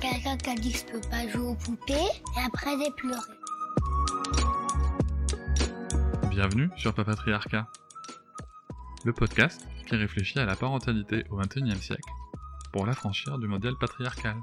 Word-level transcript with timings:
Quelqu'un 0.00 0.36
qui 0.36 0.50
a 0.50 0.54
dit 0.54 0.72
que 0.72 0.78
je 0.78 0.84
peux 0.84 1.08
pas 1.08 1.26
jouer 1.26 1.46
aux 1.48 1.54
poupées 1.54 1.94
et 1.94 2.40
après 2.46 2.70
j'ai 2.78 2.90
pleuré. 2.90 3.32
Bienvenue 6.28 6.68
sur 6.76 6.92
Papatriarcat, 6.92 7.66
le 9.06 9.12
podcast 9.14 9.66
qui 9.86 9.96
réfléchit 9.96 10.38
à 10.38 10.44
la 10.44 10.54
parentalité 10.54 11.24
au 11.30 11.36
XXIe 11.38 11.80
siècle 11.80 12.10
pour 12.72 12.84
l'affranchir 12.84 13.38
du 13.38 13.48
modèle 13.48 13.74
patriarcal. 13.80 14.36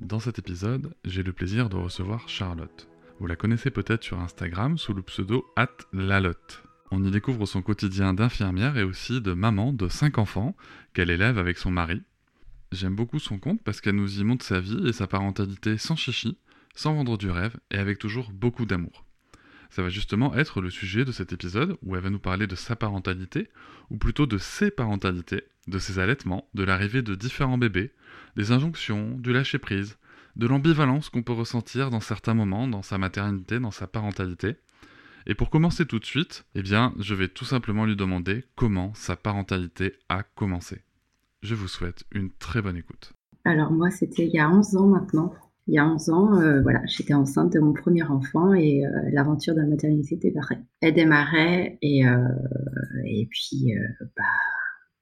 Dans 0.00 0.20
cet 0.20 0.38
épisode, 0.38 0.94
j'ai 1.04 1.24
le 1.24 1.32
plaisir 1.32 1.68
de 1.68 1.76
recevoir 1.76 2.28
Charlotte. 2.28 2.88
Vous 3.18 3.26
la 3.26 3.34
connaissez 3.34 3.70
peut-être 3.70 4.04
sur 4.04 4.20
Instagram 4.20 4.78
sous 4.78 4.94
le 4.94 5.02
pseudo 5.02 5.44
Lalotte. 5.92 6.62
On 6.92 7.02
y 7.02 7.10
découvre 7.10 7.46
son 7.46 7.60
quotidien 7.60 8.14
d'infirmière 8.14 8.76
et 8.78 8.84
aussi 8.84 9.20
de 9.20 9.32
maman 9.32 9.72
de 9.72 9.88
5 9.88 10.18
enfants 10.18 10.54
qu'elle 10.92 11.10
élève 11.10 11.38
avec 11.38 11.58
son 11.58 11.72
mari. 11.72 12.02
J'aime 12.74 12.94
beaucoup 12.94 13.18
son 13.18 13.38
compte 13.38 13.62
parce 13.62 13.80
qu'elle 13.80 13.96
nous 13.96 14.20
y 14.20 14.24
montre 14.24 14.44
sa 14.44 14.60
vie 14.60 14.86
et 14.86 14.92
sa 14.92 15.06
parentalité 15.06 15.78
sans 15.78 15.96
chichi, 15.96 16.36
sans 16.74 16.94
vendre 16.94 17.16
du 17.16 17.30
rêve 17.30 17.56
et 17.70 17.78
avec 17.78 17.98
toujours 17.98 18.30
beaucoup 18.32 18.66
d'amour 18.66 19.04
ça 19.74 19.82
va 19.82 19.88
justement 19.88 20.36
être 20.36 20.60
le 20.60 20.70
sujet 20.70 21.04
de 21.04 21.10
cet 21.10 21.32
épisode 21.32 21.76
où 21.82 21.96
elle 21.96 22.02
va 22.02 22.08
nous 22.08 22.20
parler 22.20 22.46
de 22.46 22.54
sa 22.54 22.76
parentalité, 22.76 23.48
ou 23.90 23.96
plutôt 23.96 24.24
de 24.24 24.38
ses 24.38 24.70
parentalités, 24.70 25.42
de 25.66 25.80
ses 25.80 25.98
allaitements, 25.98 26.48
de 26.54 26.62
l'arrivée 26.62 27.02
de 27.02 27.16
différents 27.16 27.58
bébés, 27.58 27.90
des 28.36 28.52
injonctions, 28.52 29.18
du 29.18 29.32
lâcher-prise, 29.32 29.98
de 30.36 30.46
l'ambivalence 30.46 31.08
qu'on 31.08 31.24
peut 31.24 31.32
ressentir 31.32 31.90
dans 31.90 31.98
certains 31.98 32.34
moments 32.34 32.68
dans 32.68 32.82
sa 32.82 32.98
maternité, 32.98 33.58
dans 33.58 33.72
sa 33.72 33.88
parentalité. 33.88 34.54
Et 35.26 35.34
pour 35.34 35.50
commencer 35.50 35.86
tout 35.86 35.98
de 35.98 36.06
suite, 36.06 36.44
eh 36.54 36.62
bien, 36.62 36.94
je 37.00 37.14
vais 37.16 37.26
tout 37.26 37.44
simplement 37.44 37.84
lui 37.84 37.96
demander 37.96 38.44
comment 38.54 38.94
sa 38.94 39.16
parentalité 39.16 39.94
a 40.08 40.22
commencé. 40.22 40.82
Je 41.44 41.54
vous 41.54 41.68
souhaite 41.68 42.02
une 42.10 42.30
très 42.32 42.60
bonne 42.60 42.76
écoute. 42.76 43.12
Alors 43.44 43.70
moi, 43.70 43.90
c'était 43.90 44.26
il 44.26 44.34
y 44.34 44.40
a 44.40 44.50
11 44.50 44.76
ans 44.76 44.86
maintenant 44.88 45.32
il 45.66 45.74
y 45.74 45.78
a 45.78 45.86
11 45.86 46.10
ans, 46.10 46.40
euh, 46.40 46.60
voilà, 46.60 46.82
j'étais 46.86 47.14
enceinte 47.14 47.52
de 47.54 47.60
mon 47.60 47.72
premier 47.72 48.02
enfant 48.02 48.52
et 48.52 48.84
euh, 48.84 48.90
l'aventure 49.12 49.54
de 49.54 49.60
la 49.60 49.66
maternité 49.66 50.16
démarrait. 50.16 50.62
Elle 50.80 50.94
démarrait 50.94 51.78
et, 51.80 52.06
euh, 52.06 52.28
et 53.06 53.26
puis, 53.30 53.72
bah, 54.16 54.24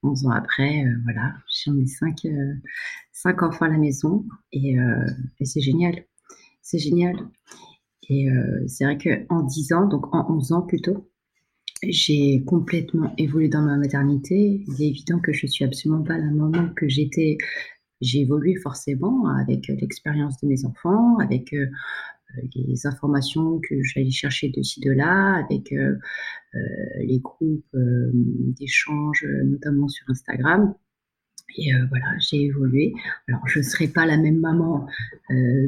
11 0.05 0.27
ans 0.27 0.31
après, 0.31 0.85
voilà, 1.05 1.35
j'en 1.65 1.77
ai 1.77 1.87
5, 1.87 2.27
cinq 3.13 3.43
enfants 3.43 3.65
à 3.65 3.71
la 3.71 3.79
maison 3.79 4.25
et, 4.53 4.77
et 5.41 5.45
c'est 5.45 5.61
génial. 5.61 6.05
C'est 6.61 6.79
génial. 6.79 7.17
Et 8.09 8.29
c'est 8.67 8.85
vrai 8.85 8.99
qu'en 8.99 9.43
10 9.43 9.73
ans, 9.73 9.87
donc 9.87 10.15
en 10.15 10.31
11 10.31 10.53
ans 10.53 10.63
plutôt, 10.63 11.11
j'ai 11.83 12.43
complètement 12.45 13.13
évolué 13.19 13.49
dans 13.49 13.63
ma 13.63 13.77
maternité. 13.77 14.65
Il 14.67 14.83
est 14.83 14.89
évident 14.89 15.19
que 15.19 15.33
je 15.33 15.47
suis 15.47 15.65
absolument 15.65 16.03
pas 16.03 16.19
la 16.19 16.31
maman 16.31 16.69
que 16.75 16.89
j'étais 16.89 17.39
j'ai 18.03 18.21
évolué 18.21 18.57
forcément 18.57 19.29
avec 19.29 19.71
euh, 19.71 19.77
l'expérience 19.81 20.39
de 20.43 20.49
mes 20.49 20.65
enfants, 20.67 21.19
avec 21.19 21.53
euh, 21.55 21.67
euh, 22.37 22.43
les 22.57 22.87
informations 22.87 23.61
que 23.61 23.77
j'allais 23.83 24.11
chercher 24.11 24.49
de 24.49 24.63
ci, 24.63 24.81
de 24.81 24.91
là, 24.91 25.45
avec 25.45 25.75
les 27.01 27.19
groupes 27.21 27.77
d'échange, 28.59 29.27
notamment 29.45 29.89
sur 29.89 30.09
Instagram. 30.11 30.75
Et 31.57 31.73
voilà, 31.89 32.07
j'ai 32.19 32.43
évolué. 32.43 32.95
Alors, 33.29 33.47
je 33.47 33.59
ne 33.59 33.65
serai 33.65 33.89
pas 33.89 34.07
la 34.07 34.17
même 34.17 34.39
maman 34.39 34.87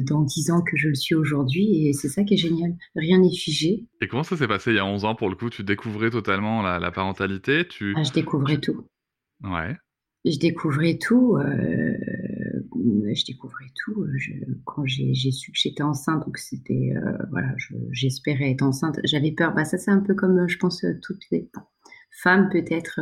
dans 0.07 0.21
10 0.21 0.51
ans 0.51 0.61
que 0.61 0.77
je 0.77 0.89
le 0.89 0.95
suis 0.95 1.15
aujourd'hui, 1.15 1.87
et 1.87 1.93
c'est 1.93 2.09
ça 2.09 2.23
qui 2.23 2.35
est 2.35 2.37
génial. 2.37 2.73
Rien 2.95 3.19
n'est 3.19 3.35
figé. 3.35 3.85
Et 4.01 4.07
comment 4.07 4.23
ça 4.23 4.37
s'est 4.37 4.47
passé 4.47 4.71
il 4.71 4.77
y 4.77 4.79
a 4.79 4.85
11 4.85 5.05
ans 5.05 5.15
pour 5.15 5.29
le 5.29 5.35
coup? 5.35 5.49
Tu 5.49 5.63
découvrais 5.63 6.09
totalement 6.09 6.61
la, 6.61 6.91
parentalité? 6.91 7.67
Tu... 7.67 7.93
Ah, 7.97 8.03
je 8.03 8.11
découvrais 8.11 8.57
tout. 8.57 8.87
Ouais. 9.43 9.75
Je 10.25 10.39
découvrais 10.39 10.97
tout 10.97 11.37
je 13.15 13.25
découvrais 13.25 13.71
tout. 13.75 14.01
Euh, 14.01 14.17
quand 14.65 14.85
j'ai 14.85 15.13
su 15.31 15.51
que 15.51 15.57
j'étais 15.57 15.83
enceinte, 15.83 16.25
donc 16.25 16.37
c'était, 16.37 16.93
euh, 16.95 17.17
voilà, 17.31 17.53
j'espérais 17.91 18.51
être 18.51 18.63
enceinte. 18.63 18.99
J'avais 19.03 19.31
peur. 19.31 19.53
Bah, 19.53 19.65
ça, 19.65 19.77
c'est 19.77 19.91
un 19.91 20.01
peu 20.01 20.13
comme, 20.13 20.39
euh, 20.39 20.47
je 20.47 20.57
pense, 20.57 20.85
toutes 21.01 21.23
les 21.31 21.49
femmes, 22.11 22.49
peut-être. 22.49 22.99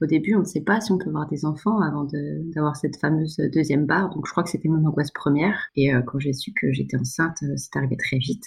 Au 0.00 0.06
début, 0.06 0.34
on 0.34 0.40
ne 0.40 0.44
sait 0.44 0.60
pas 0.60 0.80
si 0.80 0.92
on 0.92 0.98
peut 0.98 1.08
avoir 1.08 1.28
des 1.28 1.44
enfants 1.44 1.80
avant 1.80 2.06
d'avoir 2.54 2.76
cette 2.76 2.96
fameuse 2.98 3.36
deuxième 3.52 3.86
barre. 3.86 4.10
Donc, 4.14 4.26
je 4.26 4.30
crois 4.30 4.44
que 4.44 4.50
c'était 4.50 4.68
mon 4.68 4.84
angoisse 4.86 5.10
première. 5.10 5.68
Et 5.76 5.90
quand 6.06 6.18
j'ai 6.18 6.32
su 6.32 6.52
que 6.52 6.72
j'étais 6.72 6.96
enceinte, 6.96 7.38
c'est 7.56 7.76
arrivé 7.76 7.96
très 7.96 8.18
vite. 8.18 8.44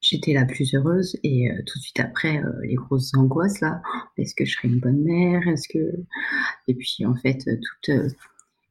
J'étais 0.00 0.32
la 0.32 0.44
plus 0.44 0.74
heureuse. 0.74 1.16
Et 1.22 1.48
tout 1.66 1.78
de 1.78 1.82
suite 1.82 2.00
après, 2.00 2.42
les 2.62 2.74
grosses 2.74 3.14
angoisses, 3.14 3.60
là. 3.60 3.80
Est-ce 4.16 4.34
que 4.34 4.44
je 4.44 4.56
serai 4.56 4.68
une 4.68 4.80
bonne 4.80 5.02
mère? 5.02 5.46
Est-ce 5.46 5.68
que... 5.68 5.78
Et 6.66 6.74
puis, 6.74 7.06
en 7.06 7.14
fait, 7.14 7.48
toute 7.84 7.90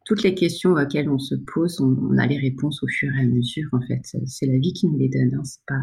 toutes 0.08 0.24
les 0.24 0.34
questions 0.34 0.72
auxquelles 0.72 1.10
on 1.10 1.20
se 1.20 1.36
pose, 1.36 1.82
on, 1.82 2.18
a 2.18 2.26
les 2.26 2.38
réponses 2.38 2.82
au 2.82 2.88
fur 2.88 3.14
et 3.14 3.20
à 3.20 3.26
mesure. 3.26 3.68
En 3.74 3.82
fait, 3.82 4.00
c'est 4.26 4.46
la 4.46 4.58
vie 4.58 4.72
qui 4.72 4.88
nous 4.88 4.98
les 4.98 5.10
donne. 5.10 5.36
Hein. 5.36 5.44
C'est 5.44 5.66
pas 5.68 5.82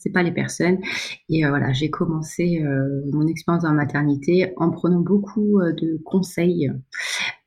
c'est 0.00 0.10
pas 0.10 0.22
les 0.22 0.32
personnes. 0.32 0.78
Et 1.28 1.44
euh, 1.44 1.50
voilà, 1.50 1.72
j'ai 1.72 1.90
commencé 1.90 2.62
euh, 2.64 3.02
mon 3.12 3.26
expérience 3.26 3.64
en 3.64 3.74
maternité 3.74 4.52
en 4.56 4.70
prenant 4.70 5.00
beaucoup 5.00 5.60
euh, 5.60 5.72
de 5.72 6.00
conseils. 6.04 6.72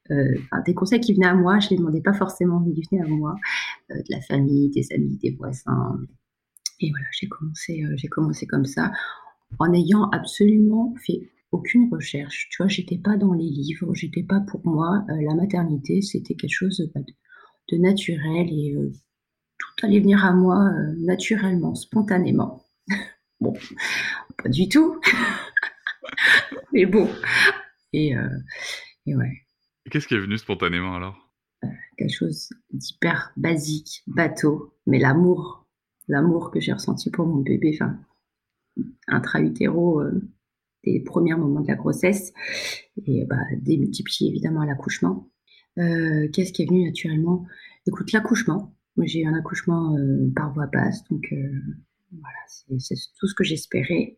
des 0.10 0.74
conseils 0.76 1.00
qui 1.00 1.14
venaient 1.14 1.28
à 1.28 1.34
moi, 1.34 1.60
je 1.60 1.72
les 1.72 1.78
demandais 1.78 2.02
pas 2.02 2.14
forcément, 2.14 2.60
mais 2.60 2.74
ils 2.76 2.86
venaient 2.92 3.04
à 3.04 3.08
moi, 3.08 3.36
de 3.90 4.04
la 4.10 4.22
famille, 4.22 4.70
des 4.70 4.86
amis, 4.94 5.18
des 5.24 5.32
voisins. 5.32 5.98
Et 6.80 6.92
voilà, 6.92 7.06
j'ai 7.12 7.28
commencé, 7.28 7.84
j'ai 7.96 8.08
commencé 8.10 8.46
comme 8.46 8.66
ça, 8.66 8.92
en 9.60 9.74
ayant 9.74 10.10
absolument 10.12 10.94
fait 11.04 11.32
aucune 11.52 11.90
recherche. 11.92 12.50
Tu 12.52 12.62
vois, 12.62 12.68
j'étais 12.68 12.98
pas 12.98 13.16
dans 13.18 13.34
les 13.34 13.50
livres, 13.50 13.96
j'étais 13.96 14.24
pas 14.24 14.42
pour 14.42 14.62
moi. 14.66 15.04
La 15.08 15.34
maternité, 15.36 16.02
c'était 16.02 16.36
quelque 16.36 16.54
chose 16.54 16.92
bah, 16.94 17.02
de, 17.72 17.78
naturel 17.78 18.48
et 18.52 18.76
tout 19.78 19.86
allait 19.86 20.00
venir 20.00 20.24
à 20.26 20.34
moi 20.34 20.70
euh, 20.70 20.94
naturellement, 21.00 21.76
spontanément. 21.76 22.64
bon, 23.40 23.54
pas 24.42 24.50
du 24.50 24.70
tout, 24.70 25.00
mais 26.74 26.86
bon. 26.86 27.10
Et, 27.94 28.16
et 29.06 29.16
ouais. 29.16 29.44
Qu'est-ce 29.92 30.08
qui 30.08 30.16
est 30.16 30.20
venu 30.20 30.38
spontanément 30.40 30.96
alors? 30.96 31.16
Quelque 31.98 32.14
chose 32.14 32.50
d'hyper 32.72 33.32
basique, 33.38 34.02
bateau, 34.08 34.74
mais 34.88 34.98
l'amour, 34.98 35.68
l'amour 36.08 36.50
que 36.50 36.60
j'ai 36.60 36.74
ressenti 36.74 37.12
pour 37.12 37.28
mon 37.28 37.42
bébé, 37.42 37.78
enfin, 37.80 38.00
intra-utéro 39.08 40.02
des 40.84 41.00
premiers 41.00 41.36
moments 41.36 41.62
de 41.62 41.68
la 41.68 41.76
grossesse 41.76 42.34
et 43.06 43.26
bah, 43.26 43.38
démultiplié 43.62 44.30
évidemment 44.30 44.62
à 44.62 44.66
l'accouchement. 44.66 45.30
Euh, 45.78 46.28
qu'est-ce 46.32 46.54
qui 46.54 46.64
est 46.64 46.66
venu 46.66 46.86
naturellement? 46.86 47.46
Écoute, 47.88 48.12
l'accouchement. 48.12 48.76
J'ai 49.02 49.22
eu 49.22 49.28
un 49.28 49.34
accouchement 49.34 49.96
euh, 49.98 50.32
par 50.36 50.54
voie 50.54 50.68
basse, 50.68 51.04
donc 51.10 51.28
euh, 51.32 51.52
voilà, 52.12 52.38
c'est 52.48 52.96
tout 53.20 53.28
ce 53.28 53.34
que 53.34 53.44
j'espérais. 53.44 54.16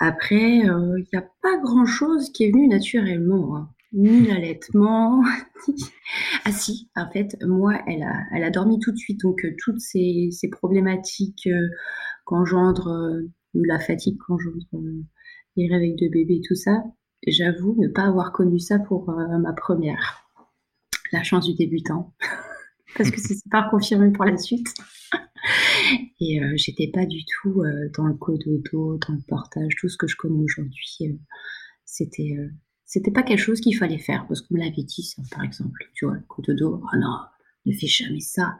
Après, 0.00 0.58
il 0.58 1.06
n'y 1.12 1.18
a 1.18 1.28
pas 1.42 1.58
grand-chose 1.58 2.30
qui 2.30 2.44
est 2.44 2.52
venu 2.52 2.68
naturellement. 2.68 3.56
Hein. 3.56 3.70
Ni 3.92 4.26
l'allaitement. 4.26 5.22
ah 6.44 6.52
si, 6.52 6.88
en 6.94 7.10
fait, 7.10 7.36
moi, 7.42 7.74
elle 7.86 8.02
a, 8.02 8.14
elle 8.32 8.44
a 8.44 8.50
dormi 8.50 8.78
tout 8.78 8.92
de 8.92 8.96
suite. 8.96 9.20
Donc, 9.22 9.44
toutes 9.58 9.80
ces, 9.80 10.28
ces 10.30 10.48
problématiques 10.48 11.48
qu'engendre 12.24 13.22
la 13.54 13.78
fatigue 13.78 14.18
qu'engendre 14.18 14.66
les 15.56 15.68
réveils 15.68 15.96
de 15.96 16.08
bébé, 16.08 16.40
tout 16.46 16.54
ça, 16.54 16.84
j'avoue 17.26 17.76
ne 17.78 17.88
pas 17.88 18.04
avoir 18.04 18.32
connu 18.32 18.58
ça 18.58 18.78
pour 18.78 19.10
euh, 19.10 19.38
ma 19.38 19.52
première. 19.52 20.24
La 21.12 21.22
chance 21.22 21.46
du 21.46 21.54
débutant. 21.54 22.14
Parce 22.98 23.10
que 23.10 23.20
c'est 23.20 23.38
pas 23.50 23.68
confirmé 23.70 24.10
pour 24.12 24.24
la 24.24 24.36
suite. 24.36 24.66
Et 26.20 26.42
euh, 26.42 26.52
j'étais 26.56 26.88
pas 26.88 27.06
du 27.06 27.20
tout 27.24 27.62
euh, 27.62 27.88
dans 27.96 28.06
le 28.06 28.14
cododo, 28.14 28.98
dans 28.98 29.14
le 29.14 29.22
portage, 29.26 29.72
tout 29.78 29.88
ce 29.88 29.96
que 29.96 30.06
je 30.06 30.16
connais 30.16 30.42
aujourd'hui. 30.42 30.98
c'était 31.84 32.36
c'était 32.84 33.10
pas 33.10 33.22
quelque 33.22 33.40
chose 33.40 33.60
qu'il 33.60 33.76
fallait 33.76 33.98
faire 33.98 34.26
parce 34.26 34.40
qu'on 34.40 34.54
me 34.54 34.60
l'avait 34.60 34.82
dit 34.82 35.14
par 35.30 35.44
exemple. 35.44 35.84
Tu 35.94 36.06
vois, 36.06 36.14
le 36.14 36.24
cododo, 36.26 36.82
oh 36.82 36.96
non, 36.96 37.18
ne 37.66 37.72
fais 37.72 37.86
jamais 37.86 38.20
ça. 38.20 38.58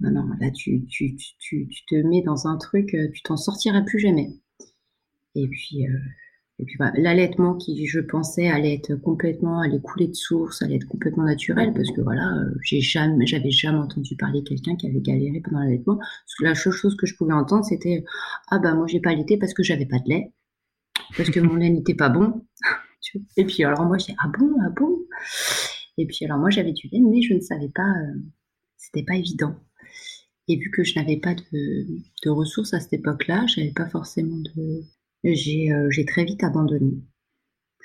Non, 0.00 0.10
non, 0.10 0.28
là 0.40 0.50
tu, 0.50 0.86
tu, 0.86 1.14
tu, 1.38 1.68
tu 1.68 1.84
te 1.86 1.94
mets 2.06 2.22
dans 2.22 2.46
un 2.46 2.56
truc, 2.56 2.96
tu 3.12 3.22
t'en 3.22 3.36
sortiras 3.36 3.82
plus 3.82 3.98
jamais. 3.98 4.30
Et 5.34 5.48
puis, 5.48 5.86
euh, 5.86 5.98
Et 6.62 6.64
puis 6.64 6.78
l'allaitement 6.94 7.56
qui, 7.56 7.88
je 7.88 7.98
pensais, 7.98 8.46
allait 8.46 8.74
être 8.74 8.94
complètement, 8.94 9.60
allait 9.60 9.80
couler 9.80 10.06
de 10.06 10.14
source, 10.14 10.62
allait 10.62 10.76
être 10.76 10.86
complètement 10.86 11.24
naturel, 11.24 11.72
parce 11.74 11.90
que 11.90 12.00
voilà, 12.00 12.36
euh, 12.36 12.54
j'ai 12.62 12.80
jamais, 12.80 13.26
j'avais 13.26 13.50
jamais 13.50 13.78
entendu 13.78 14.14
parler 14.14 14.42
de 14.42 14.48
quelqu'un 14.48 14.76
qui 14.76 14.86
avait 14.86 15.00
galéré 15.00 15.40
pendant 15.40 15.58
l'allaitement. 15.58 15.98
La 16.40 16.54
seule 16.54 16.72
chose 16.72 16.96
que 16.96 17.04
je 17.04 17.16
pouvais 17.16 17.32
entendre, 17.32 17.64
c'était 17.64 18.04
ah 18.48 18.60
bah 18.60 18.74
moi 18.74 18.86
j'ai 18.86 19.00
pas 19.00 19.10
allaité 19.10 19.38
parce 19.38 19.54
que 19.54 19.64
j'avais 19.64 19.86
pas 19.86 19.98
de 19.98 20.08
lait, 20.08 20.32
parce 21.16 21.30
que 21.30 21.40
mon 21.40 21.56
lait 21.56 21.68
n'était 21.68 21.96
pas 21.96 22.10
bon. 22.10 22.46
Et 23.36 23.44
puis 23.44 23.64
alors 23.64 23.84
moi 23.84 23.98
j'ai 23.98 24.14
ah 24.22 24.30
bon 24.38 24.52
ah 24.64 24.70
bon? 24.70 25.00
Et 25.98 26.06
puis 26.06 26.24
alors 26.26 26.38
moi 26.38 26.50
j'avais 26.50 26.72
du 26.72 26.86
lait, 26.92 27.00
mais 27.00 27.22
je 27.22 27.34
ne 27.34 27.40
savais 27.40 27.70
pas, 27.74 27.90
euh, 27.90 28.22
c'était 28.76 29.02
pas 29.02 29.16
évident. 29.16 29.56
Et 30.46 30.58
vu 30.58 30.70
que 30.70 30.84
je 30.84 30.94
n'avais 30.94 31.16
pas 31.16 31.34
de, 31.34 32.30
ressources 32.30 32.72
à 32.72 32.78
cette 32.78 32.92
époque-là, 32.92 33.46
j'avais 33.48 33.72
pas 33.72 33.88
forcément 33.88 34.36
de 34.36 34.84
euh, 35.24 35.86
j'ai 35.90 36.04
très 36.04 36.24
vite 36.24 36.42
abandonné. 36.42 37.02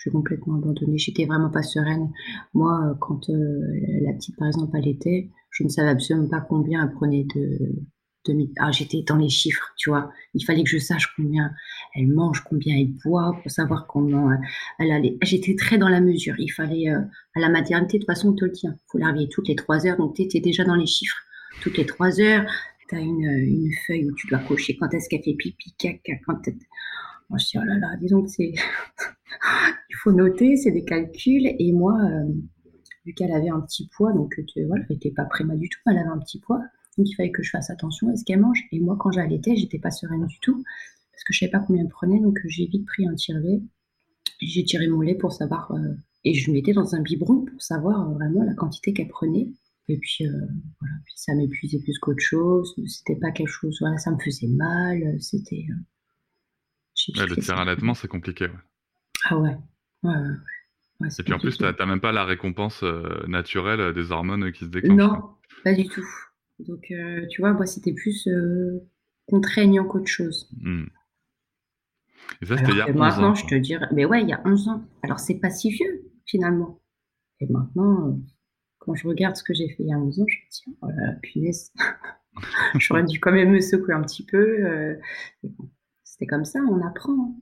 J'ai 0.04 0.12
complètement 0.12 0.56
abandonné. 0.56 0.98
J'étais 0.98 1.26
vraiment 1.26 1.50
pas 1.50 1.64
sereine. 1.64 2.12
Moi, 2.54 2.80
euh, 2.86 2.94
quand 3.00 3.30
euh, 3.30 3.62
la 4.02 4.14
petite, 4.14 4.36
par 4.38 4.48
exemple, 4.48 4.78
elle 4.78 5.30
je 5.50 5.64
ne 5.64 5.70
savais 5.70 5.90
absolument 5.90 6.28
pas 6.28 6.42
combien 6.42 6.84
elle 6.84 6.94
prenait 6.94 7.26
de, 7.36 7.74
ah, 8.60 8.72
j'étais 8.72 9.04
dans 9.04 9.16
les 9.16 9.30
chiffres, 9.30 9.74
tu 9.78 9.90
vois. 9.90 10.12
Il 10.34 10.44
fallait 10.44 10.64
que 10.64 10.70
je 10.70 10.78
sache 10.78 11.14
combien 11.16 11.52
elle 11.96 12.10
mange, 12.10 12.44
combien 12.44 12.78
elle 12.78 12.94
boit, 13.04 13.40
pour 13.42 13.50
savoir 13.50 13.88
comment 13.88 14.30
elle 14.80 14.92
allait. 14.92 15.18
J'étais 15.24 15.56
très 15.56 15.78
dans 15.78 15.88
la 15.88 16.02
mesure. 16.02 16.36
Il 16.38 16.50
fallait, 16.50 16.90
à 16.90 17.40
la 17.40 17.50
maternité, 17.50 17.98
de 17.98 18.04
toute 18.04 18.14
façon, 18.14 18.30
on 18.30 18.34
te 18.34 18.44
le 18.44 18.52
tient. 18.52 18.76
Il 18.76 18.86
faut 18.92 18.98
la 18.98 19.14
toutes 19.32 19.48
les 19.48 19.56
trois 19.56 19.88
heures, 19.88 19.98
donc 19.98 20.16
tu 20.16 20.24
étais 20.24 20.42
déjà 20.42 20.66
dans 20.66 20.76
les 20.76 20.86
chiffres. 20.86 21.18
Toutes 21.62 21.78
les 21.78 21.86
trois 21.86 22.20
heures, 22.20 22.46
tu 22.90 22.96
as 22.96 23.00
une, 23.00 23.24
une, 23.24 23.72
feuille 23.88 24.06
où 24.10 24.14
tu 24.16 24.28
dois 24.28 24.40
cocher 24.40 24.76
quand 24.78 24.94
est-ce 24.94 25.08
qu'elle 25.10 25.24
fait 25.24 25.34
pipi, 25.34 25.74
caca, 25.78 26.14
quand 26.26 26.42
moi, 27.30 27.38
je 27.40 27.46
dis, 27.46 27.58
oh 27.58 27.66
là 27.66 27.78
là, 27.78 27.98
disons 27.98 28.24
que 28.24 28.30
c'est. 28.30 28.54
Il 29.90 29.96
faut 30.02 30.12
noter, 30.12 30.56
c'est 30.56 30.72
des 30.72 30.86
calculs. 30.86 31.48
Et 31.60 31.72
moi, 31.74 32.00
euh, 32.00 32.32
vu 33.06 33.14
qu'elle 33.14 33.32
avait 33.32 33.50
un 33.50 33.60
petit 33.62 33.90
poids, 33.96 34.14
donc 34.14 34.40
voilà, 34.68 34.84
elle 34.90 34.96
n'était 34.96 35.12
pas 35.12 35.26
préma 35.26 35.56
du 35.56 35.70
tout, 35.70 35.80
elle 35.88 35.98
avait 35.98 36.10
un 36.10 36.20
petit 36.20 36.40
poids. 36.40 36.62
Donc 36.98 37.10
il 37.10 37.16
fallait 37.16 37.32
que 37.32 37.44
je 37.44 37.50
fasse 37.50 37.70
attention 37.70 38.10
à 38.10 38.16
ce 38.16 38.24
qu'elle 38.24 38.40
mange. 38.40 38.64
Et 38.72 38.80
moi, 38.80 38.96
quand 39.00 39.12
j'allaitais, 39.12 39.56
j'étais 39.56 39.80
pas 39.80 39.92
sereine 39.92 40.26
du 40.26 40.40
tout, 40.40 40.64
parce 41.12 41.24
que 41.24 41.34
je 41.34 41.40
savais 41.40 41.52
pas 41.52 41.60
combien 41.60 41.84
elle 41.84 41.90
prenait. 41.90 42.20
Donc 42.20 42.40
j'ai 42.46 42.66
vite 42.66 42.86
pris 42.86 43.08
un 43.08 43.14
tire-lait. 43.14 43.62
J'ai 44.42 44.64
tiré 44.64 44.88
mon 44.88 45.02
lait 45.02 45.16
pour 45.16 45.34
savoir. 45.34 45.72
Euh, 45.72 45.96
et 46.24 46.34
je 46.34 46.52
mettais 46.52 46.74
dans 46.74 46.96
un 46.96 47.02
biberon 47.02 47.46
pour 47.46 47.62
savoir 47.62 48.10
euh, 48.10 48.14
vraiment 48.14 48.44
la 48.44 48.54
quantité 48.54 48.94
qu'elle 48.94 49.08
prenait. 49.10 49.50
Et 49.90 49.98
puis, 50.00 50.26
voilà, 50.82 50.96
puis 51.06 51.14
ça 51.16 51.34
m'épuisait 51.34 51.80
plus 51.80 51.98
qu'autre 51.98 52.22
chose. 52.22 52.76
C'était 52.88 53.16
pas 53.16 53.32
quelque 53.32 53.48
chose, 53.48 53.78
voilà, 53.80 53.98
ça 53.98 54.12
me 54.12 54.20
faisait 54.20 54.50
mal. 54.50 55.16
C'était, 55.22 55.66
le 57.16 57.36
tir 57.38 57.58
à 57.58 57.96
c'est 57.96 58.08
compliqué. 58.08 58.48
Ah 59.26 59.38
ouais. 59.38 59.56
ouais, 60.04 60.14
ouais, 61.00 61.08
Et 61.20 61.24
puis 61.24 61.34
en 61.34 61.40
plus, 61.40 61.58
tu 61.58 61.64
n'as 61.64 61.86
même 61.86 62.02
pas 62.02 62.12
la 62.12 62.26
récompense 62.26 62.84
euh, 62.84 63.26
naturelle 63.28 63.80
euh, 63.80 63.94
des 63.94 64.12
hormones 64.12 64.52
qui 64.52 64.66
se 64.66 64.70
déclenchent. 64.70 64.98
Non, 64.98 65.36
pas 65.64 65.74
du 65.74 65.88
tout. 65.88 66.06
Donc, 66.60 66.86
euh, 66.92 67.26
tu 67.30 67.42
vois, 67.42 67.54
moi, 67.54 67.66
c'était 67.66 67.94
plus 67.94 68.28
contraignant 69.28 69.86
qu'autre 69.86 70.08
chose. 70.08 70.50
Hmm. 70.60 70.86
Et 72.42 72.46
ça, 72.46 72.58
c'était 72.58 72.72
il 72.72 72.78
y 72.78 72.82
a 72.82 72.90
11 72.90 72.96
maintenant, 72.96 73.36
je 73.36 73.46
te 73.46 73.56
dirais, 73.56 73.88
mais 73.94 74.06
ouais, 74.06 74.22
il 74.22 74.30
y 74.30 74.34
a 74.34 74.42
11 74.46 74.68
ans. 74.70 74.86
Alors, 75.04 75.20
c'est 75.20 75.40
pas 75.40 75.50
si 75.50 75.72
vieux, 75.72 76.12
finalement. 76.26 76.82
Et 77.40 77.48
maintenant, 77.48 78.20
quand 78.80 78.96
je 78.96 79.08
regarde 79.08 79.36
ce 79.36 79.44
que 79.44 79.54
j'ai 79.54 79.70
fait 79.70 79.84
il 79.84 79.90
y 79.90 79.94
a 79.94 79.98
11 79.98 80.20
ans, 80.20 80.26
je 80.28 80.36
me 80.38 80.50
dis, 80.50 80.78
oh 80.82 80.88
la 80.90 81.14
punaise, 81.22 81.72
j'aurais 82.80 83.04
dû 83.04 83.20
quand 83.20 83.32
même 83.32 83.52
me 83.52 83.60
secouer 83.60 83.94
un 83.94 84.02
petit 84.02 84.26
peu. 84.26 84.98
bon, 85.44 85.70
c'était 86.18 86.28
comme 86.28 86.46
ça, 86.46 86.60
on 86.62 86.86
apprend. 86.86 87.36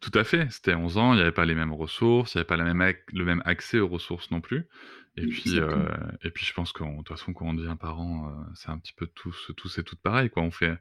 Tout 0.00 0.10
à 0.14 0.24
fait. 0.24 0.46
C'était 0.50 0.74
11 0.74 0.98
ans, 0.98 1.12
il 1.12 1.16
n'y 1.16 1.22
avait 1.22 1.32
pas 1.32 1.46
les 1.46 1.54
mêmes 1.54 1.72
ressources, 1.72 2.34
il 2.34 2.38
n'y 2.38 2.40
avait 2.40 2.46
pas 2.46 2.56
la 2.56 2.64
même 2.64 2.94
le 3.12 3.24
même 3.24 3.42
accès 3.46 3.78
aux 3.78 3.88
ressources 3.88 4.30
non 4.30 4.40
plus. 4.40 4.66
Et 5.16 5.26
puis, 5.26 5.58
euh, 5.58 5.88
et 6.22 6.30
puis 6.30 6.44
je 6.44 6.52
pense 6.52 6.72
que 6.72 6.84
de 6.84 6.96
toute 6.98 7.08
façon, 7.08 7.32
quand 7.32 7.46
on 7.46 7.54
devient 7.54 7.76
parent, 7.80 8.28
euh, 8.28 8.32
c'est 8.54 8.68
un 8.70 8.78
petit 8.78 8.92
peu 8.92 9.06
tous, 9.06 9.52
tous 9.56 9.78
et 9.78 9.84
toutes 9.84 10.00
pareil. 10.00 10.28
Quoi. 10.30 10.42
On, 10.42 10.50
fait, 10.50 10.76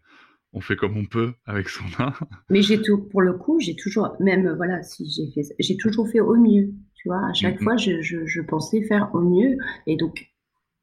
on 0.52 0.60
fait 0.60 0.76
comme 0.76 0.98
on 0.98 1.06
peut 1.06 1.34
avec 1.46 1.70
son 1.70 1.86
main. 2.00 2.14
Mais 2.50 2.62
j'ai 2.62 2.82
tout, 2.82 3.08
pour 3.08 3.22
le 3.22 3.34
coup, 3.34 3.60
j'ai 3.60 3.76
toujours, 3.76 4.16
même 4.20 4.54
voilà, 4.56 4.84
si 4.84 5.10
j'ai 5.10 5.32
fait, 5.32 5.56
j'ai 5.60 5.78
toujours 5.78 6.10
fait 6.10 6.20
au 6.20 6.36
mieux. 6.36 6.74
Tu 6.96 7.08
vois, 7.08 7.26
à 7.26 7.34
chaque 7.34 7.62
fois, 7.62 7.78
je, 7.78 8.02
je, 8.02 8.26
je, 8.26 8.42
pensais 8.42 8.82
faire 8.84 9.10
au 9.14 9.22
mieux. 9.22 9.58
Et 9.86 9.96
donc, 9.96 10.28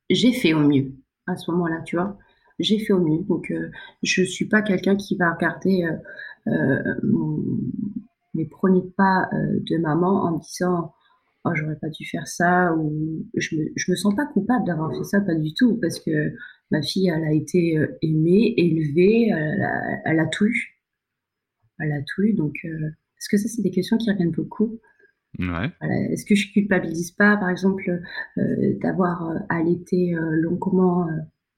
j'ai 0.08 0.32
fait 0.32 0.54
au 0.54 0.66
mieux 0.66 0.92
à 1.26 1.36
ce 1.36 1.50
moment-là, 1.50 1.82
tu 1.82 1.96
vois 1.96 2.16
j'ai 2.58 2.78
fait 2.78 2.92
au 2.92 3.00
mieux. 3.00 3.22
Donc, 3.24 3.50
euh, 3.50 3.70
je 4.02 4.22
ne 4.22 4.26
suis 4.26 4.46
pas 4.46 4.62
quelqu'un 4.62 4.96
qui 4.96 5.16
va 5.16 5.32
regarder 5.32 5.84
euh, 5.84 6.52
euh, 6.52 7.02
mes 8.34 8.46
premiers 8.46 8.84
pas 8.96 9.28
de 9.32 9.78
maman 9.78 10.24
en 10.24 10.36
me 10.36 10.40
disant 10.40 10.92
oh, 11.44 11.50
j'aurais 11.54 11.76
pas 11.76 11.88
dû 11.88 12.04
faire 12.04 12.26
ça 12.26 12.74
ou 12.74 13.26
je 13.34 13.56
me, 13.56 13.64
me 13.88 13.96
sens 13.96 14.14
pas 14.14 14.26
coupable 14.26 14.66
d'avoir 14.66 14.92
fait 14.96 15.04
ça, 15.04 15.20
pas 15.20 15.34
du 15.34 15.54
tout, 15.54 15.78
parce 15.80 16.00
que 16.00 16.32
ma 16.70 16.82
fille, 16.82 17.08
elle 17.08 17.24
a 17.24 17.32
été 17.32 17.78
aimée, 18.02 18.54
élevée, 18.56 19.28
elle 20.04 20.18
a, 20.18 20.26
tout 20.26 20.46
eu. 20.46 20.80
Elle 21.78 21.92
a 21.92 22.00
tout 22.02 22.22
eu, 22.22 22.34
donc, 22.34 22.54
parce 22.64 23.28
que 23.30 23.36
ça, 23.36 23.48
c'est 23.48 23.62
des 23.62 23.70
questions 23.70 23.98
qui 23.98 24.10
reviennent 24.10 24.32
beaucoup? 24.32 24.80
Ouais. 25.38 25.70
Est-ce 26.10 26.24
que 26.24 26.34
je 26.34 26.52
culpabilise 26.52 27.12
pas, 27.12 27.36
par 27.36 27.50
exemple, 27.50 28.00
d'avoir 28.80 29.44
allaité 29.48 30.16
longuement 30.40 31.06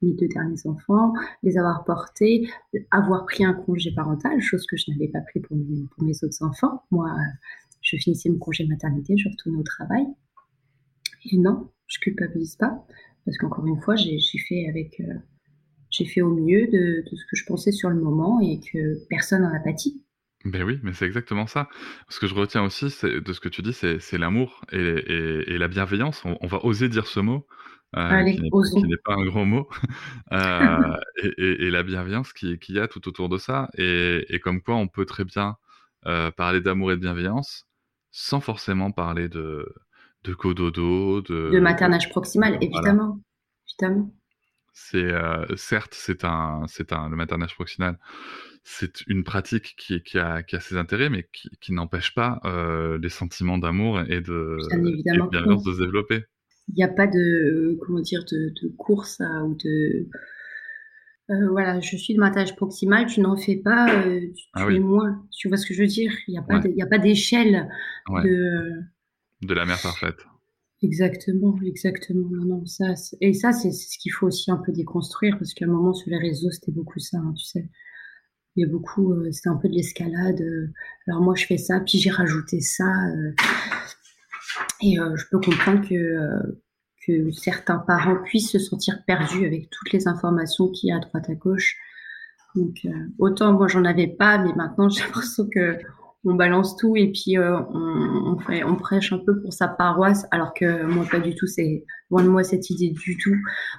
mes 0.03 0.13
deux 0.13 0.29
derniers 0.29 0.67
enfants, 0.67 1.13
les 1.43 1.57
avoir 1.57 1.85
portés, 1.85 2.49
avoir 2.91 3.25
pris 3.25 3.45
un 3.45 3.55
congé 3.55 3.93
parental, 3.93 4.41
chose 4.41 4.67
que 4.67 4.77
je 4.77 4.91
n'avais 4.91 5.09
pas 5.09 5.21
pris 5.21 5.41
pour 5.41 5.57
mes, 5.57 6.25
autres 6.25 6.43
enfants. 6.43 6.83
Moi, 6.91 7.11
je 7.83 7.97
finissais 7.97 8.29
mon 8.29 8.39
congé 8.39 8.67
maternité, 8.67 9.17
je 9.17 9.29
retournais 9.29 9.59
au 9.59 9.63
travail. 9.63 10.07
Et 11.31 11.39
non, 11.39 11.71
je 11.87 11.99
culpabilise 11.99 12.57
pas, 12.57 12.87
parce 13.25 13.37
qu'encore 13.39 13.67
une 13.67 13.81
fois, 13.81 13.97
j'ai 13.97 14.21
fait 14.21 14.69
avec, 14.69 15.01
euh, 15.01 15.15
j'ai 15.91 16.05
fait 16.05 16.21
au 16.21 16.35
mieux 16.35 16.67
de, 16.69 17.05
ce 17.05 17.25
que 17.25 17.37
je 17.37 17.45
pensais 17.47 17.73
sur 17.73 17.91
le 17.91 18.01
moment 18.01 18.41
et 18.41 18.61
que 18.61 19.07
personne 19.09 19.43
n'en 19.43 19.55
a 19.55 19.61
pâti. 19.61 20.03
Ben 20.47 20.63
oui, 20.63 20.79
mais 20.83 20.93
c'est 20.93 21.07
exactement 21.07 21.47
ça. 21.47 21.69
Ce 22.09 22.21
que 22.21 22.27
je 22.27 22.35
retiens 22.35 22.63
aussi 22.63 22.85
de 23.03 23.33
ce 23.33 23.41
que 23.41 23.49
tu 23.49 23.63
dis, 23.63 23.73
c'est 23.73 24.19
l'amour 24.19 24.61
et, 24.73 25.59
la 25.59 25.69
bienveillance. 25.69 26.23
on, 26.25 26.47
va 26.47 26.65
oser 26.65 26.89
dire 26.89 27.07
ce 27.07 27.21
mot 27.21 27.47
euh, 27.97 28.25
qui 28.25 28.43
n'est 28.43 28.97
pas 29.05 29.15
un 29.15 29.25
grand 29.25 29.45
mot, 29.45 29.69
euh, 30.33 30.97
et, 31.23 31.67
et, 31.67 31.71
la 31.71 31.83
bienveillance 31.83 32.33
qu'il 32.33 32.59
y 32.69 32.79
a 32.79 32.89
tout 32.89 33.09
autour 33.09 33.29
de 33.29 33.39
ça, 33.39 33.69
et, 33.79 34.41
comme 34.43 34.61
quoi 34.61 34.75
on 34.75 34.89
peut 34.89 35.07
très 35.07 35.25
bien 35.25 35.57
euh, 36.07 36.31
parler 36.31 36.61
d'amour 36.61 36.93
et 36.93 36.97
de 36.97 37.01
bienveillance 37.01 37.67
sans 38.11 38.41
forcément 38.41 38.91
parler 38.91 39.29
de, 39.29 39.73
de 40.25 40.35
cododo, 40.35 41.23
de, 41.23 41.51
de 41.53 41.61
maternage 41.61 42.11
proximal, 42.11 42.59
évidemment. 42.61 43.21
évidemment. 43.81 44.11
C'est 44.79 45.11
certes, 45.57 45.95
c'est 45.95 46.23
un, 46.25 46.65
c'est 46.69 46.93
un, 46.93 47.09
le 47.09 47.17
maternage 47.17 47.55
proximal, 47.55 47.99
c'est 48.63 49.01
une 49.07 49.25
pratique 49.25 49.75
qui, 49.79 50.03
qui, 50.03 50.19
a, 50.19 50.43
qui, 50.43 50.55
a, 50.55 50.61
ses 50.61 50.77
intérêts, 50.77 51.09
mais 51.09 51.27
qui, 51.33 51.49
qui 51.63 51.73
n'empêche 51.73 52.15
pas 52.15 52.41
les 53.01 53.09
sentiments 53.09 53.57
d'amour 53.57 54.01
et 54.01 54.21
de, 54.21 54.59
et 54.71 54.77
de 54.77 55.29
bienveillance 55.31 55.65
de 55.65 55.73
se 55.73 55.81
développer. 55.81 56.25
Il 56.69 56.75
n'y 56.75 56.85
a 56.85 56.89
pas 56.89 57.07
de 57.07 57.79
comment 57.81 58.01
dire 58.01 58.25
de, 58.25 58.69
course 58.77 59.23
ou 59.45 59.55
de 59.55 60.09
euh, 61.31 61.49
voilà, 61.51 61.81
je 61.81 61.97
suis 61.97 62.15
de 62.15 62.21
matage 62.21 62.55
proximal, 62.55 63.07
tu 63.07 63.21
n'en 63.21 63.37
fais 63.37 63.57
pas, 63.57 63.89
euh, 64.07 64.21
tu, 64.21 64.45
ah 64.55 64.71
es 64.71 64.79
moins. 64.79 65.27
Tu 65.37 65.49
vois 65.49 65.57
ce 65.57 65.67
que 65.67 65.75
je 65.75 65.81
veux 65.81 65.89
dire? 65.89 66.13
Il 66.29 66.33
n'y 66.33 66.39
a 66.39 66.43
pas 66.43 66.59
a 66.59 66.87
pas 66.87 66.99
d'échelle 66.99 67.69
de 68.09 68.71
de 69.43 69.55
la 69.55 69.65
mère 69.65 69.81
parfaite. 69.83 70.25
Exactement, 70.83 71.59
exactement. 71.65 72.29
Non, 72.31 72.67
ça, 72.67 72.95
et 73.21 73.33
ça, 73.33 73.53
c'est 73.53 73.73
ce 73.73 73.99
qu'il 73.99 74.13
faut 74.13 74.27
aussi 74.27 74.51
un 74.51 74.59
peu 74.59 74.73
déconstruire 74.73 75.37
parce 75.39 75.55
qu'à 75.55 75.65
un 75.65 75.69
moment 75.69 75.95
sur 75.95 76.11
les 76.11 76.19
réseaux, 76.19 76.51
c'était 76.51 76.73
beaucoup 76.73 76.99
ça, 76.99 77.19
hein, 77.19 77.33
tu 77.37 77.45
sais. 77.45 77.69
Il 78.57 78.63
y 78.63 78.65
a 78.65 78.69
beaucoup, 78.69 79.13
euh, 79.13 79.31
c'était 79.33 79.51
un 79.51 79.57
peu 79.57 79.69
de 79.69 79.75
l'escalade. 79.75 80.43
alors 81.07 81.21
moi, 81.21 81.35
je 81.35 81.47
fais 81.47 81.59
ça, 81.59 81.81
puis 81.81 81.99
j'ai 81.99 82.11
rajouté 82.11 82.61
ça. 82.61 82.87
Et 84.83 84.99
euh, 84.99 85.17
je 85.17 85.25
peux 85.31 85.41
comprendre 85.41 85.87
que, 85.89 85.95
euh, 85.95 86.63
que 87.07 87.31
certains 87.33 87.79
parents 87.79 88.23
puissent 88.25 88.51
se 88.51 88.59
sentir 88.59 89.03
perdus 89.07 89.47
avec 89.47 89.71
toutes 89.71 89.93
les 89.93 90.09
informations 90.09 90.69
qu'il 90.69 90.89
y 90.89 90.93
a 90.93 90.97
à 90.97 91.01
droite 91.01 91.29
à 91.29 91.35
gauche. 91.35 91.77
Donc, 92.55 92.79
euh, 92.85 92.91
autant 93.19 93.53
moi, 93.53 93.69
j'en 93.69 93.85
avais 93.85 94.07
pas, 94.07 94.39
mais 94.39 94.53
maintenant, 94.55 94.89
j'ai 94.91 95.03
l'impression 95.03 95.49
que 95.49 95.79
on 96.25 96.35
balance 96.35 96.77
tout 96.77 96.97
et 96.97 97.13
puis 97.13 97.39
on, 97.39 98.39
fait, 98.39 98.65
on 98.65 98.77
prêche 98.77 99.13
un 99.13 99.19
peu 99.19 99.41
pour 99.41 99.53
sa 99.53 99.69
paroisse, 99.69 100.27
alors 100.31 100.55
que 100.55 100.85
moi, 100.85 101.05
pas 101.11 101.21
du 101.21 101.35
tout. 101.35 101.47
C'est 101.47 101.85
loin 102.11 102.25
de 102.25 102.29
moi 102.29 102.43
cette 102.43 102.69
idée 102.71 102.91
du 102.91 103.17
tout. 103.17 103.37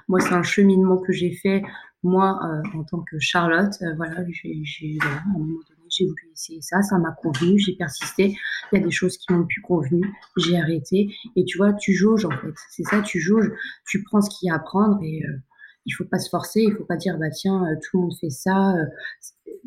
Moi, 0.08 0.20
c'est 0.20 0.32
un 0.32 0.42
cheminement 0.42 0.98
que 0.98 1.12
j'ai 1.12 1.32
fait, 1.34 1.62
moi, 2.02 2.38
en 2.74 2.84
tant 2.84 3.00
que 3.02 3.18
Charlotte. 3.18 3.74
voilà, 3.96 4.24
j'ai, 4.30 4.98
voilà, 5.00 5.20
j'ai 5.90 6.06
voulu 6.06 6.30
essayer 6.32 6.60
ça, 6.62 6.82
ça 6.82 6.98
m'a 6.98 7.12
convenu, 7.12 7.58
j'ai 7.58 7.74
persisté. 7.74 8.36
Il 8.72 8.78
y 8.78 8.82
a 8.82 8.84
des 8.84 8.90
choses 8.90 9.16
qui 9.16 9.32
m'ont 9.32 9.46
plus 9.46 9.62
convenu, 9.62 10.02
j'ai 10.36 10.58
arrêté. 10.58 11.08
Et 11.36 11.44
tu 11.44 11.58
vois, 11.58 11.72
tu 11.72 11.94
jauges 11.94 12.24
en 12.24 12.30
fait. 12.30 12.54
C'est 12.70 12.84
ça, 12.84 13.02
tu 13.02 13.20
jauges, 13.20 13.50
tu 13.86 14.02
prends 14.02 14.20
ce 14.20 14.30
qu'il 14.30 14.48
y 14.48 14.50
a 14.50 14.54
à 14.54 14.58
prendre 14.58 14.98
et 15.02 15.22
euh, 15.24 15.36
il 15.86 15.92
faut 15.92 16.04
pas 16.04 16.18
se 16.18 16.28
forcer, 16.28 16.60
il 16.60 16.74
faut 16.74 16.84
pas 16.84 16.96
dire 16.96 17.18
bah 17.18 17.30
tiens, 17.30 17.64
euh, 17.64 17.76
tout 17.76 17.98
le 17.98 18.02
monde 18.02 18.14
fait 18.20 18.30
ça. 18.30 18.74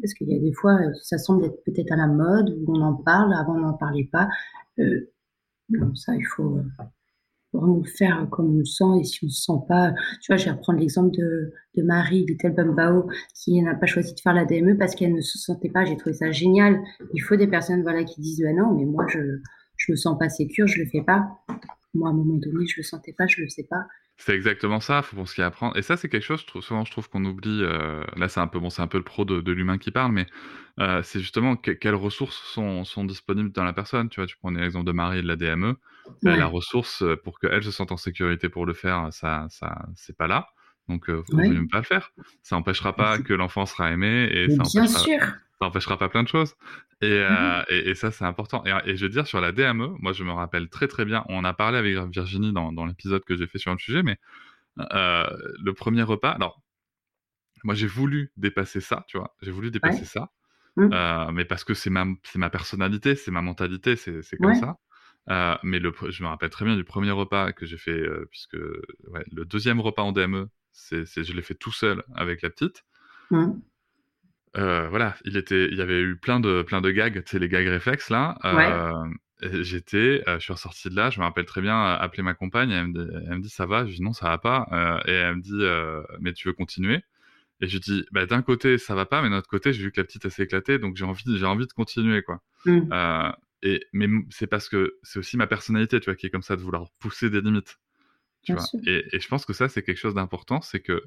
Euh, 0.01 0.03
parce 0.03 0.13
qu'il 0.13 0.29
y 0.29 0.35
a 0.35 0.39
des 0.39 0.53
fois, 0.53 0.77
ça 1.01 1.17
semble 1.17 1.45
être 1.45 1.63
peut-être 1.65 1.91
à 1.91 1.95
la 1.95 2.07
mode, 2.07 2.49
où 2.49 2.73
on 2.75 2.81
en 2.81 2.93
parle, 2.95 3.33
avant 3.33 3.55
on 3.55 3.61
n'en 3.61 3.73
parlait 3.73 4.09
pas. 4.11 4.27
non, 5.69 5.95
ça, 5.95 6.15
il 6.15 6.25
faut 6.25 6.61
vraiment 7.53 7.83
faire 7.83 8.27
comme 8.29 8.55
on 8.55 8.59
le 8.59 8.65
sent, 8.65 8.99
et 8.99 9.03
si 9.03 9.23
on 9.23 9.27
ne 9.27 9.31
se 9.31 9.43
sent 9.43 9.59
pas, 9.67 9.93
tu 10.21 10.31
vois, 10.31 10.37
je 10.37 10.45
vais 10.45 10.51
reprendre 10.51 10.79
l'exemple 10.79 11.11
de, 11.11 11.51
de 11.75 11.83
Marie 11.83 12.25
Little 12.25 12.53
Bumbao, 12.53 13.09
qui 13.35 13.61
n'a 13.61 13.75
pas 13.75 13.85
choisi 13.85 14.13
de 14.13 14.19
faire 14.19 14.33
la 14.33 14.45
DME 14.45 14.77
parce 14.77 14.95
qu'elle 14.95 15.13
ne 15.13 15.21
se 15.21 15.37
sentait 15.37 15.69
pas, 15.69 15.85
j'ai 15.85 15.97
trouvé 15.97 16.13
ça 16.13 16.31
génial. 16.31 16.79
Il 17.13 17.19
faut 17.19 17.35
des 17.35 17.47
personnes, 17.47 17.83
voilà, 17.83 18.03
qui 18.03 18.21
disent, 18.21 18.41
ben 18.41 18.55
non, 18.55 18.73
mais 18.73 18.85
moi, 18.85 19.05
je, 19.09 19.19
je 19.81 19.91
me 19.91 19.97
sens 19.97 20.17
pas 20.17 20.29
sécure, 20.29 20.67
je 20.67 20.79
le 20.79 20.85
fais 20.85 21.01
pas. 21.01 21.27
Moi, 21.93 22.09
à 22.09 22.11
un 22.11 22.15
moment 22.15 22.37
donné, 22.37 22.65
je 22.67 22.75
le 22.77 22.83
sentais 22.83 23.13
pas, 23.13 23.25
je 23.27 23.41
le 23.41 23.49
sais 23.49 23.65
pas. 23.69 23.85
C'est 24.17 24.35
exactement 24.35 24.79
ça, 24.79 25.01
faut 25.01 25.15
penser 25.15 25.41
à 25.41 25.47
apprendre. 25.47 25.75
Et 25.75 25.81
ça, 25.81 25.97
c'est 25.97 26.07
quelque 26.07 26.23
chose, 26.23 26.45
souvent, 26.61 26.85
je 26.85 26.91
trouve 26.91 27.09
qu'on 27.09 27.25
oublie. 27.25 27.63
Euh, 27.63 28.03
là, 28.15 28.29
c'est 28.29 28.39
un 28.39 28.47
peu 28.47 28.59
bon, 28.59 28.69
c'est 28.69 28.83
un 28.83 28.87
peu 28.87 28.99
le 28.99 29.03
pro 29.03 29.25
de, 29.25 29.51
l'humain 29.51 29.79
qui 29.79 29.89
parle, 29.89 30.11
mais 30.11 30.27
euh, 30.79 31.01
c'est 31.01 31.19
justement 31.19 31.55
quelles 31.55 31.95
ressources 31.95 32.37
sont, 32.53 32.85
sont, 32.85 33.03
disponibles 33.03 33.51
dans 33.51 33.63
la 33.63 33.73
personne. 33.73 34.09
Tu 34.09 34.19
vois, 34.19 34.27
tu 34.27 34.37
prends 34.37 34.51
l'exemple 34.51 34.85
de 34.85 34.91
Marie 34.91 35.19
et 35.19 35.21
de 35.23 35.27
la 35.27 35.35
DME. 35.35 35.75
Bah, 36.21 36.35
la 36.37 36.45
ressource 36.45 37.01
euh, 37.01 37.15
pour 37.15 37.39
qu'elle 37.39 37.63
se 37.63 37.71
sente 37.71 37.91
en 37.91 37.97
sécurité 37.97 38.49
pour 38.49 38.67
le 38.67 38.73
faire, 38.73 39.07
ça, 39.11 39.47
ça, 39.49 39.85
c'est 39.95 40.15
pas 40.15 40.27
là. 40.27 40.47
Donc, 40.87 41.05
il 41.07 41.23
faut 41.29 41.37
même 41.37 41.69
pas 41.69 41.79
le 41.79 41.85
faire. 41.85 42.11
Ça 42.43 42.55
n'empêchera 42.55 42.95
pas 42.95 43.17
que 43.17 43.33
l'enfant 43.33 43.65
sera 43.65 43.91
aimé 43.91 44.29
et 44.31 44.49
ça 44.49 44.63
bien 44.71 44.87
sûr 44.87 45.19
ça 45.61 45.67
n'empêchera 45.67 45.95
pas 45.95 46.09
plein 46.09 46.23
de 46.23 46.27
choses. 46.27 46.55
Et, 47.01 47.05
euh, 47.05 47.29
mmh 47.29 47.65
et, 47.69 47.93
ça, 47.93 48.09
c'est 48.11 48.25
important. 48.25 48.63
Et, 48.65 48.95
je 48.95 49.05
veux 49.05 49.11
dire, 49.11 49.27
sur 49.27 49.39
la 49.41 49.51
DME, 49.51 49.95
moi, 49.99 50.11
je 50.11 50.23
me 50.23 50.31
rappelle 50.31 50.69
très, 50.69 50.87
très 50.87 51.05
bien, 51.05 51.23
on 51.29 51.43
a 51.43 51.53
parlé 51.53 51.77
avec 51.77 51.95
Virginie 52.11 52.51
dans, 52.51 52.73
dans 52.73 52.85
l'épisode 52.85 53.23
que 53.23 53.35
j'ai 53.35 53.45
fait 53.45 53.59
sur 53.59 53.71
le 53.71 53.77
sujet, 53.77 54.01
mais 54.01 54.17
euh, 54.79 55.27
le 55.63 55.73
premier 55.73 56.01
repas, 56.01 56.31
alors, 56.31 56.63
moi, 57.63 57.75
j'ai 57.75 57.85
voulu 57.85 58.31
dépasser 58.37 58.81
ça, 58.81 59.05
tu 59.07 59.19
vois, 59.19 59.35
j'ai 59.43 59.51
voulu 59.51 59.69
dépasser 59.69 60.03
ça, 60.03 60.31
mmh. 60.77 60.89
euh, 60.93 61.31
mais 61.31 61.45
parce 61.45 61.63
que 61.63 61.75
c'est 61.75 61.91
ma, 61.91 62.05
ma 62.33 62.49
personnalité, 62.49 63.13
c'est 63.13 63.29
ma 63.29 63.43
mentalité, 63.43 63.95
c'est 63.95 64.37
comme 64.37 64.55
ça. 64.55 64.77
mais 65.61 65.77
le, 65.77 65.93
je 66.09 66.23
me 66.23 66.27
rappelle 66.27 66.49
très 66.49 66.65
bien 66.65 66.75
du 66.75 66.83
premier 66.83 67.11
repas 67.11 67.51
que 67.51 67.67
j'ai 67.67 67.77
fait, 67.77 68.01
puisque 68.31 68.57
ouais, 69.09 69.23
le 69.31 69.45
deuxième 69.45 69.79
repas 69.79 70.01
en 70.01 70.11
DME, 70.11 70.49
c'est 70.71 71.05
je 71.05 71.33
l'ai 71.33 71.43
fait 71.43 71.53
tout 71.53 71.71
seul 71.71 72.03
avec 72.15 72.41
la 72.41 72.49
petite. 72.49 72.83
Mmh. 73.29 73.51
Euh, 74.57 74.89
voilà, 74.89 75.15
il 75.23 75.37
était, 75.37 75.67
il 75.71 75.77
y 75.77 75.81
avait 75.81 76.01
eu 76.01 76.17
plein 76.17 76.39
de, 76.39 76.61
plein 76.61 76.81
de 76.81 76.91
gags, 76.91 77.23
tu 77.23 77.31
sais, 77.31 77.39
les 77.39 77.47
gags 77.47 77.67
réflexes 77.67 78.09
là. 78.09 78.37
Euh, 78.43 79.61
j'étais, 79.63 80.23
euh, 80.27 80.39
je 80.39 80.43
suis 80.43 80.53
ressorti 80.53 80.89
de 80.89 80.95
là, 80.95 81.09
je 81.09 81.19
me 81.19 81.25
rappelle 81.25 81.45
très 81.45 81.61
bien, 81.61 81.81
appeler 81.83 82.21
ma 82.21 82.33
compagne, 82.33 82.69
elle 82.71 82.87
me, 82.87 82.93
dit, 82.93 83.13
elle 83.27 83.37
me 83.37 83.41
dit 83.41 83.49
ça 83.49 83.65
va, 83.65 83.85
je 83.85 83.95
dis 83.95 84.01
non 84.01 84.13
ça 84.13 84.27
va 84.27 84.37
pas, 84.37 85.01
et 85.07 85.11
elle 85.11 85.37
me 85.37 85.41
dit 85.41 86.19
mais 86.19 86.33
tu 86.33 86.47
veux 86.47 86.53
continuer? 86.53 87.01
Et 87.61 87.67
je 87.67 87.77
dis 87.77 88.05
bah, 88.11 88.25
d'un 88.25 88.41
côté 88.41 88.77
ça 88.77 88.93
va 88.93 89.05
pas, 89.05 89.21
mais 89.21 89.29
d'un 89.29 89.37
autre 89.37 89.49
côté 89.49 89.71
j'ai 89.71 89.83
vu 89.83 89.91
que 89.91 90.01
la 90.01 90.05
petite 90.05 90.27
s'est 90.27 90.43
éclatée, 90.43 90.79
donc 90.79 90.97
j'ai 90.97 91.05
envie, 91.05 91.23
j'ai 91.37 91.45
envie 91.45 91.67
de 91.67 91.73
continuer 91.73 92.21
quoi. 92.21 92.41
Mmh. 92.65 92.91
et 93.63 93.85
mais 93.93 94.07
c'est 94.29 94.47
parce 94.47 94.67
que 94.67 94.99
c'est 95.01 95.19
aussi 95.19 95.37
ma 95.37 95.47
personnalité, 95.47 95.99
tu 95.99 96.05
vois, 96.05 96.15
qui 96.15 96.25
est 96.25 96.29
comme 96.29 96.41
ça 96.41 96.55
de 96.57 96.61
vouloir 96.61 96.91
pousser 96.99 97.29
des 97.29 97.41
limites, 97.41 97.79
tu 98.43 98.53
vois? 98.53 98.65
Et, 98.85 99.05
et, 99.15 99.19
je 99.19 99.27
pense 99.29 99.45
que 99.45 99.53
ça 99.53 99.69
c'est 99.69 99.81
quelque 99.81 99.97
chose 99.97 100.15
d'important, 100.15 100.61
c'est 100.61 100.81
que 100.81 101.01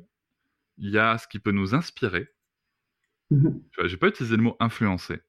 il 0.79 0.91
y 0.91 0.99
a 0.99 1.19
ce 1.19 1.29
qui 1.29 1.39
peut 1.39 1.53
nous 1.53 1.75
inspirer 1.75 2.29
Mmh 3.31 3.49
je 3.79 3.91
n'ai 3.91 3.97
pas 3.97 4.09
utilisé 4.09 4.37
le 4.37 4.43
mot 4.43 4.57
influencer. 4.61 5.21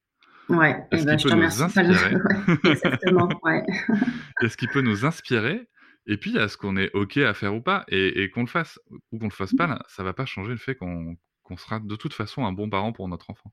Ouais, 0.49 0.85
Est-ce 0.91 1.03
eh 1.03 1.05
ben, 1.05 1.15
qu'il 1.17 1.31
peut 1.31 1.37
nous 1.37 1.63
inspirer 1.63 2.17
Exactement, 2.65 3.29
ouais. 3.43 3.63
Est-ce 4.41 4.57
qu'il 4.57 4.69
peut 4.69 4.81
nous 4.81 5.05
inspirer? 5.05 5.67
Et 6.07 6.17
puis, 6.17 6.37
est-ce 6.37 6.55
qu'on 6.55 6.77
est 6.77 6.93
OK 6.93 7.17
à 7.17 7.33
faire 7.33 7.55
ou 7.55 7.61
pas? 7.61 7.83
Et, 7.87 8.29
qu'on 8.29 8.41
le 8.41 8.47
fasse 8.47 8.79
ou 9.11 9.17
qu'on 9.17 9.25
le 9.25 9.31
fasse 9.31 9.53
pas, 9.55 9.83
ça 9.87 10.03
va 10.03 10.13
pas 10.13 10.25
changer 10.25 10.51
le 10.51 10.57
fait 10.57 10.75
qu'on 10.75 11.17
sera 11.57 11.79
de 11.79 11.95
toute 11.95 12.13
façon 12.13 12.45
un 12.45 12.51
bon 12.51 12.69
parent 12.69 12.93
pour 12.93 13.07
notre 13.07 13.31
enfant. 13.31 13.51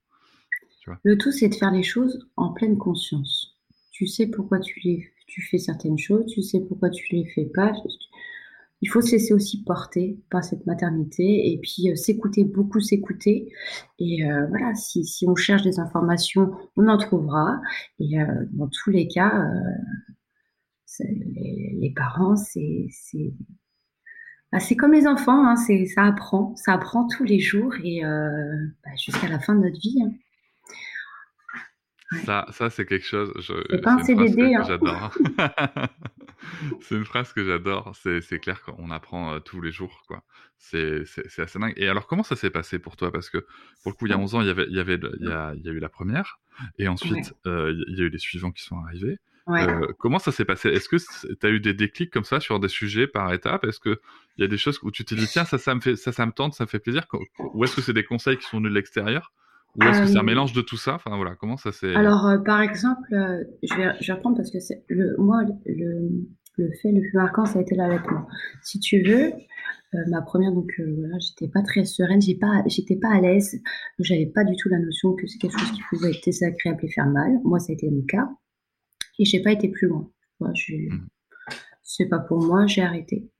le 1.02 1.16
tout, 1.16 1.32
c'est 1.32 1.48
de 1.48 1.54
faire 1.54 1.70
les 1.70 1.82
choses 1.82 2.28
en 2.36 2.52
pleine 2.52 2.76
conscience. 2.76 3.56
Tu 3.90 4.06
sais 4.06 4.26
pourquoi 4.26 4.60
tu, 4.60 4.80
les, 4.84 5.10
tu 5.26 5.40
fais 5.40 5.58
certaines 5.58 5.98
choses, 5.98 6.26
tu 6.26 6.42
sais 6.42 6.60
pourquoi 6.60 6.90
tu 6.90 7.06
les 7.10 7.24
fais 7.34 7.46
pas 7.46 7.72
il 8.82 8.88
faut 8.88 9.00
se 9.00 9.12
laisser 9.12 9.32
aussi 9.32 9.62
porter 9.62 10.18
par 10.28 10.42
cette 10.42 10.66
maternité 10.66 11.52
et 11.52 11.58
puis 11.62 11.88
euh, 11.88 11.94
s'écouter, 11.94 12.44
beaucoup 12.44 12.80
s'écouter. 12.80 13.52
Et 14.00 14.26
euh, 14.26 14.46
voilà, 14.48 14.74
si, 14.74 15.04
si, 15.04 15.26
on 15.26 15.36
cherche 15.36 15.62
des 15.62 15.78
informations, 15.78 16.50
on 16.76 16.88
en 16.88 16.98
trouvera. 16.98 17.60
Et 18.00 18.20
euh, 18.20 18.26
dans 18.50 18.68
tous 18.68 18.90
les 18.90 19.06
cas, 19.06 19.46
les, 20.98 21.92
parents, 21.96 22.36
c'est 22.36 22.88
bah, 24.50 24.60
c'est 24.60 24.76
comme 24.76 24.92
les 24.92 25.06
enfants, 25.06 25.46
hein, 25.46 25.56
ça 25.56 26.04
apprend, 26.04 26.54
ça 26.56 26.74
apprend 26.74 27.06
tous 27.06 27.24
les 27.24 27.38
jours 27.38 27.72
et 27.82 28.02
bah, 28.02 28.90
jusqu'à 28.96 29.28
la 29.28 29.38
fin 29.38 29.54
de 29.54 29.60
notre 29.60 29.80
vie. 29.80 30.02
Hein. 30.04 30.12
Ça, 32.24 32.46
ça 32.50 32.70
c'est 32.70 32.86
quelque 32.86 33.06
chose. 33.06 33.32
C'est 33.70 33.80
pas 33.80 33.94
un 33.94 34.02
CDD. 34.02 34.54
Hein. 34.54 34.64
J'adore. 34.66 35.12
c'est 36.80 36.94
une 36.94 37.04
phrase 37.04 37.32
que 37.32 37.44
j'adore. 37.44 37.92
C'est 37.94 38.38
clair 38.38 38.62
qu'on 38.62 38.90
apprend 38.90 39.34
euh, 39.34 39.38
tous 39.40 39.60
les 39.60 39.72
jours. 39.72 40.02
quoi. 40.06 40.22
C'est 40.58 41.04
assez 41.38 41.58
dingue. 41.58 41.74
Et 41.76 41.88
alors, 41.88 42.06
comment 42.06 42.22
ça 42.22 42.36
s'est 42.36 42.50
passé 42.50 42.78
pour 42.78 42.96
toi? 42.96 43.12
Parce 43.12 43.30
que 43.30 43.38
pour 43.82 43.92
le 43.92 43.96
coup, 43.96 44.06
il 44.06 44.10
y 44.10 44.14
a 44.14 44.18
11 44.18 44.34
ans, 44.34 44.40
il 44.40 44.46
y, 44.46 44.50
avait, 44.50 44.66
il, 44.68 44.76
y 44.76 44.80
avait, 44.80 44.98
il, 45.20 45.28
y 45.28 45.32
a, 45.32 45.54
il 45.54 45.62
y 45.64 45.68
a 45.68 45.72
eu 45.72 45.78
la 45.78 45.88
première. 45.88 46.38
Et 46.78 46.88
ensuite, 46.88 47.34
euh, 47.46 47.74
il 47.88 47.98
y 47.98 48.02
a 48.02 48.04
eu 48.04 48.10
les 48.10 48.18
suivants 48.18 48.52
qui 48.52 48.62
sont 48.62 48.78
arrivés. 48.78 49.18
Euh, 49.48 49.88
comment 49.98 50.20
ça 50.20 50.30
s'est 50.30 50.44
passé? 50.44 50.68
Est-ce 50.68 50.88
que 50.88 50.96
tu 50.96 51.46
as 51.46 51.50
eu 51.50 51.58
des 51.58 51.74
déclics 51.74 52.12
comme 52.12 52.24
ça 52.24 52.38
sur 52.38 52.60
des 52.60 52.68
sujets 52.68 53.08
par 53.08 53.32
étape 53.32 53.64
Est-ce 53.64 53.80
qu'il 53.80 53.98
y 54.38 54.44
a 54.44 54.46
des 54.46 54.58
choses 54.58 54.78
où 54.82 54.92
tu 54.92 55.04
t'es 55.04 55.16
dit, 55.16 55.26
tiens, 55.26 55.44
ça, 55.44 55.58
ça 55.58 55.74
me, 55.74 55.80
fait, 55.80 55.96
ça, 55.96 56.12
ça 56.12 56.26
me 56.26 56.32
tente, 56.32 56.54
ça 56.54 56.64
me 56.64 56.68
fait 56.68 56.78
plaisir? 56.78 57.06
Ou 57.38 57.64
est-ce 57.64 57.74
que 57.74 57.82
c'est 57.82 57.92
des 57.92 58.04
conseils 58.04 58.36
qui 58.36 58.46
sont 58.46 58.58
venus 58.58 58.70
de 58.70 58.76
l'extérieur? 58.76 59.32
Ou 59.76 59.82
est-ce 59.84 60.00
que 60.02 60.06
c'est 60.06 60.16
un 60.16 60.20
euh, 60.20 60.24
mélange 60.24 60.52
de 60.52 60.60
tout 60.60 60.76
ça? 60.76 60.94
Enfin 60.94 61.16
voilà, 61.16 61.34
comment 61.36 61.56
ça 61.56 61.72
s'est. 61.72 61.94
Alors 61.94 62.26
euh, 62.26 62.38
par 62.38 62.60
exemple, 62.60 63.12
euh, 63.12 63.42
je, 63.62 63.74
vais, 63.74 63.92
je 64.00 64.06
vais 64.08 64.12
reprendre 64.12 64.36
parce 64.36 64.50
que 64.50 64.60
c'est 64.60 64.84
le, 64.88 65.16
moi 65.18 65.42
le, 65.64 66.10
le 66.58 66.70
fait 66.82 66.92
le 66.92 67.00
plus 67.00 67.14
marquant, 67.14 67.46
ça 67.46 67.58
a 67.58 67.62
été 67.62 67.74
l'allaitement. 67.74 68.26
Si 68.62 68.80
tu 68.80 69.02
veux, 69.02 69.32
ma 70.08 70.22
première, 70.22 70.52
donc 70.52 70.70
voilà, 70.78 71.18
j'étais 71.18 71.50
pas 71.50 71.62
très 71.62 71.84
sereine, 71.84 72.20
j'ai 72.20 72.34
pas, 72.34 72.62
j'étais 72.66 72.96
pas 72.96 73.10
à 73.10 73.20
l'aise, 73.20 73.60
j'avais 73.98 74.26
pas 74.26 74.44
du 74.44 74.56
tout 74.56 74.68
la 74.68 74.78
notion 74.78 75.14
que 75.14 75.26
c'est 75.26 75.38
quelque 75.38 75.58
chose 75.58 75.72
qui 75.72 75.82
pouvait 75.90 76.10
être 76.10 76.24
désagréable 76.24 76.80
et 76.82 76.88
faire 76.88 77.06
mal. 77.06 77.32
Moi, 77.44 77.58
ça 77.58 77.70
a 77.70 77.74
été 77.74 77.90
mon 77.90 78.02
cas, 78.02 78.28
et 79.18 79.24
j'ai 79.24 79.42
pas 79.42 79.52
été 79.52 79.68
plus 79.68 79.88
loin. 79.88 80.10
Moi, 80.40 80.50
je, 80.54 80.74
mmh. 80.74 81.08
c'est 81.82 82.08
pas 82.08 82.18
pour 82.18 82.42
moi, 82.42 82.66
j'ai 82.66 82.82
arrêté. 82.82 83.30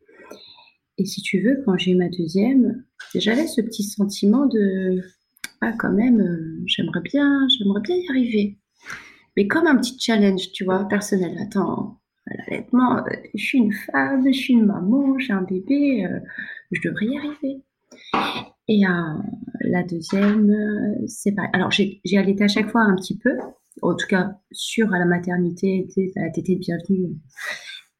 Et 0.99 1.05
si 1.05 1.23
tu 1.23 1.41
veux, 1.41 1.62
quand 1.65 1.77
j'ai 1.79 1.93
eu 1.93 1.97
ma 1.97 2.09
deuxième, 2.09 2.85
j'avais 3.15 3.47
ce 3.47 3.61
petit 3.61 3.83
sentiment 3.83 4.47
de 4.47 5.03
quand 5.71 5.92
même, 5.92 6.21
euh, 6.21 6.62
j'aimerais 6.66 7.02
bien, 7.02 7.47
j'aimerais 7.49 7.81
bien 7.81 7.97
y 7.97 8.09
arriver. 8.09 8.59
Mais 9.37 9.47
comme 9.47 9.66
un 9.66 9.76
petit 9.76 9.97
challenge, 9.99 10.50
tu 10.52 10.64
vois, 10.64 10.88
personnel. 10.88 11.38
Attends, 11.40 12.00
l'allaitement, 12.26 12.99
euh, 12.99 13.11
je 13.35 13.45
suis 13.45 13.59
une 13.59 13.73
femme, 13.73 14.26
je 14.26 14.38
suis 14.38 14.54
une 14.54 14.66
maman, 14.66 15.19
j'ai 15.19 15.33
un 15.33 15.42
bébé, 15.42 16.04
euh, 16.04 16.19
je 16.73 16.81
devrais 16.88 17.07
y 17.07 17.16
arriver. 17.16 17.62
Et 18.69 18.83
la 19.64 19.83
deuxième, 19.83 20.50
c'est 21.07 21.33
pareil. 21.33 21.50
Alors, 21.52 21.71
j'ai 21.71 22.00
allaité 22.16 22.45
à 22.45 22.49
chaque 22.49 22.71
fois 22.71 22.83
un 22.83 22.95
petit 22.95 23.19
peu, 23.19 23.37
en 23.83 23.95
tout 23.95 24.07
cas, 24.07 24.37
sur 24.50 24.88
la 24.88 25.04
maternité, 25.04 25.87
à 26.16 26.21
la 26.21 26.31
tétée 26.31 26.54
de 26.54 26.61
bienvenue. 26.61 27.16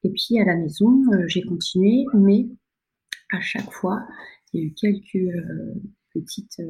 Et 0.03 0.09
puis, 0.09 0.39
à 0.39 0.45
la 0.45 0.55
maison, 0.55 1.03
j'ai 1.27 1.43
continué, 1.43 2.05
mais 2.13 2.47
à 3.31 3.41
chaque 3.41 3.71
fois, 3.71 4.07
il 4.53 4.61
y 4.61 4.63
a 4.63 4.67
eu 4.67 4.73
quelques 4.73 5.35
petites 6.13 6.61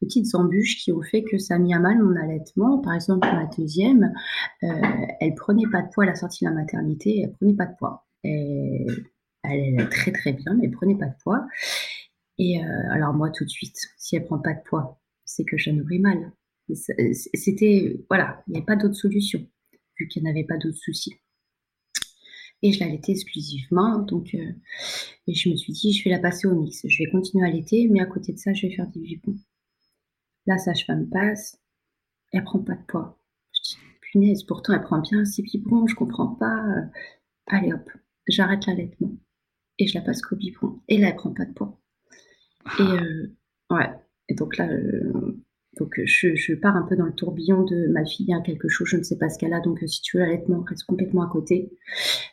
petites 0.00 0.34
embûches 0.34 0.76
qui 0.78 0.92
ont 0.92 1.02
fait 1.02 1.22
que 1.22 1.38
ça 1.38 1.56
a 1.56 1.58
mis 1.58 1.74
à 1.74 1.78
mal 1.78 2.02
mon 2.02 2.16
allaitement. 2.16 2.78
Par 2.80 2.94
exemple, 2.94 3.26
ma 3.26 3.46
deuxième, 3.46 4.12
euh, 4.62 4.66
elle 5.20 5.34
prenait 5.34 5.68
pas 5.70 5.82
de 5.82 5.88
poids 5.92 6.04
à 6.04 6.08
la 6.08 6.14
sortie 6.14 6.44
de 6.44 6.50
la 6.50 6.54
maternité, 6.54 7.22
elle 7.22 7.32
prenait 7.32 7.54
pas 7.54 7.66
de 7.66 7.76
poids. 7.78 8.06
Et 8.24 8.86
elle 9.42 9.80
est 9.80 9.88
très 9.88 10.12
très 10.12 10.32
bien, 10.32 10.54
mais 10.54 10.66
elle 10.66 10.72
prenait 10.72 10.96
pas 10.96 11.06
de 11.06 11.16
poids. 11.22 11.46
Et 12.38 12.62
euh, 12.64 12.90
alors 12.90 13.14
moi 13.14 13.30
tout 13.30 13.44
de 13.44 13.50
suite, 13.50 13.76
si 13.98 14.16
elle 14.16 14.24
prend 14.24 14.38
pas 14.38 14.54
de 14.54 14.62
poids, 14.64 15.00
c'est 15.24 15.44
que 15.44 15.56
je 15.56 15.70
nourris 15.70 16.00
mal. 16.00 16.32
C'était 16.72 18.00
voilà, 18.08 18.42
il 18.46 18.52
n'y 18.52 18.56
avait 18.58 18.64
pas 18.64 18.76
d'autre 18.76 18.94
solution 18.94 19.46
vu 19.98 20.08
qu'il 20.08 20.22
n'y 20.22 20.30
avait 20.30 20.44
pas 20.44 20.56
d'autres 20.56 20.78
soucis 20.78 21.14
et 22.62 22.72
je 22.72 22.80
l'allaitais 22.80 23.12
exclusivement. 23.12 23.98
Donc, 23.98 24.34
euh, 24.34 24.52
et 25.26 25.34
je 25.34 25.50
me 25.50 25.56
suis 25.56 25.72
dit, 25.72 25.92
je 25.92 26.04
vais 26.04 26.10
la 26.10 26.18
passer 26.18 26.46
au 26.46 26.54
mix. 26.54 26.86
Je 26.86 27.02
vais 27.02 27.10
continuer 27.10 27.44
à 27.44 27.48
allaiter, 27.48 27.88
mais 27.90 28.00
à 28.00 28.06
côté 28.06 28.32
de 28.32 28.38
ça, 28.38 28.52
je 28.52 28.66
vais 28.66 28.74
faire 28.74 28.88
des 28.88 29.00
biberons. 29.00 29.38
La 30.46 30.58
sage-femme 30.58 31.08
passe, 31.08 31.60
elle 32.32 32.44
prend 32.44 32.60
pas 32.60 32.74
de 32.74 32.84
poids. 32.86 33.18
Je 33.52 33.60
dis, 33.62 33.76
punaise, 34.00 34.42
pourtant 34.44 34.74
elle 34.74 34.82
prend 34.82 35.00
bien 35.00 35.24
ses 35.24 35.42
biberons, 35.42 35.86
je 35.86 35.94
comprends 35.94 36.34
pas. 36.34 36.62
Allez 37.46 37.72
hop, 37.72 37.90
j'arrête 38.28 38.66
l'allaitement 38.66 39.12
et 39.78 39.86
je 39.86 39.94
la 39.94 40.04
passe 40.04 40.22
qu'au 40.22 40.36
biberon. 40.36 40.80
Et 40.88 40.98
là, 40.98 41.08
elle 41.08 41.16
prend 41.16 41.32
pas 41.32 41.44
de 41.44 41.52
poids. 41.52 41.80
Et 42.78 42.82
euh, 42.82 43.36
ouais, 43.70 43.90
et 44.28 44.34
donc 44.34 44.56
là, 44.56 44.68
euh, 44.68 45.44
donc 45.78 45.98
euh, 45.98 46.04
je, 46.06 46.54
pars 46.54 46.76
un 46.76 46.82
peu 46.82 46.96
dans 46.96 47.06
le 47.06 47.14
tourbillon 47.14 47.64
de 47.64 47.88
ma 47.88 48.04
fille 48.04 48.32
a 48.32 48.40
quelque 48.40 48.68
chose, 48.68 48.88
je 48.88 48.96
ne 48.96 49.02
sais 49.02 49.16
pas 49.16 49.28
ce 49.28 49.38
qu'elle 49.38 49.52
a, 49.52 49.60
donc 49.60 49.82
euh, 49.82 49.86
si 49.86 50.00
tu 50.02 50.16
veux 50.16 50.22
l'allaitement 50.22 50.62
reste 50.62 50.84
complètement 50.84 51.22
à 51.22 51.28
côté. 51.30 51.70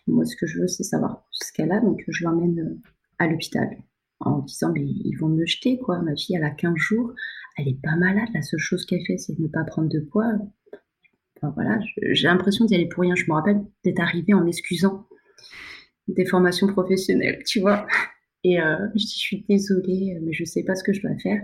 Moi 0.07 0.25
ce 0.25 0.35
que 0.35 0.45
je 0.45 0.59
veux 0.59 0.67
c'est 0.67 0.83
savoir 0.83 1.25
ce 1.31 1.51
qu'elle 1.53 1.71
a, 1.71 1.79
donc 1.79 2.03
je 2.07 2.23
l'emmène 2.23 2.59
euh, 2.59 2.89
à 3.19 3.27
l'hôpital. 3.27 3.69
en 4.19 4.39
disant 4.39 4.71
mais 4.73 4.83
ils 4.83 5.15
vont 5.15 5.29
me 5.29 5.45
jeter 5.45 5.79
quoi. 5.79 6.01
Ma 6.01 6.15
fille 6.15 6.35
elle 6.35 6.43
a 6.43 6.51
15 6.51 6.73
jours, 6.75 7.13
elle 7.57 7.67
est 7.67 7.81
pas 7.81 7.95
malade. 7.95 8.29
La 8.33 8.41
seule 8.41 8.59
chose 8.59 8.85
qu'elle 8.85 9.05
fait 9.05 9.17
c'est 9.17 9.37
de 9.37 9.41
ne 9.41 9.47
pas 9.47 9.63
prendre 9.63 9.89
de 9.89 9.99
poids. 9.99 10.33
Enfin 11.37 11.51
voilà, 11.55 11.79
j'ai 12.11 12.27
l'impression 12.27 12.65
d'y 12.65 12.75
aller 12.75 12.87
pour 12.87 13.01
rien. 13.01 13.15
Je 13.15 13.25
me 13.27 13.33
rappelle 13.33 13.61
d'être 13.83 13.99
arrivée 13.99 14.33
en 14.33 14.43
m'excusant 14.43 15.07
des 16.07 16.25
formations 16.25 16.67
professionnelles, 16.67 17.41
tu 17.45 17.61
vois. 17.61 17.87
Et 18.43 18.59
euh, 18.59 18.87
je 18.95 19.05
dis, 19.05 19.13
je 19.13 19.19
suis 19.19 19.45
désolée, 19.47 20.17
mais 20.21 20.33
je 20.33 20.43
sais 20.45 20.63
pas 20.63 20.75
ce 20.75 20.83
que 20.83 20.93
je 20.93 21.01
dois 21.01 21.15
faire. 21.17 21.41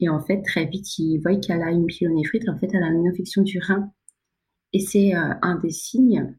Et 0.00 0.08
en 0.08 0.20
fait, 0.20 0.42
très 0.42 0.66
vite, 0.66 0.98
ils 0.98 1.18
voient 1.18 1.36
qu'elle 1.36 1.62
a 1.62 1.70
une 1.70 1.86
pyélonéphrite. 1.86 2.48
En 2.48 2.58
fait, 2.58 2.68
elle 2.72 2.82
a 2.82 2.88
une 2.88 3.08
infection 3.08 3.42
du 3.42 3.60
rein. 3.60 3.92
Et 4.72 4.80
c'est 4.80 5.14
euh, 5.14 5.34
un 5.42 5.56
des 5.60 5.70
signes, 5.70 6.34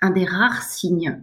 un 0.00 0.10
des 0.10 0.24
rares 0.24 0.62
signes 0.62 1.22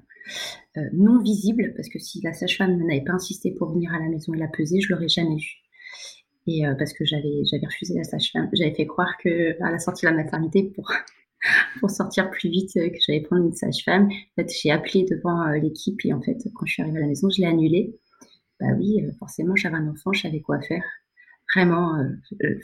euh, 0.77 0.81
non 0.93 1.21
visibles, 1.21 1.73
parce 1.75 1.89
que 1.89 1.99
si 1.99 2.21
la 2.21 2.33
sage-femme 2.33 2.77
n'avait 2.85 3.03
pas 3.03 3.13
insisté 3.13 3.51
pour 3.51 3.71
venir 3.71 3.93
à 3.93 3.99
la 3.99 4.09
maison 4.09 4.33
et 4.33 4.37
la 4.37 4.47
peser, 4.47 4.79
je 4.81 4.93
l'aurais 4.93 5.09
jamais 5.09 5.37
vu. 5.37 5.49
Et 6.47 6.63
parce 6.79 6.91
que 6.93 7.05
j'avais, 7.05 7.43
refusé 7.63 7.93
la 7.93 8.03
sage-femme, 8.03 8.49
j'avais 8.53 8.73
fait 8.73 8.87
croire 8.87 9.15
que 9.23 9.61
à 9.63 9.69
la 9.69 9.77
sortie 9.77 10.07
de 10.07 10.11
la 10.11 10.17
maternité 10.17 10.63
pour 10.75 10.91
pour 11.79 11.89
sortir 11.89 12.29
plus 12.29 12.49
vite 12.49 12.73
que 12.73 12.97
j'allais 13.05 13.21
prendre 13.21 13.45
une 13.45 13.53
sage-femme. 13.53 14.05
En 14.07 14.41
fait, 14.41 14.51
j'ai 14.61 14.71
appelé 14.71 15.05
devant 15.09 15.49
l'équipe 15.51 15.99
et 16.05 16.13
en 16.13 16.21
fait, 16.21 16.37
quand 16.55 16.65
je 16.65 16.73
suis 16.73 16.83
arrivée 16.83 16.99
à 16.99 17.01
la 17.01 17.07
maison, 17.07 17.29
je 17.29 17.41
l'ai 17.41 17.47
annulé 17.47 17.99
bah 18.61 18.67
oui, 18.77 19.01
euh, 19.03 19.11
forcément, 19.17 19.55
j'avais 19.55 19.75
un 19.75 19.87
enfant, 19.87 20.13
je 20.13 20.21
savais 20.21 20.39
quoi 20.39 20.61
faire. 20.61 20.83
Vraiment, 21.55 21.97
euh, 21.97 22.09
euh, 22.43 22.59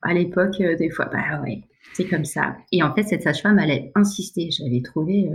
à 0.00 0.14
l'époque, 0.14 0.56
des 0.56 0.90
fois, 0.90 1.04
bah 1.06 1.42
ouais, 1.42 1.62
c'est 1.92 2.08
comme 2.08 2.24
ça. 2.24 2.56
Et 2.72 2.82
en 2.82 2.94
fait, 2.94 3.02
cette 3.02 3.22
sage-femme, 3.22 3.58
elle 3.58 3.70
a 3.70 4.00
insisté. 4.00 4.50
J'avais 4.50 4.80
trouvé, 4.80 5.30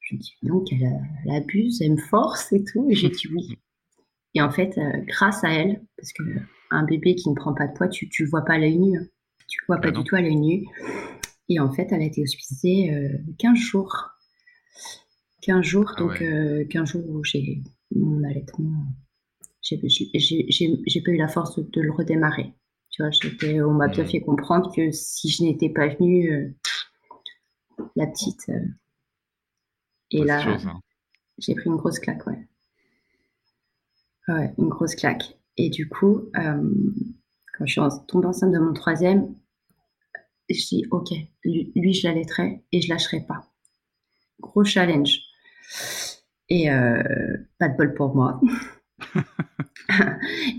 je 0.00 0.14
me 0.14 0.20
dis, 0.20 0.34
donc, 0.42 0.72
elle, 0.72 1.30
abuse, 1.30 1.82
elle 1.82 1.92
me 1.92 1.96
force 1.98 2.52
et 2.52 2.64
tout. 2.64 2.88
Et 2.90 2.94
j'ai 2.94 3.10
dit 3.10 3.28
oui. 3.32 3.58
Et 4.34 4.40
en 4.40 4.50
fait, 4.50 4.78
grâce 5.06 5.44
à 5.44 5.50
elle, 5.50 5.82
parce 5.96 6.12
que 6.12 6.22
un 6.70 6.84
bébé 6.84 7.14
qui 7.14 7.28
ne 7.28 7.34
prend 7.34 7.54
pas 7.54 7.68
de 7.68 7.74
poids, 7.74 7.88
tu 7.88 8.08
ne 8.18 8.28
vois 8.28 8.44
pas 8.44 8.54
à 8.54 8.58
l'œil 8.58 8.78
nu. 8.78 8.98
Hein. 8.98 9.06
Tu 9.48 9.60
ne 9.62 9.66
vois 9.66 9.80
pas 9.80 9.88
ah 9.88 9.92
du 9.92 10.04
tout 10.04 10.16
à 10.16 10.20
l'œil 10.20 10.36
nu. 10.36 10.64
Et 11.48 11.60
en 11.60 11.72
fait, 11.72 11.88
elle 11.90 12.02
a 12.02 12.04
été 12.04 12.22
hospitalisée 12.22 13.20
15 13.38 13.56
jours. 13.56 14.10
15 15.42 15.62
jours, 15.62 15.92
ah 15.96 16.00
donc 16.00 16.24
15 16.70 16.88
jours 16.88 17.08
où 17.08 17.24
j'ai 17.24 17.62
mon 17.94 18.24
allaitement, 18.24 18.86
j'ai 19.64 19.78
pas 19.78 21.10
eu 21.10 21.16
la 21.16 21.28
force 21.28 21.58
de, 21.58 21.80
le 21.80 21.92
redémarrer. 21.92 22.54
Tu 22.90 23.02
vois, 23.02 23.10
on 23.66 23.72
m'a 23.72 23.88
bien 23.88 24.04
fait 24.04 24.20
comprendre 24.20 24.72
que 24.74 24.92
si 24.92 25.28
je 25.28 25.42
n'étais 25.42 25.68
pas 25.68 25.88
venue, 25.88 26.32
euh, 26.32 26.48
la 27.96 28.06
petite. 28.06 28.48
Euh, 28.50 28.66
et 30.10 30.22
là, 30.22 30.42
hein. 30.46 30.80
j'ai 31.38 31.54
pris 31.54 31.66
une 31.66 31.76
grosse 31.76 31.98
claque, 31.98 32.26
ouais. 32.26 32.46
Ouais, 34.28 34.54
une 34.58 34.68
grosse 34.68 34.94
claque. 34.94 35.38
Et 35.56 35.70
du 35.70 35.88
coup, 35.88 36.30
euh, 36.36 36.72
quand 37.56 37.66
je 37.66 37.72
suis 37.72 38.06
tombée 38.08 38.26
enceinte 38.26 38.52
de 38.52 38.58
mon 38.58 38.72
troisième, 38.72 39.34
je 40.48 40.66
dis 40.66 40.84
ok, 40.90 41.10
lui, 41.44 41.72
lui 41.74 41.94
je 41.94 42.06
l'allaiterai 42.06 42.64
et 42.72 42.80
je 42.80 42.88
lâcherai 42.88 43.20
pas. 43.26 43.50
Gros 44.40 44.64
challenge. 44.64 45.20
Et 46.48 46.70
euh, 46.70 47.02
pas 47.58 47.68
de 47.68 47.76
bol 47.76 47.94
pour 47.94 48.14
moi. 48.14 48.40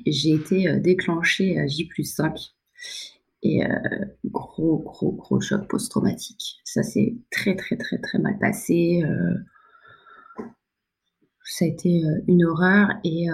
j'ai 0.08 0.32
été 0.32 0.68
euh, 0.68 0.80
déclenchée 0.80 1.60
à 1.60 1.68
J 1.68 1.88
plus 1.88 2.06
5. 2.06 2.38
Et 3.44 3.64
euh, 3.64 3.70
gros, 4.26 4.80
gros, 4.80 5.12
gros 5.12 5.40
choc 5.40 5.68
post-traumatique. 5.68 6.60
Ça 6.64 6.82
s'est 6.82 7.16
très, 7.30 7.56
très, 7.56 7.78
très, 7.78 8.00
très 8.00 8.18
mal 8.18 8.40
passé. 8.40 9.04
Ça 11.46 11.66
a 11.66 11.68
été 11.68 12.04
une 12.28 12.44
horreur. 12.44 12.90
Et 13.04 13.28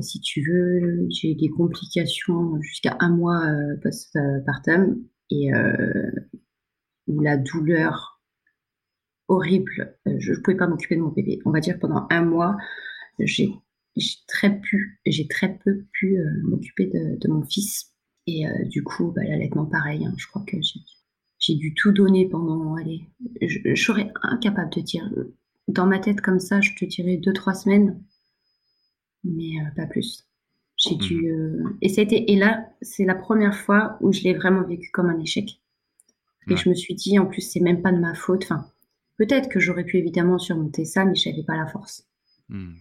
si 0.00 0.20
tu 0.20 0.42
veux, 0.42 1.06
j'ai 1.10 1.32
eu 1.32 1.34
des 1.34 1.48
complications 1.48 2.60
jusqu'à 2.62 2.96
un 3.00 3.10
mois 3.10 3.42
post-partum. 3.82 5.02
Et 5.30 5.50
où 7.08 7.20
la 7.20 7.36
douleur 7.36 8.18
horrible. 9.28 9.96
Euh, 10.06 10.16
je 10.18 10.32
ne 10.32 10.38
pouvais 10.38 10.56
pas 10.56 10.66
m'occuper 10.66 10.96
de 10.96 11.02
mon 11.02 11.10
bébé. 11.10 11.40
On 11.44 11.50
va 11.50 11.60
dire 11.60 11.78
pendant 11.78 12.06
un 12.10 12.22
mois, 12.22 12.56
j'ai 13.18 13.50
très 14.26 14.60
très 15.28 15.58
peu 15.58 15.84
pu 15.92 16.18
euh, 16.18 16.24
m'occuper 16.44 16.86
de, 16.86 17.28
mon 17.28 17.42
fils. 17.44 17.94
Et 18.26 18.46
euh, 18.46 18.64
du 18.66 18.82
coup, 18.82 19.12
bah, 19.14 19.24
l'allaitement, 19.24 19.66
pareil. 19.66 20.04
Hein. 20.04 20.14
je 20.16 20.26
crois 20.26 20.44
que 20.46 20.56
j'ai 21.38 21.54
dû 21.56 21.74
tout 21.74 21.92
donner 21.92 22.28
pendant, 22.28 22.74
allez, 22.74 23.02
je, 23.40 23.74
serais 23.74 24.10
incapable 24.22 24.70
de 24.74 24.80
dire. 24.80 25.10
Dans 25.68 25.86
ma 25.86 25.98
tête 25.98 26.20
comme 26.20 26.40
ça, 26.40 26.60
je 26.60 26.74
te 26.74 26.84
dirais 26.84 27.16
deux, 27.16 27.32
trois 27.32 27.54
semaines, 27.54 28.02
mais 29.24 29.52
pas 29.76 29.86
plus. 29.86 30.26
J'ai 30.76 30.94
dû. 30.94 31.32
Mmh. 31.32 31.78
et, 31.82 31.88
ça 31.88 32.00
a 32.00 32.04
été, 32.04 32.32
et 32.32 32.36
là, 32.36 32.68
c'est 32.82 33.04
la 33.04 33.14
première 33.14 33.56
fois 33.56 33.98
où 34.00 34.12
je 34.12 34.22
l'ai 34.22 34.34
vraiment 34.34 34.62
vécu 34.62 34.90
comme 34.92 35.10
un 35.10 35.18
échec. 35.18 35.60
Et 36.50 36.56
je 36.56 36.70
me 36.70 36.74
suis 36.74 36.94
dit, 36.94 37.18
en 37.18 37.26
plus, 37.26 37.42
c'est 37.42 37.60
même 37.60 37.82
pas 37.82 37.92
de 37.92 37.98
ma 37.98 38.14
faute. 38.14 38.44
Enfin, 38.44 38.64
Peut-être 39.18 39.48
que 39.48 39.58
j'aurais 39.58 39.84
pu 39.84 39.98
évidemment 39.98 40.38
surmonter 40.38 40.84
ça, 40.84 41.04
mais 41.04 41.16
je 41.16 41.28
n'avais 41.28 41.42
pas 41.42 41.56
la 41.56 41.66
force. 41.66 42.06
Hmm. 42.48 42.74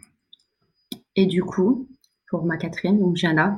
Et 1.16 1.26
du 1.26 1.44
coup, 1.44 1.90
pour 2.30 2.46
ma 2.46 2.58
quatrième, 2.58 3.00
donc 3.00 3.18
Jana, 3.18 3.58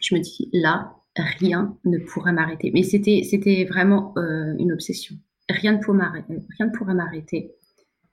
je 0.00 0.16
me 0.16 0.20
dis 0.20 0.50
là, 0.52 0.96
rien 1.16 1.78
ne 1.84 1.98
pourra 1.98 2.32
m'arrêter. 2.32 2.72
Mais 2.74 2.82
c'était, 2.82 3.22
c'était 3.22 3.64
vraiment 3.64 4.12
euh, 4.18 4.54
une 4.58 4.72
obsession. 4.72 5.14
Rien 5.48 5.74
ne, 5.74 5.78
pourrait 5.78 5.98
m'arrêter, 5.98 6.34
rien 6.58 6.66
ne 6.66 6.76
pourrait 6.76 6.94
m'arrêter, 6.94 7.52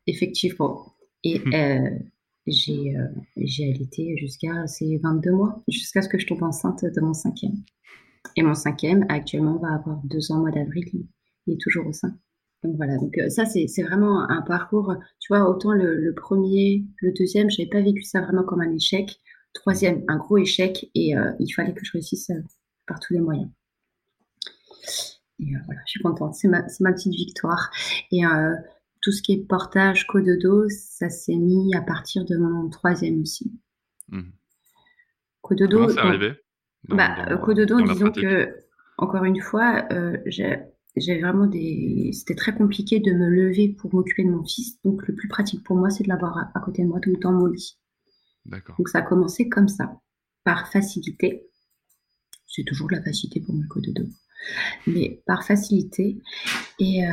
effectivement. 0.08 0.94
Et 1.24 1.40
hmm. 1.40 1.54
euh, 1.54 2.00
j'ai, 2.48 2.96
euh, 2.96 3.08
allaité 3.36 4.16
jusqu'à 4.18 4.68
ces 4.68 4.98
22 4.98 5.32
mois, 5.32 5.64
jusqu'à 5.68 6.02
ce 6.02 6.10
que 6.10 6.18
je 6.18 6.26
tombe 6.26 6.44
enceinte 6.44 6.84
de 6.84 7.02
mon 7.02 7.14
cinquième. 7.14 7.64
Et 8.36 8.44
mon 8.44 8.56
cinquième, 8.56 9.06
actuellement, 9.10 9.58
va 9.58 9.74
avoir 9.74 10.02
deux 10.04 10.32
ans 10.32 10.38
au 10.38 10.42
mois 10.42 10.52
d'avril. 10.52 10.86
Il 11.46 11.54
est 11.54 11.62
toujours 11.62 11.88
au 11.88 11.94
sein. 11.94 12.18
Donc 12.64 12.76
voilà, 12.76 12.98
donc 12.98 13.18
euh, 13.18 13.30
ça 13.30 13.46
c'est 13.46 13.84
vraiment 13.84 14.28
un 14.30 14.42
parcours, 14.42 14.96
tu 15.20 15.32
vois, 15.32 15.48
autant 15.48 15.74
le, 15.74 16.14
premier, 16.16 16.86
le 17.02 17.14
deuxième, 17.14 17.52
je 17.52 17.62
n'avais 17.62 17.70
pas 17.70 17.82
vécu 17.82 18.02
ça 18.04 18.22
vraiment 18.22 18.44
comme 18.44 18.62
un 18.62 18.74
échec. 18.74 19.20
Troisième, 19.54 20.04
un 20.08 20.18
gros 20.18 20.38
échec 20.38 20.90
et 20.94 21.16
euh, 21.16 21.32
il 21.40 21.52
fallait 21.52 21.74
que 21.74 21.86
je 21.86 21.92
réussisse 21.94 22.30
euh, 22.32 22.42
par 22.88 23.00
tous 23.00 23.14
les 23.14 23.20
moyens. 23.20 23.50
Et 25.40 25.52
voilà, 25.66 25.82
je 25.86 25.92
suis 25.92 26.02
contente, 26.02 26.34
c'est 26.34 26.48
ma, 26.48 26.64
ma, 26.80 26.94
petite 26.94 27.14
victoire. 27.14 27.72
Et 28.12 28.22
tout 29.02 29.12
ce 29.12 29.22
qui 29.22 29.34
est 29.34 29.48
portage, 29.48 30.08
cododo, 30.08 30.68
ça 30.70 31.10
s'est 31.10 31.36
mis 31.36 31.76
à 31.76 31.82
partir 31.82 32.26
de 32.26 32.38
mon 32.38 32.70
troisième 32.70 33.22
aussi. 33.22 33.52
Mmh. 34.10 34.22
Cododo. 35.42 35.78
Comment 35.78 35.90
c'est 35.90 36.00
arrivé 36.00 36.34
bah, 36.90 37.38
Cododo, 37.38 37.82
disons 37.82 38.12
que, 38.12 38.56
encore 38.98 39.24
une 39.24 39.42
fois, 39.42 39.88
j'ai 40.26 40.58
j'avais 41.00 41.22
vraiment 41.22 41.48
des. 41.48 42.12
C'était 42.14 42.36
très 42.36 42.54
compliqué 42.54 43.00
de 43.00 43.12
me 43.12 43.30
lever 43.30 43.70
pour 43.70 43.94
m'occuper 43.94 44.24
de 44.24 44.30
mon 44.30 44.44
fils. 44.44 44.82
Donc, 44.84 45.06
le 45.08 45.16
plus 45.16 45.28
pratique 45.28 45.64
pour 45.64 45.76
moi, 45.76 45.90
c'est 45.90 46.04
de 46.04 46.10
l'avoir 46.10 46.50
à, 46.54 46.60
côté 46.60 46.84
de 46.84 46.88
moi 46.88 47.00
tout 47.00 47.12
le 47.12 47.20
temps, 47.20 47.32
mon 47.32 47.46
lit. 47.46 47.78
D'accord. 48.46 48.76
Donc, 48.78 48.90
ça 48.90 49.00
a 49.00 49.02
commencé 49.02 49.50
comme 49.50 49.68
ça, 49.68 50.00
par 50.44 50.72
facilité. 50.72 51.48
C'est 52.48 52.64
toujours 52.64 52.88
de 52.88 52.96
la 52.96 53.04
facilité 53.04 53.42
pour 53.42 53.54
mon 53.54 53.62
de 53.62 53.92
dos. 53.92 54.10
Mais 54.88 55.22
par 55.26 55.44
facilité. 55.44 56.18
Et, 56.80 57.06
euh, 57.06 57.12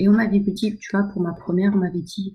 et 0.00 0.08
on 0.08 0.12
m'avait 0.12 0.40
dit, 0.40 0.78
tu 0.78 0.90
vois, 0.92 1.02
pour 1.12 1.20
ma 1.20 1.34
première, 1.34 1.74
on 1.74 1.78
m'avait 1.78 2.00
dit 2.00 2.34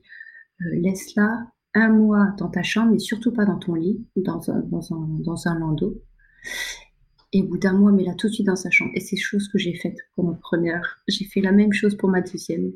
euh, 0.62 0.65
laisse-la 0.82 1.47
un 1.73 1.89
mois 1.89 2.28
dans 2.38 2.47
ta 2.47 2.62
chambre, 2.62 2.91
mais 2.91 2.99
surtout 2.99 3.34
pas 3.34 3.43
dans 3.43 3.58
ton 3.58 3.73
lit, 3.73 4.06
dans 4.15 4.51
un, 4.51 4.60
dans 4.60 4.93
un, 4.93 5.08
dans 5.21 5.47
un 5.47 5.58
landau. 5.58 5.99
Et 7.34 7.41
au 7.41 7.47
bout 7.47 7.58
d'un 7.58 7.73
mois, 7.73 7.91
mais 7.91 8.04
là 8.04 8.13
tout 8.13 8.28
de 8.28 8.34
suite 8.34 8.45
dans 8.45 8.56
sa 8.56 8.69
chambre. 8.69 8.91
Et 8.93 8.99
c'est 8.99 9.17
chose 9.17 9.49
que 9.49 9.58
j'ai 9.58 9.73
faite 9.73 9.97
pour 10.13 10.25
ma 10.25 10.36
première. 10.36 11.01
J'ai 11.08 11.25
fait 11.25 11.41
la 11.41 11.51
même 11.51 11.73
chose 11.73 11.97
pour 11.97 12.08
ma 12.08 12.21
deuxième. 12.21 12.71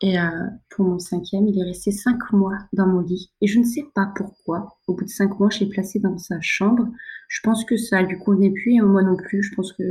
Et 0.00 0.18
euh, 0.18 0.48
pour 0.70 0.84
mon 0.84 0.98
cinquième, 0.98 1.46
il 1.46 1.60
est 1.60 1.64
resté 1.64 1.92
cinq 1.92 2.32
mois 2.32 2.58
dans 2.72 2.88
mon 2.88 3.02
lit. 3.02 3.32
Et 3.40 3.46
je 3.46 3.60
ne 3.60 3.64
sais 3.64 3.84
pas 3.94 4.12
pourquoi. 4.16 4.80
Au 4.88 4.96
bout 4.96 5.04
de 5.04 5.10
cinq 5.10 5.38
mois, 5.38 5.48
je 5.48 5.60
l'ai 5.60 5.68
placé 5.68 6.00
dans 6.00 6.18
sa 6.18 6.40
chambre. 6.40 6.88
Je 7.28 7.40
pense 7.44 7.64
que 7.64 7.76
ça 7.76 8.02
lui 8.02 8.18
convenait 8.18 8.50
plus 8.50 8.72
et 8.74 8.80
moi 8.80 9.04
non 9.04 9.16
plus. 9.16 9.44
Je 9.44 9.54
pense 9.54 9.72
que 9.74 9.82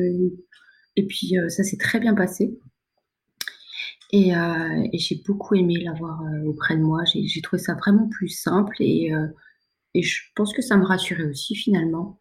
et 0.97 1.07
puis 1.07 1.37
euh, 1.37 1.47
ça 1.47 1.63
s'est 1.63 1.77
très 1.77 2.01
bien 2.01 2.13
passé. 2.13 2.59
Et, 4.11 4.35
euh, 4.35 4.87
et 4.91 4.97
j'ai 4.97 5.21
beaucoup 5.25 5.55
aimé 5.55 5.75
l'avoir 5.83 6.21
auprès 6.45 6.75
de 6.75 6.81
moi. 6.81 7.03
J'ai 7.05 7.41
trouvé 7.41 7.61
ça 7.61 7.75
vraiment 7.75 8.09
plus 8.09 8.27
simple 8.27 8.75
et, 8.79 9.11
et 9.93 10.01
je 10.01 10.21
pense 10.35 10.53
que 10.53 10.61
ça 10.61 10.75
me 10.75 10.85
rassurait 10.85 11.25
aussi 11.25 11.55
finalement 11.55 12.19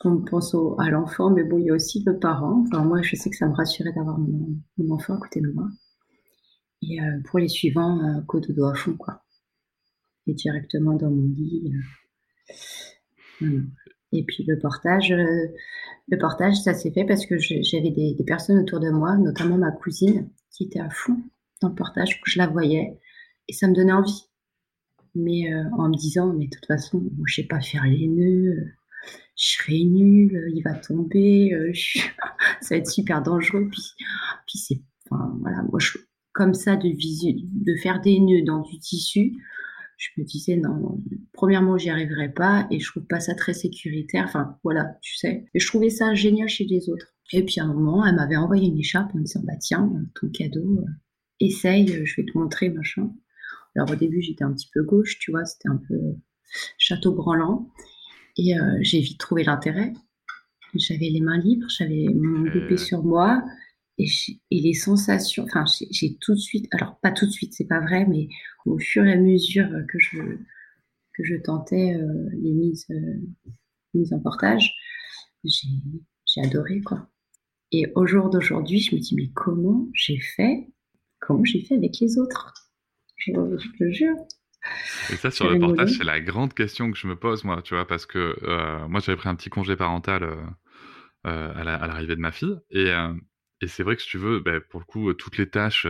qu'on 0.00 0.22
pense 0.22 0.56
à 0.78 0.88
l'enfant, 0.90 1.30
mais 1.30 1.44
bon, 1.44 1.58
il 1.58 1.66
y 1.66 1.70
a 1.70 1.74
aussi 1.74 2.02
le 2.04 2.18
parent. 2.18 2.64
Enfin, 2.66 2.82
moi, 2.84 3.02
je 3.02 3.16
sais 3.16 3.28
que 3.28 3.36
ça 3.36 3.46
me 3.46 3.54
rassurait 3.54 3.92
d'avoir 3.92 4.18
mon, 4.18 4.58
enfant 4.90 5.14
à 5.14 5.18
côté 5.18 5.40
de 5.42 5.52
moi. 5.52 5.68
Et 6.82 7.00
euh, 7.00 7.20
pour 7.26 7.38
les 7.38 7.48
suivants, 7.48 8.02
euh, 8.02 8.22
côte 8.26 8.50
de 8.50 8.62
à 8.62 8.74
fond, 8.74 8.96
quoi. 8.96 9.22
Et 10.26 10.32
directement 10.32 10.94
dans 10.94 11.10
mon 11.10 11.28
lit. 11.28 11.70
Euh, 13.42 13.60
et 14.12 14.24
puis 14.24 14.44
le 14.44 14.58
portage, 14.58 15.10
le 15.10 16.18
portage, 16.18 16.56
ça 16.56 16.72
s'est 16.72 16.90
fait 16.92 17.04
parce 17.04 17.26
que 17.26 17.36
j'avais 17.38 17.90
des, 17.90 18.16
personnes 18.26 18.58
autour 18.58 18.80
de 18.80 18.90
moi, 18.90 19.16
notamment 19.18 19.58
ma 19.58 19.70
cousine, 19.70 20.30
qui 20.50 20.64
était 20.64 20.80
à 20.80 20.90
fond 20.90 21.16
dans 21.60 21.68
le 21.68 21.74
portage, 21.74 22.20
que 22.20 22.30
je 22.30 22.38
la 22.38 22.46
voyais, 22.46 22.98
et 23.48 23.52
ça 23.52 23.68
me 23.68 23.74
donnait 23.74 23.92
envie. 23.92 24.28
mais 25.14 25.52
en 25.72 25.88
me 25.88 25.96
disant, 25.96 26.32
mais 26.32 26.46
de 26.46 26.50
toute 26.50 26.66
façon, 26.66 26.98
moi, 27.00 27.24
je 27.26 27.36
sais 27.36 27.46
pas 27.46 27.60
faire 27.60 27.84
les 27.84 28.06
nœuds, 28.06 28.56
je 29.36 29.54
serai 29.54 29.84
nulle, 29.84 30.50
il 30.54 30.62
va 30.62 30.74
tomber, 30.74 31.50
ça 32.60 32.74
va 32.74 32.76
être 32.76 32.90
super 32.90 33.22
dangereux. 33.22 33.68
Puis, 33.70 33.92
puis 34.46 34.58
c'est, 34.58 34.80
enfin, 35.10 35.36
voilà, 35.40 35.62
moi, 35.62 35.80
comme 36.32 36.54
ça, 36.54 36.76
de, 36.76 36.88
de 36.88 37.76
faire 37.76 38.00
des 38.00 38.18
nœuds 38.20 38.44
dans 38.44 38.62
du 38.62 38.78
tissu, 38.78 39.36
je 40.00 40.08
me 40.16 40.24
disais, 40.24 40.56
non, 40.56 40.98
premièrement, 41.32 41.76
j'y 41.76 41.90
arriverai 41.90 42.32
pas 42.32 42.66
et 42.70 42.80
je 42.80 42.90
trouve 42.90 43.04
pas 43.04 43.20
ça 43.20 43.34
très 43.34 43.52
sécuritaire. 43.52 44.24
Enfin, 44.24 44.56
voilà, 44.64 44.96
tu 45.02 45.14
sais. 45.16 45.44
Et 45.52 45.60
je 45.60 45.66
trouvais 45.66 45.90
ça 45.90 46.14
génial 46.14 46.48
chez 46.48 46.64
les 46.64 46.88
autres. 46.88 47.14
Et 47.32 47.44
puis 47.44 47.60
à 47.60 47.64
un 47.64 47.72
moment, 47.72 48.04
elle 48.04 48.16
m'avait 48.16 48.36
envoyé 48.36 48.68
une 48.68 48.78
écharpe 48.78 49.14
en 49.14 49.18
me 49.18 49.24
disant, 49.24 49.42
bah 49.44 49.56
tiens, 49.60 49.90
ton 50.14 50.28
cadeau, 50.30 50.78
euh, 50.80 50.90
essaye, 51.38 52.04
je 52.04 52.16
vais 52.16 52.26
te 52.26 52.36
montrer, 52.36 52.70
machin. 52.70 53.12
Alors 53.76 53.90
au 53.90 53.94
début, 53.94 54.20
j'étais 54.20 54.44
un 54.44 54.52
petit 54.52 54.68
peu 54.72 54.82
gauche, 54.82 55.18
tu 55.18 55.30
vois, 55.30 55.44
c'était 55.44 55.68
un 55.68 55.80
peu 55.88 55.98
château 56.78 57.14
branlant. 57.14 57.70
Et 58.36 58.58
euh, 58.58 58.78
j'ai 58.80 59.00
vite 59.00 59.18
trouvé 59.18 59.44
l'intérêt. 59.44 59.92
J'avais 60.74 61.08
les 61.08 61.20
mains 61.20 61.38
libres, 61.38 61.66
j'avais 61.68 62.06
mon 62.14 62.42
bébé 62.42 62.76
sur 62.76 63.04
moi. 63.04 63.44
Et, 63.98 64.06
et, 64.50 64.60
les 64.60 64.72
sensations, 64.72 65.44
enfin, 65.44 65.64
j'ai 65.90 66.16
tout 66.20 66.34
de 66.34 66.38
suite, 66.38 66.66
alors 66.72 66.98
pas 67.00 67.12
tout 67.12 67.26
de 67.26 67.30
suite, 67.30 67.52
c'est 67.52 67.66
pas 67.66 67.80
vrai, 67.80 68.06
mais 68.06 68.28
au 68.64 68.78
fur 68.78 69.04
et 69.04 69.12
à 69.12 69.16
mesure 69.16 69.68
que 69.88 69.98
je, 69.98 70.18
que 71.12 71.24
je 71.24 71.34
tentais 71.36 71.94
euh, 71.94 72.30
les 72.32 72.52
mises, 72.52 72.86
mises 73.92 74.12
en 74.12 74.20
portage, 74.20 74.74
j'ai 75.44 76.40
adoré, 76.42 76.80
quoi. 76.80 77.09
Et 77.72 77.86
au 77.94 78.06
jour 78.06 78.30
d'aujourd'hui, 78.30 78.80
je 78.80 78.94
me 78.94 79.00
dis, 79.00 79.14
mais 79.14 79.30
comment 79.34 79.88
j'ai 79.94 80.20
fait? 80.20 80.68
Comment 81.20 81.44
j'ai 81.44 81.62
fait 81.62 81.76
avec 81.76 82.00
les 82.00 82.18
autres? 82.18 82.52
Je, 83.16 83.32
te 83.32 83.90
jure. 83.90 84.16
Et 85.10 85.16
ça, 85.16 85.30
sur 85.30 85.50
le 85.50 85.58
portage, 85.58 85.90
c'est 85.90 86.04
la 86.04 86.20
grande 86.20 86.54
question 86.54 86.90
que 86.90 86.98
je 86.98 87.06
me 87.06 87.16
pose, 87.16 87.44
moi, 87.44 87.62
tu 87.62 87.74
vois, 87.74 87.86
parce 87.86 88.06
que 88.06 88.36
euh, 88.42 88.88
moi, 88.88 89.00
j'avais 89.00 89.16
pris 89.16 89.28
un 89.28 89.34
petit 89.34 89.50
congé 89.50 89.76
parental 89.76 90.22
euh, 90.24 90.36
euh, 91.26 91.54
à 91.54 91.64
l'arrivée 91.64 92.16
de 92.16 92.20
ma 92.20 92.32
fille. 92.32 92.56
Et, 92.70 92.90
et 93.60 93.66
c'est 93.68 93.82
vrai 93.82 93.96
que 93.96 94.02
si 94.02 94.08
tu 94.08 94.18
veux, 94.18 94.40
ben, 94.40 94.60
pour 94.60 94.80
le 94.80 94.86
coup, 94.86 95.12
toutes 95.14 95.36
les 95.36 95.48
tâches 95.48 95.86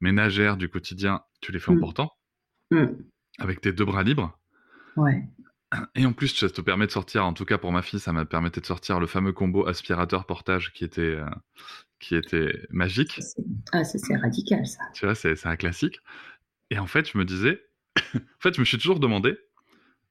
ménagères 0.00 0.56
du 0.56 0.68
quotidien, 0.68 1.22
tu 1.40 1.50
les 1.50 1.58
fais 1.58 1.70
en 1.70 1.76
mm. 1.76 1.80
portant, 1.80 2.12
mm. 2.70 2.86
avec 3.38 3.60
tes 3.60 3.72
deux 3.72 3.84
bras 3.84 4.02
libres. 4.02 4.38
Ouais. 4.96 5.24
Et 5.94 6.06
en 6.06 6.12
plus, 6.12 6.28
ça 6.28 6.48
te 6.48 6.60
permet 6.60 6.86
de 6.86 6.90
sortir, 6.90 7.24
en 7.24 7.32
tout 7.32 7.44
cas 7.44 7.58
pour 7.58 7.72
ma 7.72 7.82
fille, 7.82 8.00
ça 8.00 8.12
m'a 8.12 8.24
permis 8.24 8.50
de 8.50 8.64
sortir 8.64 9.00
le 9.00 9.06
fameux 9.06 9.32
combo 9.32 9.66
aspirateur-portage 9.66 10.72
qui 10.72 10.84
était, 10.84 11.00
euh, 11.00 11.26
qui 11.98 12.14
était 12.14 12.66
magique. 12.70 13.20
Ah, 13.72 13.84
ça 13.84 13.98
c'est 13.98 14.16
radical 14.16 14.66
ça. 14.66 14.82
Tu 14.92 15.06
vois, 15.06 15.14
c'est 15.14 15.46
un 15.46 15.56
classique. 15.56 16.00
Et 16.70 16.78
en 16.78 16.86
fait, 16.86 17.10
je 17.10 17.18
me 17.18 17.24
disais, 17.24 17.62
en 18.14 18.40
fait, 18.40 18.54
je 18.54 18.60
me 18.60 18.64
suis 18.64 18.78
toujours 18.78 19.00
demandé, 19.00 19.36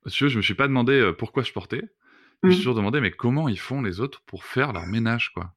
tu 0.10 0.24
vois, 0.24 0.32
je 0.32 0.38
me 0.38 0.42
suis 0.42 0.56
pas 0.56 0.68
demandé 0.68 0.94
euh, 0.94 1.14
pourquoi 1.14 1.44
je 1.44 1.54
portais, 1.54 1.82
je 2.42 2.48
me 2.48 2.52
suis 2.52 2.60
mmh. 2.60 2.64
toujours 2.64 2.76
demandé, 2.76 3.00
mais 3.00 3.12
comment 3.12 3.48
ils 3.48 3.60
font 3.60 3.82
les 3.82 4.00
autres 4.00 4.22
pour 4.26 4.44
faire 4.44 4.74
leur 4.74 4.86
ménage, 4.86 5.32
quoi? 5.34 5.54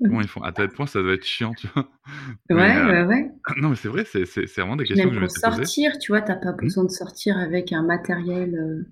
Comment 0.00 0.20
ils 0.20 0.28
font? 0.28 0.42
À 0.42 0.52
tel 0.52 0.68
point, 0.68 0.86
ça 0.86 1.02
doit 1.02 1.12
être 1.12 1.24
chiant, 1.24 1.54
tu 1.54 1.66
vois. 1.74 1.90
Ouais, 2.50 2.76
euh, 2.76 3.04
ouais, 3.04 3.04
ouais. 3.04 3.30
Non, 3.56 3.70
mais 3.70 3.76
c'est 3.76 3.88
vrai, 3.88 4.04
c'est 4.04 4.24
vraiment 4.56 4.76
des 4.76 4.84
questions 4.84 5.08
que 5.08 5.14
je 5.14 5.20
me 5.20 5.28
suis 5.28 5.40
Pour 5.40 5.54
sortir, 5.54 5.98
tu 5.98 6.12
vois, 6.12 6.22
t'as 6.22 6.36
pas 6.36 6.52
mmh. 6.52 6.56
besoin 6.56 6.84
de 6.84 6.90
sortir 6.90 7.36
avec 7.36 7.72
un 7.72 7.82
matériel 7.82 8.86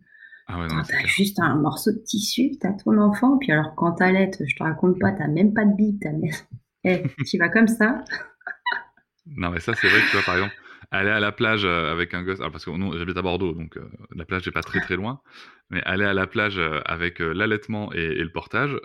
ah 0.49 0.61
ouais, 0.61 0.69
t'as 0.89 1.07
juste 1.07 1.41
un 1.41 1.57
morceau 1.57 1.91
de 1.93 1.99
tissu, 1.99 2.57
t'as 2.61 2.73
ton 2.73 2.99
enfant, 2.99 3.39
puis 3.39 3.51
alors 3.51 3.75
quand 3.75 3.93
t'allaites, 3.93 4.43
je 4.47 4.55
te 4.55 4.63
raconte 4.63 4.99
pas, 5.01 5.13
t'as 5.13 5.27
même 5.27 5.53
pas 5.53 5.65
de 5.65 5.75
bille, 5.75 5.99
t'as 6.01 6.13
même... 6.13 6.31
Eh, 6.89 7.03
tu 7.29 7.37
vas 7.37 7.49
comme 7.49 7.67
ça? 7.67 8.05
non 9.27 9.51
mais 9.51 9.59
ça 9.59 9.75
c'est 9.75 9.89
vrai 9.89 9.99
que 9.99 10.07
tu 10.07 10.13
vois 10.13 10.25
par 10.25 10.37
exemple, 10.37 10.55
aller 10.93 11.11
à 11.11 11.19
la 11.19 11.33
plage 11.33 11.65
euh, 11.65 11.91
avec 11.91 12.15
un 12.15 12.23
gosse, 12.23 12.39
alors 12.39 12.53
parce 12.53 12.65
que 12.65 12.71
nous 12.71 12.97
j'habite 12.97 13.17
à 13.17 13.23
Bordeaux, 13.23 13.53
donc 13.55 13.77
euh, 13.77 13.91
la 14.15 14.25
plage 14.25 14.47
n'est 14.47 14.53
pas 14.53 14.63
très 14.63 14.81
très 14.81 14.95
loin, 14.95 15.21
mais 15.69 15.83
aller 15.83 16.05
à 16.05 16.15
la 16.15 16.29
plage 16.29 16.59
euh, 16.59 16.81
avec 16.85 17.19
l'allaitement 17.19 17.93
et, 17.93 18.15
le 18.15 18.31
portage, 18.31 18.79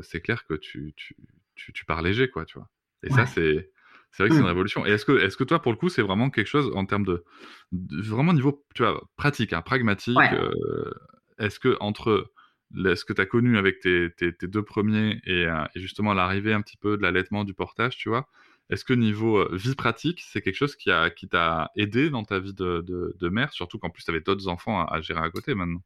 c'est 0.00 0.20
clair 0.20 0.46
que 0.46 0.54
tu, 0.54 0.94
tu, 0.96 1.16
tu, 1.54 1.84
pars 1.84 2.00
léger 2.00 2.28
quoi, 2.30 2.44
tu 2.44 2.58
vois. 2.58 2.68
Et 3.02 3.10
ça 3.10 3.26
c'est 3.26 3.70
c'est 4.14 4.22
vrai 4.22 4.28
que 4.28 4.36
c'est 4.36 4.40
une 4.40 4.46
mmh. 4.46 4.48
révolution. 4.48 4.86
Et 4.86 4.90
est-ce 4.90 5.04
que, 5.04 5.18
est-ce 5.18 5.36
que 5.36 5.42
toi, 5.42 5.60
pour 5.60 5.72
le 5.72 5.76
coup, 5.76 5.88
c'est 5.88 6.00
vraiment 6.00 6.30
quelque 6.30 6.46
chose 6.46 6.70
en 6.76 6.86
termes 6.86 7.04
de, 7.04 7.24
vraiment 7.72 8.32
niveau, 8.32 8.64
tu 8.72 8.84
vois, 8.84 9.02
pratique, 9.16 9.52
hein, 9.52 9.60
pragmatique. 9.60 10.16
Euh, 10.16 10.92
est-ce 11.38 11.58
que 11.58 11.76
entre 11.80 12.30
ce 12.72 13.04
que 13.04 13.12
tu 13.12 13.20
as 13.20 13.26
connu 13.26 13.58
avec 13.58 13.80
tes, 13.80 14.12
tes, 14.16 14.32
deux 14.46 14.62
premiers 14.62 15.20
et, 15.24 15.46
euh, 15.46 15.64
et 15.74 15.80
justement 15.80 16.14
l'arrivée 16.14 16.52
un 16.52 16.60
petit 16.60 16.76
peu 16.76 16.96
de 16.96 17.02
l'allaitement, 17.02 17.42
du 17.42 17.54
portage, 17.54 17.96
tu 17.96 18.08
vois, 18.08 18.28
est-ce 18.70 18.84
que 18.84 18.92
niveau 18.92 19.38
euh, 19.38 19.50
vie 19.52 19.74
pratique, 19.74 20.20
c'est 20.20 20.40
quelque 20.40 20.54
chose 20.54 20.76
qui, 20.76 20.92
a, 20.92 21.10
qui 21.10 21.28
t'a 21.28 21.72
aidé 21.74 22.08
dans 22.08 22.22
ta 22.22 22.38
vie 22.38 22.54
de, 22.54 22.84
de, 22.86 23.28
mère, 23.28 23.52
surtout 23.52 23.80
qu'en 23.80 23.90
plus 23.90 24.04
tu 24.04 24.10
avais 24.12 24.20
d'autres 24.20 24.46
enfants 24.46 24.86
à, 24.86 25.00
gérer 25.00 25.20
à 25.20 25.30
côté 25.30 25.56
maintenant 25.56 25.82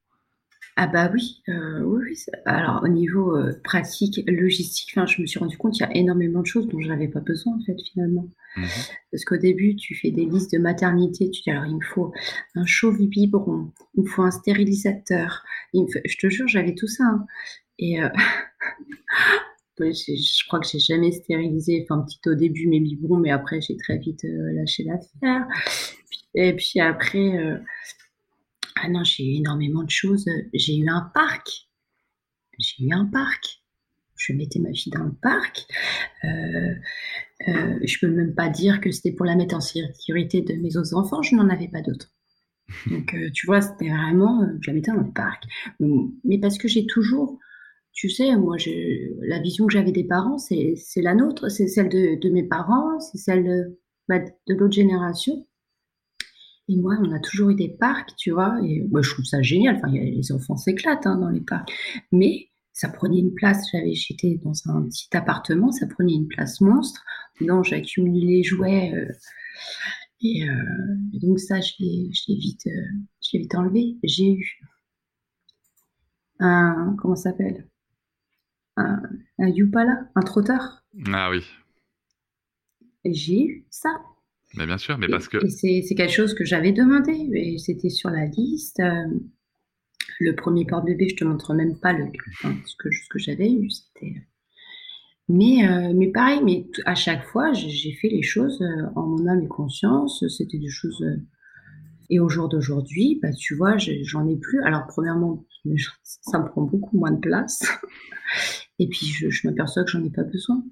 ah 0.80 0.86
bah 0.86 1.10
oui, 1.12 1.42
euh, 1.48 1.80
oui, 1.80 2.16
alors 2.46 2.84
au 2.84 2.88
niveau 2.88 3.36
euh, 3.36 3.60
pratique, 3.64 4.20
logistique, 4.28 4.90
enfin, 4.92 5.06
je 5.06 5.20
me 5.20 5.26
suis 5.26 5.40
rendu 5.40 5.58
compte 5.58 5.72
qu'il 5.72 5.84
y 5.84 5.88
a 5.88 5.96
énormément 5.96 6.40
de 6.40 6.46
choses 6.46 6.68
dont 6.68 6.80
je 6.80 6.86
n'avais 6.86 7.08
pas 7.08 7.18
besoin 7.18 7.56
en 7.56 7.64
fait 7.64 7.74
finalement. 7.92 8.28
Mmh 8.56 8.62
Parce 9.10 9.24
qu'au 9.24 9.38
début, 9.38 9.74
tu 9.74 9.96
fais 9.96 10.12
des 10.12 10.24
listes 10.24 10.52
de 10.52 10.58
maternité, 10.58 11.32
tu 11.32 11.42
dis 11.42 11.50
alors 11.50 11.66
il 11.66 11.74
me 11.74 11.84
faut 11.84 12.12
un 12.54 12.64
chaud 12.64 12.92
biberon, 12.92 13.72
il 13.96 14.04
me 14.04 14.08
faut 14.08 14.22
un 14.22 14.30
stérilisateur, 14.30 15.42
je 15.74 16.16
te 16.16 16.28
jure, 16.28 16.46
j'avais 16.46 16.76
tout 16.76 16.86
ça. 16.86 17.02
Hein. 17.02 17.26
Et 17.80 18.00
euh, 18.00 18.08
je 19.80 20.46
crois 20.46 20.60
que 20.60 20.68
j'ai 20.68 20.78
jamais 20.78 21.10
stérilisé, 21.10 21.84
enfin 21.90 22.02
petit 22.02 22.20
au 22.28 22.36
début 22.36 22.68
mes 22.68 22.78
biberons, 22.78 23.18
mais 23.18 23.32
après 23.32 23.60
j'ai 23.60 23.76
très 23.78 23.98
vite 23.98 24.20
lâché 24.22 24.84
l'affaire. 24.84 25.44
Et 26.36 26.54
puis 26.54 26.78
après 26.78 27.60
ah 28.82 28.88
non, 28.88 29.04
j'ai 29.04 29.24
eu 29.24 29.36
énormément 29.36 29.82
de 29.82 29.90
choses. 29.90 30.26
J'ai 30.54 30.76
eu 30.76 30.88
un 30.88 31.10
parc. 31.14 31.68
J'ai 32.58 32.84
eu 32.84 32.92
un 32.92 33.06
parc. 33.06 33.62
Je 34.16 34.32
mettais 34.32 34.58
ma 34.58 34.72
fille 34.72 34.92
dans 34.92 35.04
le 35.04 35.14
parc. 35.14 35.66
Euh, 36.24 36.74
euh, 37.46 37.78
je 37.82 37.98
peux 38.00 38.08
même 38.08 38.34
pas 38.34 38.48
dire 38.48 38.80
que 38.80 38.90
c'était 38.90 39.12
pour 39.12 39.26
la 39.26 39.36
mettre 39.36 39.54
en 39.54 39.60
sécurité 39.60 40.42
de 40.42 40.54
mes 40.54 40.76
autres 40.76 40.94
enfants. 40.94 41.22
Je 41.22 41.36
n'en 41.36 41.48
avais 41.48 41.68
pas 41.68 41.82
d'autres. 41.82 42.12
Donc, 42.90 43.14
euh, 43.14 43.30
tu 43.32 43.46
vois, 43.46 43.60
c'était 43.60 43.88
vraiment, 43.88 44.42
euh, 44.42 44.58
je 44.60 44.70
la 44.70 44.74
mettais 44.74 44.90
dans 44.90 44.98
le 44.98 45.12
parc. 45.12 45.44
Mais 46.24 46.38
parce 46.38 46.58
que 46.58 46.68
j'ai 46.68 46.86
toujours, 46.86 47.38
tu 47.92 48.10
sais, 48.10 48.36
moi, 48.36 48.56
la 49.22 49.38
vision 49.38 49.66
que 49.66 49.72
j'avais 49.72 49.92
des 49.92 50.04
parents, 50.04 50.38
c'est 50.38 50.74
la 50.96 51.14
nôtre, 51.14 51.48
c'est 51.48 51.68
celle 51.68 51.88
de, 51.88 52.28
mes 52.28 52.42
parents, 52.42 52.98
c'est 53.00 53.18
celle 53.18 53.44
de, 53.44 53.78
bah, 54.08 54.18
de 54.18 54.54
l'autre 54.54 54.74
génération. 54.74 55.46
Et 56.68 56.76
moi, 56.76 56.96
on 57.00 57.12
a 57.12 57.18
toujours 57.18 57.50
eu 57.50 57.54
des 57.54 57.70
parcs, 57.70 58.14
tu 58.16 58.30
vois, 58.30 58.58
et 58.62 58.82
moi, 58.90 59.00
je 59.00 59.10
trouve 59.10 59.24
ça 59.24 59.40
génial. 59.40 59.76
Enfin, 59.76 59.88
les 59.88 60.32
enfants 60.32 60.56
s'éclatent 60.56 61.06
hein, 61.06 61.16
dans 61.16 61.30
les 61.30 61.40
parcs. 61.40 61.72
Mais 62.12 62.50
ça 62.78 62.88
prenait 62.88 63.18
une 63.18 63.34
place. 63.34 63.70
J'avais, 63.72 63.94
j'étais 63.94 64.38
dans 64.44 64.52
un 64.66 64.82
petit 64.82 65.08
appartement, 65.16 65.72
ça 65.72 65.86
prenait 65.86 66.12
une 66.12 66.28
place 66.28 66.60
monstre. 66.60 67.02
Dedans, 67.40 67.62
j'accumulais 67.62 68.26
les 68.26 68.42
jouets. 68.42 68.92
Euh, 68.94 69.12
et, 70.20 70.48
euh, 70.48 70.54
donc 71.14 71.40
ça, 71.40 71.60
je 71.60 71.72
l'ai, 71.80 72.10
vite, 72.28 72.66
euh, 72.66 72.86
je 73.20 73.38
vite 73.38 73.54
enlevé. 73.54 73.96
J'ai 74.04 74.32
eu 74.32 74.60
un, 76.38 76.94
comment 76.98 77.16
ça 77.16 77.30
s'appelle? 77.30 77.66
Un, 78.76 79.02
un 79.38 79.48
Yupala, 79.48 80.08
un 80.14 80.20
trotteur. 80.20 80.84
Ah 81.12 81.30
oui. 81.30 81.42
J'ai 83.04 83.42
eu 83.42 83.66
ça. 83.70 83.88
Mais 84.54 84.66
bien 84.66 84.78
sûr, 84.78 84.98
mais 84.98 85.08
parce 85.08 85.28
que. 85.28 85.46
C'est 85.48 85.82
quelque 85.96 86.12
chose 86.12 86.34
que 86.34 86.44
j'avais 86.44 86.72
demandé, 86.72 87.12
et 87.34 87.58
c'était 87.58 87.90
sur 87.90 88.10
la 88.10 88.26
liste. 88.26 88.80
Euh, 88.80 89.06
le 90.20 90.34
premier 90.34 90.64
porte-bébé, 90.64 91.08
je 91.10 91.16
te 91.16 91.24
montre 91.24 91.54
même 91.54 91.78
pas 91.78 91.92
le, 91.92 92.06
ce 92.42 92.74
que, 92.78 92.90
ce 92.90 93.08
que 93.08 93.18
j'avais 93.18 93.52
eu. 93.52 93.68
Mais, 95.28 95.68
euh, 95.68 95.92
mais 95.94 96.10
pareil, 96.10 96.40
mais 96.42 96.66
à 96.86 96.94
chaque 96.94 97.24
fois, 97.26 97.52
j'ai 97.52 97.92
fait 97.92 98.08
les 98.08 98.22
choses 98.22 98.60
euh, 98.62 98.86
en 98.96 99.06
mon 99.06 99.26
âme 99.26 99.42
et 99.42 99.48
conscience. 99.48 100.24
C'était 100.28 100.58
des 100.58 100.70
choses. 100.70 101.04
et 102.10 102.18
au 102.18 102.28
jour 102.28 102.48
d'aujourd'hui, 102.48 103.20
bah, 103.22 103.32
tu 103.32 103.54
vois, 103.54 103.76
j'en 103.76 104.26
ai 104.26 104.36
plus. 104.36 104.62
Alors, 104.62 104.86
premièrement, 104.88 105.44
ça 106.02 106.38
me 106.38 106.46
prend 106.46 106.62
beaucoup 106.62 106.96
moins 106.96 107.12
de 107.12 107.20
place. 107.20 107.60
et 108.78 108.88
puis, 108.88 109.06
je, 109.06 109.28
je 109.28 109.46
m'aperçois 109.46 109.84
que 109.84 109.90
j'en 109.90 110.02
ai 110.02 110.10
pas 110.10 110.24
besoin. 110.24 110.64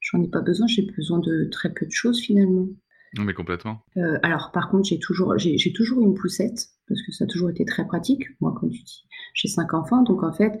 J'en 0.00 0.22
ai 0.22 0.28
pas 0.28 0.40
besoin, 0.40 0.66
j'ai 0.66 0.82
besoin 0.82 1.18
de 1.18 1.48
très 1.50 1.72
peu 1.72 1.86
de 1.86 1.90
choses 1.90 2.20
finalement. 2.20 2.68
Non, 3.16 3.24
mais 3.24 3.34
complètement. 3.34 3.82
Euh, 3.96 4.18
alors, 4.22 4.50
par 4.52 4.70
contre, 4.70 4.88
j'ai 4.88 4.98
toujours, 4.98 5.38
j'ai, 5.38 5.72
toujours 5.72 6.00
une 6.00 6.14
poussette, 6.14 6.68
parce 6.88 7.00
que 7.02 7.12
ça 7.12 7.24
a 7.24 7.26
toujours 7.26 7.50
été 7.50 7.64
très 7.64 7.86
pratique. 7.86 8.24
Moi, 8.40 8.54
comme 8.58 8.70
tu 8.70 8.82
dis, 8.82 9.04
j'ai 9.34 9.48
cinq 9.48 9.72
enfants, 9.72 10.02
donc 10.02 10.22
en 10.24 10.32
fait, 10.32 10.52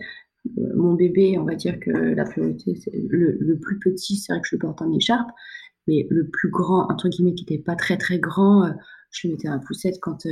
euh, 0.58 0.62
mon 0.76 0.94
bébé, 0.94 1.36
on 1.38 1.44
va 1.44 1.56
dire 1.56 1.80
que 1.80 1.90
la 1.90 2.24
priorité, 2.24 2.76
c'est 2.76 2.92
le, 3.08 3.58
plus 3.58 3.78
petit, 3.80 4.16
c'est 4.16 4.32
vrai 4.32 4.40
que 4.40 4.48
je 4.48 4.54
le 4.54 4.60
porte 4.60 4.82
en 4.82 4.92
écharpe, 4.92 5.28
mais 5.88 6.06
le 6.10 6.28
plus 6.28 6.48
grand, 6.48 6.90
entre 6.90 7.08
guillemets, 7.08 7.34
qui 7.34 7.42
n'était 7.42 7.62
pas 7.62 7.74
très 7.74 7.96
très 7.96 8.20
grand, 8.20 8.66
euh, 8.66 8.72
je 9.10 9.26
le 9.26 9.34
mettais 9.34 9.48
en 9.48 9.58
poussette 9.58 9.98
quand 10.00 10.26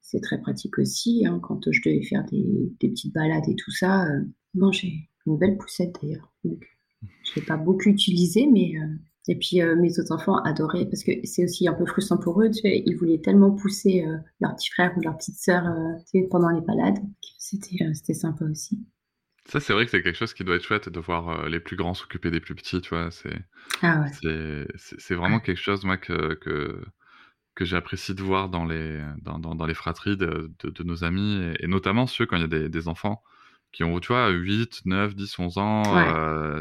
c'est 0.00 0.20
très 0.20 0.40
pratique 0.40 0.78
aussi, 0.78 1.26
hein, 1.26 1.40
quand 1.42 1.70
je 1.70 1.80
devais 1.84 2.02
faire 2.02 2.24
des, 2.24 2.72
petites 2.80 3.14
balades 3.14 3.48
et 3.48 3.56
tout 3.56 3.70
ça. 3.70 4.06
bon, 4.54 4.72
j'ai 4.72 5.08
une 5.26 5.38
belle 5.38 5.56
poussette 5.56 5.96
d'ailleurs. 6.02 6.32
Je 6.44 6.50
ne 6.50 6.56
l'ai 7.36 7.42
pas 7.42 7.56
beaucoup 7.56 7.88
utilisée, 7.88 8.46
mais 8.46 8.74
Et 9.26 9.36
puis 9.36 9.62
mes 9.78 9.98
autres 9.98 10.12
enfants 10.12 10.36
adoraient, 10.42 10.84
parce 10.84 11.02
que 11.02 11.12
c'est 11.24 11.44
aussi 11.44 11.66
un 11.66 11.72
peu 11.72 11.86
frustrant 11.86 12.18
pour 12.18 12.42
eux, 12.42 12.50
tu 12.50 12.60
sais, 12.60 12.82
ils 12.84 12.94
voulaient 12.94 13.20
tellement 13.20 13.52
pousser 13.52 14.04
leur 14.40 14.54
petit 14.54 14.68
frère 14.70 14.92
ou 14.96 15.00
leur 15.00 15.16
petite 15.16 15.36
sœur 15.36 15.64
tu 16.00 16.20
sais, 16.20 16.28
pendant 16.30 16.50
les 16.50 16.60
balades, 16.60 16.98
c'était 17.38 17.78
c'était 17.94 18.12
sympa 18.12 18.44
aussi. 18.44 18.84
Ça, 19.46 19.60
c'est 19.60 19.72
vrai 19.72 19.84
que 19.84 19.90
c'est 19.90 20.02
quelque 20.02 20.16
chose 20.16 20.34
qui 20.34 20.44
doit 20.44 20.56
être 20.56 20.64
chouette 20.64 20.88
de 20.88 21.00
voir 21.00 21.48
les 21.48 21.60
plus 21.60 21.76
grands 21.76 21.94
s'occuper 21.94 22.30
des 22.30 22.40
plus 22.40 22.54
petits, 22.54 22.80
tu 22.80 22.90
vois. 22.90 23.10
C'est 23.10 23.38
ah 23.82 24.02
ouais. 24.02 24.66
c'est 24.76 25.14
vraiment 25.14 25.40
quelque 25.40 25.60
chose, 25.60 25.84
moi, 25.84 25.98
que, 25.98 26.34
que, 26.34 26.82
que 27.54 27.64
j'apprécie 27.64 28.14
de 28.14 28.22
voir 28.22 28.48
dans 28.48 28.64
les, 28.64 29.02
dans, 29.22 29.38
dans, 29.38 29.66
les 29.66 29.74
fratries 29.74 30.16
de, 30.16 30.52
de, 30.62 30.82
nos 30.82 31.04
amis, 31.04 31.52
et, 31.60 31.66
notamment 31.66 32.06
ceux 32.06 32.26
quand 32.26 32.36
il 32.36 32.42
y 32.42 32.44
a 32.44 32.48
des, 32.48 32.68
des, 32.68 32.88
enfants 32.88 33.22
qui 33.74 33.84
ont, 33.84 33.98
tu 34.00 34.08
vois, 34.08 34.30
8, 34.30 34.82
9, 34.86 35.14
10, 35.14 35.38
11 35.38 35.58
ans, 35.58 35.82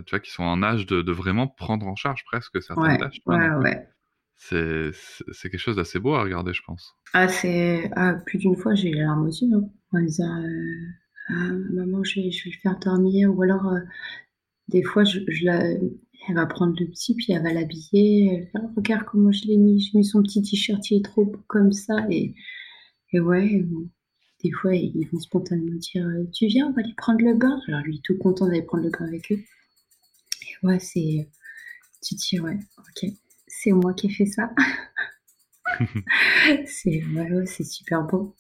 tu 0.06 0.10
vois, 0.10 0.19
qui 0.19 0.32
sont 0.32 0.43
en 0.43 0.62
âge 0.63 0.86
de, 0.86 1.02
de, 1.02 1.12
vraiment 1.12 1.47
prendre 1.47 1.88
en 1.88 1.95
charge 1.95 2.23
presque 2.26 2.62
certaines 2.62 2.97
tâches. 2.97 3.21
ouais, 3.26 3.49
ouais. 3.49 3.88
C'est 4.36 5.49
quelque 5.49 5.58
chose 5.58 5.78
d'assez 5.78 5.99
beau 5.99 6.15
à 6.15 6.23
regarder, 6.23 6.54
je 6.54 6.62
pense. 6.65 6.95
Ah, 7.13 7.28
c'est... 7.28 7.89
Ah, 7.95 8.15
plus 8.26 8.39
d'une 8.39 8.58
fois, 8.58 8.76
j'ai 8.76 8.91
les 8.91 8.99
larmes 8.99 9.28
aux 9.28 9.32
yeux, 9.32 9.56
hein, 9.56 9.69
en 9.91 10.02
disant... 10.02 10.43
Ah, 11.30 11.52
maman, 11.71 12.04
je 12.04 12.19
vais, 12.19 12.32
je 12.32 12.45
vais 12.45 12.52
le 12.52 12.60
faire 12.62 12.78
dormir. 12.80 13.34
Ou 13.34 13.41
alors, 13.43 13.67
euh, 13.67 13.80
des 14.67 14.84
fois, 14.84 15.04
je, 15.04 15.19
la, 15.43 15.63
elle 16.28 16.36
va 16.36 16.45
prendre 16.45 16.76
le 16.80 16.88
petit, 16.88 17.15
puis 17.15 17.28
elle 17.30 17.43
va 17.43 17.54
l'habiller. 17.54 18.49
Elle 18.54 18.69
regarde 18.76 19.06
comment 19.06 19.32
je 19.32 19.45
l'ai 19.47 19.58
mis. 19.58 19.80
J'ai 19.80 19.97
mis 19.97 20.06
son 20.06 20.21
petit 20.21 20.41
t-shirt, 20.41 20.89
il 20.91 20.99
est 20.99 21.06
trop 21.06 21.32
comme 21.47 21.71
ça. 21.71 21.95
Et, 22.10 22.36
et 23.12 23.19
ouais, 23.19 23.65
des 24.43 24.51
fois, 24.51 24.75
ils 24.75 25.08
vont 25.12 25.19
spontanément 25.19 25.77
dire 25.77 26.06
euh, 26.06 26.29
Tu 26.34 26.47
viens, 26.47 26.67
on 26.67 26.71
va 26.73 26.82
aller 26.82 26.93
prendre 26.97 27.21
le 27.21 27.34
bain. 27.34 27.60
Alors, 27.67 27.82
lui, 27.82 28.01
tout 28.03 28.17
content 28.17 28.47
d'aller 28.47 28.62
prendre 28.62 28.84
le 28.84 28.89
bain 28.89 29.06
avec 29.06 29.32
eux. 29.32 29.39
Et 30.41 30.65
ouais, 30.67 30.79
c'est. 30.79 31.29
Tu 32.01 32.15
te 32.15 32.21
dis 32.29 32.39
Ouais, 32.39 32.60
ok, 32.77 33.10
c'est 33.47 33.71
moi 33.71 33.93
qui 33.93 34.08
ai 34.08 34.10
fait 34.10 34.25
ça. 34.25 34.53
c'est 36.65 37.03
ouais, 37.06 37.45
super 37.45 38.03
beau. 38.03 38.36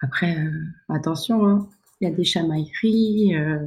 Après, 0.00 0.36
euh, 0.36 0.64
attention, 0.88 1.46
hein, 1.46 1.68
il 2.00 2.08
y 2.08 2.12
a 2.12 2.14
des 2.14 2.24
chamailleries, 2.24 3.36
euh, 3.36 3.66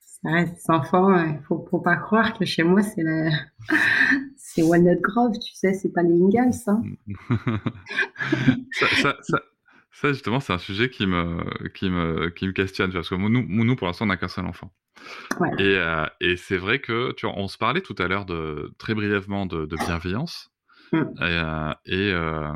ça 0.00 0.30
reste 0.30 0.54
des 0.54 0.70
enfants. 0.70 1.24
Il 1.24 1.34
ne 1.34 1.42
faut, 1.42 1.80
pas 1.80 1.96
croire 1.96 2.36
que 2.36 2.44
chez 2.44 2.64
moi, 2.64 2.82
c'est 2.82 3.02
c'est 4.36 4.62
Walnut 4.62 5.00
Grove, 5.00 5.38
tu 5.38 5.54
sais, 5.54 5.72
c'est 5.72 5.90
pas 5.90 6.02
les 6.02 6.20
Ingalls. 6.20 6.52
Hein. 6.66 6.82
ça, 9.22 9.38
justement, 9.92 10.40
c'est 10.40 10.52
un 10.52 10.58
sujet 10.58 10.90
qui 10.90 11.06
me, 11.06 11.68
qui 11.68 11.90
me, 11.90 12.30
qui 12.30 12.46
me 12.46 12.52
questionne, 12.52 12.92
parce 12.92 13.08
que 13.08 13.14
nous, 13.14 13.28
nous 13.28 13.76
pour 13.76 13.86
l'instant, 13.86 14.04
on 14.04 14.08
n'a 14.08 14.16
qu'un 14.16 14.28
seul 14.28 14.46
enfant. 14.46 14.72
Et, 15.58 15.76
euh, 15.76 16.06
et 16.20 16.36
c'est 16.36 16.58
vrai 16.58 16.80
que, 16.80 17.12
tu 17.12 17.26
vois, 17.26 17.36
on 17.36 17.48
se 17.48 17.58
parlait 17.58 17.80
tout 17.80 17.96
à 17.98 18.08
l'heure 18.08 18.24
de, 18.24 18.72
très 18.78 18.94
brièvement 18.94 19.46
de, 19.46 19.66
bienveillance. 19.66 20.50
Mm. 20.92 21.02
Et, 21.86 22.12
euh, 22.12 22.52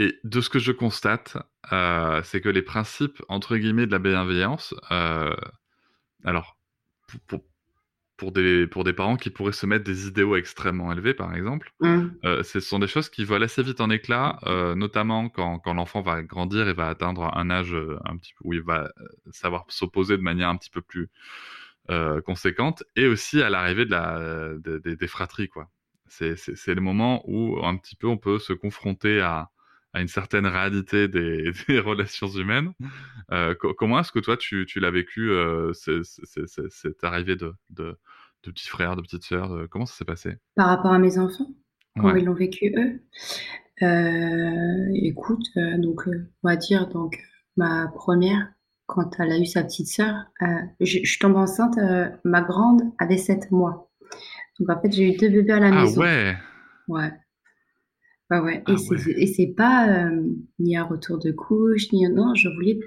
et 0.00 0.18
de 0.24 0.40
ce 0.40 0.48
que 0.48 0.58
je 0.58 0.72
constate, 0.72 1.36
euh, 1.72 2.22
c'est 2.24 2.40
que 2.40 2.48
les 2.48 2.62
principes, 2.62 3.22
entre 3.28 3.58
guillemets, 3.58 3.86
de 3.86 3.92
la 3.92 3.98
bienveillance, 3.98 4.74
euh, 4.90 5.36
alors, 6.24 6.56
pour, 7.26 7.40
des, 8.30 8.66
pour 8.66 8.84
des 8.84 8.92
parents 8.92 9.16
qui 9.16 9.30
pourraient 9.30 9.52
se 9.52 9.64
mettre 9.64 9.84
des 9.84 10.06
idéaux 10.06 10.36
extrêmement 10.36 10.92
élevés, 10.92 11.14
par 11.14 11.34
exemple, 11.34 11.72
mmh. 11.80 12.06
euh, 12.24 12.42
ce 12.42 12.60
sont 12.60 12.78
des 12.78 12.86
choses 12.86 13.08
qui 13.08 13.24
volent 13.24 13.46
assez 13.46 13.62
vite 13.62 13.80
en 13.80 13.88
éclat, 13.88 14.38
notamment 14.76 15.30
quand, 15.30 15.58
quand 15.58 15.72
l'enfant 15.72 16.02
va 16.02 16.22
grandir 16.22 16.68
et 16.68 16.74
va 16.74 16.88
atteindre 16.88 17.34
un 17.36 17.50
âge 17.50 17.74
un 18.04 18.16
petit 18.18 18.34
peu 18.34 18.42
où 18.44 18.52
il 18.52 18.62
va 18.62 18.90
savoir 19.30 19.64
s'opposer 19.68 20.18
de 20.18 20.22
manière 20.22 20.50
un 20.50 20.56
petit 20.56 20.70
peu 20.70 20.82
plus 20.82 21.08
conséquente, 22.24 22.84
et 22.96 23.06
aussi 23.06 23.40
à 23.40 23.48
l'arrivée 23.48 23.86
de 23.86 23.90
la, 23.90 24.50
des 24.78 25.08
fratries, 25.08 25.48
quoi. 25.48 25.70
C'est 26.06 26.74
le 26.74 26.80
moment 26.80 27.22
où 27.26 27.64
un 27.64 27.76
petit 27.76 27.96
peu 27.96 28.06
on 28.06 28.18
peut 28.18 28.38
se 28.38 28.52
confronter 28.52 29.20
à, 29.20 29.50
à 29.92 30.00
une 30.00 30.08
certaine 30.08 30.46
réalité 30.46 31.08
des, 31.08 31.52
relations 31.84 32.28
humaines. 32.28 32.72
Euh, 33.32 33.54
comment 33.54 34.00
est-ce 34.00 34.12
que 34.12 34.18
toi, 34.18 34.36
tu, 34.36 34.66
tu 34.66 34.80
l'as 34.80 34.90
vécu, 34.90 35.30
euh, 35.30 35.72
cette 35.72 37.04
arrivée 37.04 37.36
de, 37.36 37.54
de, 37.70 37.98
de, 38.44 38.50
petits 38.50 38.68
frères, 38.68 38.96
de 38.96 39.02
petites 39.02 39.24
sœurs 39.24 39.66
Comment 39.70 39.86
ça 39.86 39.94
s'est 39.94 40.04
passé? 40.04 40.36
Par 40.54 40.68
rapport 40.68 40.92
à 40.92 40.98
mes 40.98 41.18
enfants? 41.18 41.48
Comment 41.96 42.14
ils 42.14 42.24
l'ont 42.24 42.34
vécu 42.34 42.72
eux? 42.76 43.00
Euh, 43.82 44.92
Écoute, 44.94 45.46
donc, 45.78 46.06
on 46.06 46.48
va 46.48 46.56
dire, 46.56 46.88
donc, 46.88 47.18
ma 47.56 47.88
première, 47.88 48.52
quand 48.86 49.18
elle 49.18 49.32
a 49.32 49.38
eu 49.38 49.46
sa 49.46 49.64
petite 49.64 49.88
sœur, 49.88 50.14
je, 50.80 50.98
je 51.02 51.18
tombe 51.18 51.36
enceinte, 51.36 51.76
ma 52.24 52.42
grande 52.42 52.82
avait 52.98 53.18
7 53.18 53.50
mois. 53.50 53.90
Donc, 54.58 54.70
en 54.70 54.80
fait, 54.80 54.92
j'ai 54.92 55.14
eu 55.14 55.16
deux 55.16 55.30
bébés 55.30 55.52
à 55.52 55.60
la 55.60 55.68
ah, 55.68 55.82
maison. 55.82 56.02
Ah 56.02 56.04
ouais 56.04 56.36
Ouais. 56.88 57.12
Ah 58.32 58.42
ouais. 58.42 58.62
Et 59.16 59.26
c'est 59.26 59.48
pas 59.56 60.06
euh, 60.06 60.22
ni 60.60 60.76
un 60.76 60.84
retour 60.84 61.18
de 61.18 61.32
couche, 61.32 61.90
ni 61.92 62.06
un 62.06 62.10
non, 62.10 62.32
je 62.36 62.48
voulais 62.48 62.78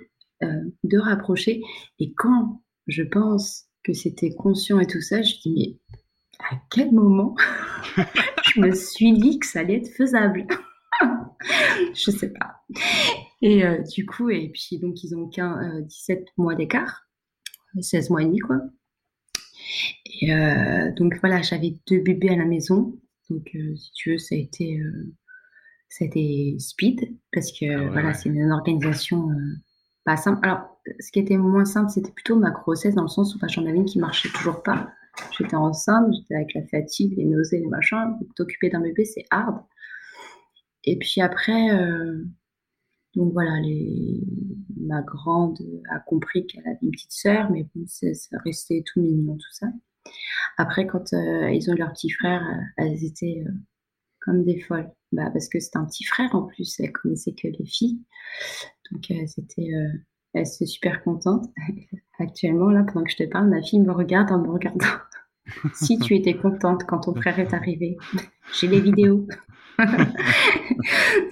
euh, 0.42 0.62
de 0.86 0.98
rapprocher. 0.98 1.62
Et 2.00 2.14
quand 2.14 2.64
je 2.88 3.04
pense 3.04 3.66
que 3.84 3.92
c'était 3.92 4.34
conscient 4.34 4.80
et 4.80 4.88
tout 4.88 5.02
ça, 5.02 5.22
je 5.22 5.36
dis 5.42 5.54
mais 5.54 5.98
à 6.50 6.56
quel 6.72 6.94
moment 6.94 7.36
je 8.46 8.62
me 8.62 8.74
suis 8.74 9.12
dit 9.12 9.38
que 9.38 9.46
ça 9.46 9.60
allait 9.60 9.78
être 9.78 9.94
faisable? 9.94 10.48
Je 11.94 12.12
sais 12.12 12.32
pas. 12.32 12.64
Et 13.42 13.66
euh, 13.66 13.82
du 13.82 14.06
coup, 14.06 14.30
et 14.30 14.50
puis 14.50 14.80
donc 14.80 15.04
ils 15.04 15.14
ont 15.16 15.28
qu'un 15.28 15.82
17 15.82 16.26
mois 16.38 16.56
d'écart, 16.56 17.02
16 17.78 18.12
mois 18.12 18.22
et 18.22 18.26
demi 18.26 18.40
quoi. 18.40 18.62
Et 20.22 20.32
donc 20.96 21.18
voilà, 21.20 21.42
j'avais 21.42 21.76
deux 21.88 22.00
bébés 22.00 22.30
à 22.30 22.38
la 22.38 22.46
maison. 22.46 22.98
Donc 23.30 23.50
si 23.76 23.92
tu 23.94 24.12
veux, 24.12 24.18
ça 24.18 24.36
a 24.36 24.38
été 24.38 24.82
c'était 25.96 26.56
speed 26.58 27.20
parce 27.32 27.52
que 27.52 27.66
ah 27.66 27.92
voilà, 27.92 28.14
c'est 28.16 28.30
une 28.30 28.52
organisation 28.52 29.30
euh, 29.30 29.36
pas 30.06 30.18
simple. 30.18 30.40
Alors, 30.42 30.80
ce 31.00 31.12
qui 31.12 31.20
était 31.20 31.38
moins 31.38 31.66
simple, 31.66 31.92
c'était 31.92 32.12
plutôt 32.12 32.36
ma 32.36 32.50
grossesse 32.50 32.96
dans 32.96 33.04
le 33.04 33.08
sens 33.08 33.36
où 33.36 33.40
j'en 33.48 33.66
avais 33.68 33.78
une 33.78 33.86
qui 33.86 34.00
marchait 34.00 34.30
toujours 34.30 34.64
pas. 34.64 34.90
J'étais 35.38 35.56
enceinte, 35.56 36.12
j'étais 36.12 36.34
avec 36.34 36.54
la 36.56 36.66
fatigue, 36.66 37.16
les 37.16 37.26
nausées, 37.26 37.60
les 37.60 37.68
machins. 37.68 38.18
T'occuper 38.36 38.72
d'un 38.72 38.82
bébé, 38.82 39.06
c'est 39.06 39.26
hard. 39.30 39.64
Et 40.84 40.98
puis 40.98 41.22
après, 41.22 41.70
euh, 41.72 42.26
donc 43.16 43.32
voilà, 43.32 43.62
les, 43.62 44.20
ma 44.76 45.04
grande 45.04 45.60
a 45.92 46.00
compris 46.00 46.48
qu'elle 46.48 46.66
avait 46.66 46.80
une 46.82 46.92
petite 46.92 47.12
sœur, 47.12 47.52
mais 47.52 47.68
bon, 47.76 47.86
ça 47.86 48.38
restait 48.44 48.84
tout 48.84 49.00
mignon, 49.00 49.36
tout 49.36 49.54
ça. 49.54 49.68
Après, 50.58 50.88
quand 50.88 51.14
euh, 51.14 51.52
ils 51.52 51.70
ont 51.70 51.76
leur 51.76 51.94
petit 51.94 52.10
frère, 52.10 52.44
elles 52.78 53.06
étaient 53.06 53.44
comme 54.20 54.44
des 54.44 54.60
folles. 54.60 54.92
Bah, 55.14 55.30
parce 55.32 55.48
que 55.48 55.60
c'est 55.60 55.76
un 55.76 55.86
petit 55.86 56.04
frère 56.04 56.34
en 56.34 56.42
plus, 56.44 56.80
elle 56.80 56.92
connaissait 56.92 57.34
que 57.34 57.48
les 57.48 57.66
filles. 57.66 58.02
Donc 58.92 59.12
euh, 59.12 59.28
c'était, 59.28 59.72
euh, 59.74 59.88
elle 60.34 60.42
était 60.48 60.66
super 60.66 61.04
contente. 61.04 61.46
Actuellement, 62.20 62.70
là, 62.72 62.84
pendant 62.84 63.04
que 63.06 63.12
je 63.12 63.18
te 63.18 63.30
parle, 63.30 63.50
ma 63.50 63.62
fille 63.62 63.80
me 63.80 63.92
regarde 63.92 64.32
en 64.32 64.40
me 64.40 64.50
regardant. 64.50 64.88
si 65.76 66.00
tu 66.00 66.16
étais 66.16 66.36
contente 66.36 66.86
quand 66.88 67.02
ton 67.02 67.14
frère 67.14 67.38
est 67.38 67.54
arrivé, 67.54 67.98
j'ai 68.60 68.68
les 68.68 68.82
vidéos. 68.82 69.28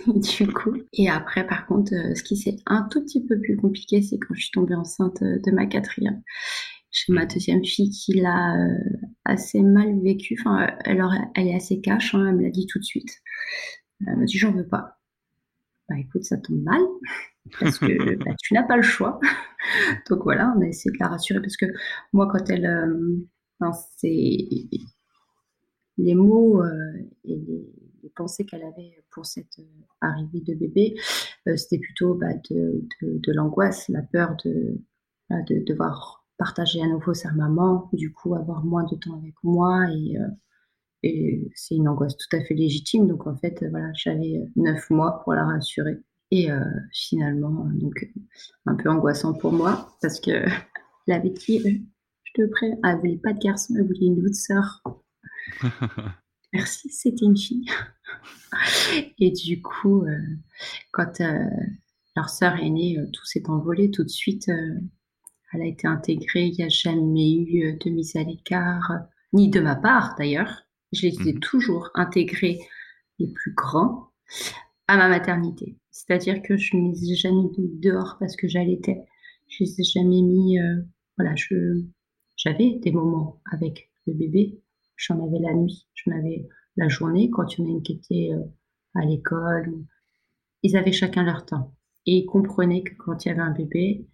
du 0.05 0.47
coup. 0.53 0.75
Et 0.93 1.09
après, 1.09 1.47
par 1.47 1.65
contre, 1.65 1.93
euh, 1.95 2.13
ce 2.13 2.21
qui 2.21 2.37
s'est 2.37 2.57
un 2.67 2.83
tout 2.83 3.01
petit 3.01 3.25
peu 3.25 3.39
plus 3.39 3.57
compliqué, 3.57 4.03
c'est 4.03 4.19
quand 4.19 4.35
je 4.35 4.43
suis 4.43 4.51
tombée 4.51 4.75
enceinte 4.75 5.23
de 5.23 5.51
ma 5.51 5.65
quatrième. 5.65 6.21
J'ai 6.91 7.13
ma 7.13 7.25
deuxième 7.25 7.63
fille 7.63 7.89
qui 7.89 8.13
l'a 8.13 8.55
euh, 8.57 8.77
assez 9.23 9.61
mal 9.61 10.01
vécu. 10.01 10.35
Enfin, 10.39 10.67
elle, 10.83 11.01
elle 11.35 11.47
est 11.47 11.55
assez 11.55 11.79
cash, 11.79 12.13
hein, 12.13 12.27
elle 12.27 12.35
me 12.35 12.43
l'a 12.43 12.49
dit 12.49 12.67
tout 12.67 12.79
de 12.79 12.83
suite. 12.83 13.21
Elle 14.05 14.17
m'a 14.17 14.25
dit 14.25 14.37
j'en 14.37 14.51
veux 14.51 14.67
pas. 14.67 14.99
Bah 15.87 15.95
écoute, 15.97 16.23
ça 16.23 16.37
tombe 16.37 16.61
mal 16.61 16.81
parce 17.59 17.79
que 17.79 18.15
bah, 18.15 18.31
tu 18.41 18.53
n'as 18.53 18.63
pas 18.63 18.75
le 18.75 18.81
choix. 18.81 19.19
Donc 20.09 20.23
voilà, 20.23 20.53
on 20.57 20.61
a 20.61 20.67
essayé 20.67 20.91
de 20.91 20.97
la 20.99 21.07
rassurer 21.07 21.39
parce 21.39 21.57
que 21.57 21.65
moi, 22.11 22.27
quand 22.29 22.49
elle, 22.49 22.65
euh, 22.65 23.71
c'est 23.97 24.37
les 25.97 26.15
mots 26.15 26.61
euh, 26.63 26.71
et 27.23 27.35
les, 27.35 28.09
pensées 28.15 28.45
qu'elle 28.45 28.63
avait 28.63 29.03
pour 29.11 29.25
cette 29.25 29.61
arrivée 30.01 30.41
de 30.41 30.53
bébé, 30.53 30.95
c'était 31.55 31.77
plutôt 31.77 32.15
bah, 32.15 32.33
de, 32.49 32.83
de, 33.01 33.31
l'angoisse, 33.31 33.87
la 33.87 34.01
peur 34.01 34.35
de, 34.43 34.81
de 35.29 35.63
devoir 35.65 36.20
partager 36.41 36.81
à 36.81 36.87
nouveau 36.87 37.13
sa 37.13 37.31
maman, 37.33 37.87
du 37.93 38.11
coup 38.11 38.33
avoir 38.33 38.65
moins 38.65 38.83
de 38.85 38.95
temps 38.95 39.15
avec 39.15 39.35
moi 39.43 39.85
et, 39.91 40.17
euh, 40.17 40.27
et 41.03 41.51
c'est 41.53 41.75
une 41.75 41.87
angoisse 41.87 42.17
tout 42.17 42.35
à 42.35 42.43
fait 42.43 42.55
légitime. 42.55 43.07
Donc 43.07 43.27
en 43.27 43.37
fait, 43.37 43.63
voilà, 43.69 43.91
j'avais 43.93 44.41
neuf 44.55 44.89
mois 44.89 45.21
pour 45.23 45.33
la 45.33 45.45
rassurer. 45.45 45.99
Et 46.31 46.51
euh, 46.51 46.63
finalement, 46.93 47.67
donc 47.75 48.09
un 48.65 48.73
peu 48.73 48.89
angoissant 48.89 49.33
pour 49.33 49.53
moi 49.53 49.95
parce 50.01 50.19
que 50.19 50.31
la 51.07 51.17
avait 51.17 51.35
je 51.35 52.33
te 52.33 52.49
prie, 52.49 52.73
elle 52.83 52.97
voulait 52.97 53.19
pas 53.21 53.33
de 53.33 53.39
garçon, 53.39 53.75
elle 53.77 53.85
voulait 53.85 54.07
une 54.07 54.25
autre 54.25 54.33
sœur. 54.33 54.81
Merci, 56.53 56.89
c'était 56.89 57.25
une 57.25 57.37
fille. 57.37 57.69
Et 59.19 59.29
du 59.29 59.61
coup, 59.61 60.05
euh, 60.07 60.17
quand 60.91 61.21
leur 62.15 62.29
sœur 62.29 62.55
est 62.55 62.69
née, 62.71 62.97
tout 63.13 63.25
s'est 63.25 63.47
envolé 63.47 63.91
tout 63.91 64.03
de 64.03 64.09
suite 64.09 64.49
elle 65.53 65.61
a 65.61 65.65
été 65.65 65.87
intégrée, 65.87 66.45
il 66.47 66.55
n'y 66.57 66.63
a 66.63 66.69
jamais 66.69 67.33
eu 67.35 67.67
euh, 67.73 67.77
de 67.83 67.89
mise 67.91 68.15
à 68.15 68.23
l'écart. 68.23 68.91
ni 69.33 69.49
de 69.49 69.61
ma 69.61 69.75
part 69.77 70.15
d'ailleurs. 70.17 70.63
Je 70.91 71.07
les 71.07 71.29
ai 71.29 71.33
Mhm. 71.33 71.39
toujours 71.39 71.89
intégrés, 71.95 72.59
les 73.19 73.27
plus 73.27 73.53
grands, 73.53 74.09
à 74.87 74.97
ma 74.97 75.07
maternité. 75.09 75.77
C'est-à-dire 75.89 76.41
que 76.41 76.57
je 76.57 76.75
ne 76.75 76.91
les 76.91 77.11
ai 77.13 77.15
jamais 77.15 77.43
mis 77.57 77.69
dehors 77.79 78.17
parce 78.19 78.35
que 78.35 78.47
j'allaitais. 78.49 79.05
Je 79.47 79.63
les 79.63 79.79
ai 79.81 79.83
jamais 79.83 80.21
mis. 80.21 80.59
euh, 80.59 80.81
voilà, 81.17 81.35
je 81.35 81.81
j'avais 82.35 82.79
des 82.79 82.91
moments 82.91 83.41
avec 83.51 83.89
le 84.07 84.13
bébé. 84.13 84.59
J'en 84.97 85.25
avais 85.25 85.39
la 85.39 85.53
nuit, 85.53 85.87
j'en 85.95 86.11
avais 86.17 86.47
la 86.77 86.89
journée 86.89 87.29
quand 87.29 87.57
il 87.57 87.61
y 87.61 87.63
en 87.63 87.69
a 87.69 87.71
une 87.71 87.83
qui 87.83 87.93
était 87.93 88.29
euh, 88.33 88.43
à 88.95 89.05
l'école. 89.05 89.73
Ils 90.63 90.75
avaient 90.77 90.91
chacun 90.91 91.23
leur 91.23 91.45
temps. 91.45 91.73
Et 92.05 92.17
ils 92.17 92.25
comprenaient 92.25 92.83
que 92.83 92.95
quand 92.95 93.23
il 93.25 93.29
y 93.29 93.31
avait 93.31 93.41
un 93.41 93.51
bébé, 93.51 94.07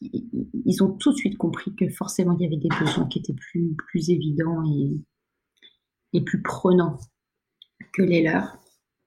ils 0.00 0.82
ont 0.82 0.92
tout 0.92 1.12
de 1.12 1.16
suite 1.16 1.36
compris 1.36 1.74
que 1.74 1.88
forcément 1.88 2.32
il 2.32 2.42
y 2.42 2.46
avait 2.46 2.56
des 2.56 2.68
besoins 2.80 3.06
qui 3.06 3.18
étaient 3.18 3.34
plus, 3.34 3.74
plus 3.74 4.10
évidents 4.10 4.62
et, 4.64 5.00
et 6.12 6.22
plus 6.22 6.42
prenants 6.42 6.98
que 7.92 8.02
les 8.02 8.22
leurs, 8.22 8.58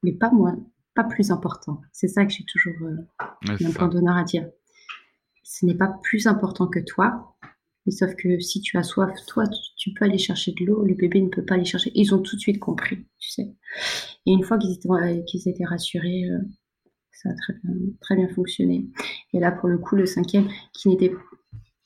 mais 0.03 0.11
pas 0.11 0.31
moins, 0.31 0.57
pas 0.95 1.03
plus 1.03 1.31
importants. 1.31 1.81
C'est 1.91 2.07
ça 2.07 2.25
que 2.25 2.31
j'ai 2.31 2.45
toujours 2.45 2.73
euh, 2.83 2.97
un 3.47 3.71
point 3.71 3.87
d'honneur 3.87 4.17
à 4.17 4.23
dire. 4.23 4.49
Ce 5.43 5.65
n'est 5.65 5.75
pas 5.75 5.93
plus 6.03 6.27
important 6.27 6.67
que 6.67 6.79
toi, 6.79 7.35
mais 7.85 7.91
sauf 7.91 8.15
que 8.15 8.39
si 8.39 8.61
tu 8.61 8.77
as 8.77 8.83
soif, 8.83 9.11
toi, 9.27 9.47
tu, 9.47 9.59
tu 9.75 9.93
peux 9.93 10.05
aller 10.05 10.17
chercher 10.17 10.51
de 10.51 10.65
l'eau, 10.65 10.83
le 10.85 10.93
bébé 10.93 11.21
ne 11.21 11.29
peut 11.29 11.43
pas 11.45 11.55
aller 11.55 11.65
chercher. 11.65 11.91
Ils 11.95 12.13
ont 12.13 12.21
tout 12.21 12.35
de 12.35 12.41
suite 12.41 12.59
compris, 12.59 13.05
tu 13.17 13.31
sais. 13.31 13.55
Et 14.25 14.31
une 14.31 14.43
fois 14.43 14.57
qu'ils 14.57 14.73
étaient, 14.73 14.89
euh, 14.89 15.21
qu'ils 15.23 15.47
étaient 15.47 15.65
rassurés, 15.65 16.25
euh, 16.29 16.39
ça 17.11 17.29
a 17.29 17.33
très 18.01 18.15
bien, 18.15 18.27
fonctionné. 18.29 18.87
Et 19.33 19.39
là, 19.39 19.51
pour 19.51 19.69
le 19.69 19.77
coup, 19.77 19.95
le 19.95 20.05
cinquième, 20.05 20.47
qui 20.73 20.89
n'était 20.89 21.13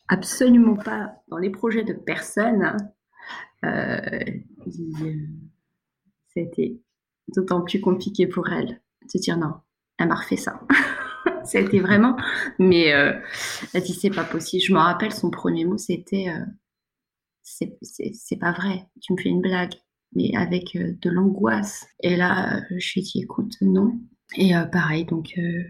absolument 0.08 0.76
pas 0.76 1.16
dans 1.28 1.38
les 1.38 1.50
projets 1.50 1.84
de 1.84 1.94
personne, 1.94 2.64
hein, 2.64 2.78
euh, 3.64 4.24
il, 4.68 5.04
euh, 5.04 5.28
c'était 6.34 6.80
d'autant 7.36 7.62
plus 7.62 7.82
compliqué 7.82 8.28
pour 8.28 8.50
elle 8.50 8.82
de 9.14 9.20
dire 9.20 9.38
non, 9.38 9.54
elle 9.98 10.08
m'a 10.08 10.16
refait 10.16 10.38
ça. 10.38 10.62
c'était 11.44 11.80
vraiment, 11.80 12.16
mais 12.60 12.94
euh, 12.94 13.14
elle 13.74 13.84
dit 13.84 13.94
c'est 13.94 14.10
pas 14.10 14.24
possible. 14.24 14.64
Je 14.64 14.74
me 14.74 14.80
rappelle 14.80 15.14
son 15.14 15.32
premier 15.32 15.66
mot, 15.66 15.78
c'était 15.78 16.30
euh, 16.30 16.46
c'est, 17.46 18.40
pas 18.40 18.52
vrai, 18.52 18.88
tu 19.02 19.14
me 19.14 19.18
fais 19.22 19.30
une 19.30 19.42
blague, 19.42 19.74
mais 20.14 20.36
avec 20.36 20.76
euh, 20.76 20.94
de 21.02 21.10
l'angoisse. 21.10 21.88
Et 22.02 22.16
là, 22.16 22.58
euh, 22.58 22.62
je 22.78 22.94
lui 22.94 23.02
ai 23.02 23.04
dit 23.04 23.22
écoute, 23.22 23.54
non. 23.62 24.00
Et 24.36 24.56
euh, 24.56 24.66
pareil, 24.66 25.06
donc, 25.06 25.34
euh, 25.38 25.64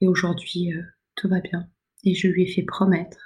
et 0.00 0.08
aujourd'hui, 0.08 0.72
euh, 0.72 0.82
tout 1.16 1.28
va 1.28 1.40
bien. 1.40 1.66
Et 2.04 2.14
je 2.14 2.28
lui 2.28 2.44
ai 2.44 2.46
fait 2.46 2.62
promettre. 2.62 3.18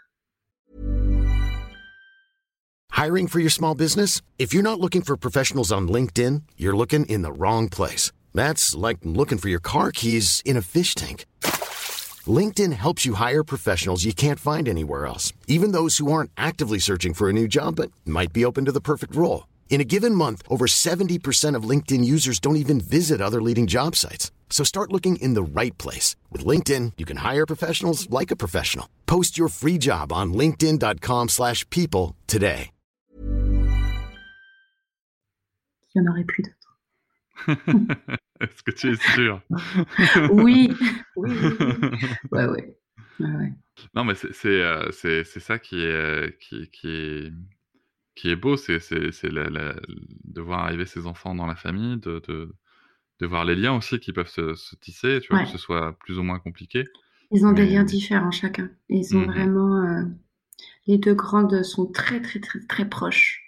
Hiring 2.93 3.29
for 3.29 3.41
your 3.41 3.51
small 3.51 3.75
business? 3.75 4.21
If 4.39 4.53
you're 4.53 4.63
not 4.63 4.79
looking 4.79 5.03
for 5.03 5.17
professionals 5.17 5.73
on 5.73 5.89
LinkedIn, 5.89 6.43
you're 6.57 6.77
looking 6.77 7.07
in 7.07 7.23
the 7.23 7.33
wrong 7.33 7.69
place. 7.69 8.13
That's 8.35 8.75
like 8.75 8.99
looking 9.05 9.39
for 9.39 9.49
your 9.49 9.61
car 9.61 9.91
keys 9.91 10.43
in 10.45 10.57
a 10.57 10.63
fish 10.63 10.95
tank. 10.95 11.25
LinkedIn 12.27 12.75
helps 12.75 13.07
you 13.07 13.15
hire 13.15 13.43
professionals 13.43 14.05
you 14.05 14.13
can't 14.13 14.39
find 14.39 14.69
anywhere 14.69 15.07
else, 15.07 15.33
even 15.47 15.73
those 15.73 15.97
who 15.97 16.13
aren't 16.13 16.31
actively 16.37 16.79
searching 16.79 17.15
for 17.15 17.31
a 17.31 17.33
new 17.33 17.49
job 17.49 17.77
but 17.77 17.91
might 18.05 18.33
be 18.33 18.45
open 18.45 18.67
to 18.67 18.73
the 18.73 18.83
perfect 18.83 19.17
role. 19.17 19.47
In 19.71 19.81
a 19.81 19.85
given 19.85 20.15
month, 20.15 20.43
over 20.49 20.67
70% 20.67 21.55
of 21.55 21.65
LinkedIn 21.65 22.05
users 22.05 22.39
don't 22.39 22.57
even 22.57 22.81
visit 22.81 23.21
other 23.23 23.41
leading 23.41 23.67
job 23.67 23.97
sites. 23.97 24.31
So 24.51 24.63
start 24.65 24.93
looking 24.93 25.17
in 25.23 25.33
the 25.33 25.43
right 25.43 25.77
place. 25.79 26.17
With 26.31 26.45
LinkedIn, 26.45 26.93
you 26.99 27.07
can 27.07 27.19
hire 27.19 27.47
professionals 27.47 28.11
like 28.11 28.31
a 28.31 28.37
professional. 28.37 28.87
Post 29.07 29.39
your 29.39 29.49
free 29.49 29.79
job 29.79 30.13
on 30.13 30.35
linkedin.com/people 30.35 31.29
slash 31.29 31.65
people 31.71 32.17
today. 32.27 32.71
Il 35.95 36.03
n'y 36.03 36.09
en 36.09 36.13
aurait 36.13 36.25
plus 36.25 36.43
d'autres. 36.43 36.61
Est-ce 38.41 38.63
que 38.63 38.71
tu 38.71 38.93
es 38.93 38.97
sûr? 39.15 39.43
Oui, 40.31 40.73
oui, 41.17 41.31
oui, 41.31 41.57
oui. 41.61 42.09
Ouais, 42.31 42.47
ouais. 42.47 42.77
ouais, 43.21 43.27
ouais. 43.27 43.53
Non, 43.95 44.05
mais 44.05 44.15
c'est 44.15 44.47
euh, 44.47 44.93
ça 44.93 45.59
qui 45.59 45.83
est, 45.83 45.93
euh, 45.93 46.31
qui, 46.41 46.71
qui 46.71 46.89
est, 46.89 47.33
qui 48.15 48.31
est 48.31 48.37
beau, 48.37 48.57
c'est 48.57 48.79
de 48.79 50.41
voir 50.41 50.61
arriver 50.61 50.87
ses 50.87 51.07
enfants 51.07 51.35
dans 51.35 51.47
la 51.47 51.57
famille, 51.57 51.99
de, 51.99 52.21
de, 52.29 52.55
de 53.21 53.27
voir 53.27 53.45
les 53.45 53.55
liens 53.57 53.77
aussi 53.77 53.99
qui 54.01 54.13
peuvent 54.13 54.29
se, 54.29 54.55
se 54.55 54.77
tisser, 54.77 55.21
tu 55.21 55.29
vois, 55.29 55.39
Ouais. 55.39 55.45
que 55.45 55.51
ce 55.53 55.59
soit 55.59 55.97
plus 56.01 56.19
ou 56.19 56.23
moins 56.23 56.39
compliqué. 56.39 56.85
Ils 57.31 57.47
ont 57.47 57.53
des 57.53 57.67
liens 57.67 57.85
différents 57.85 58.31
chacun. 58.33 58.71
Ils 58.89 59.17
ont 59.17 59.21
Mhm. 59.21 59.27
vraiment. 59.33 59.77
euh, 59.85 60.03
les 60.87 60.99
deux 60.99 61.15
grandes 61.15 61.63
sont 61.63 61.87
très, 61.87 62.21
très, 62.21 62.41
très, 62.41 62.59
très 62.69 62.89
proches. 62.89 63.43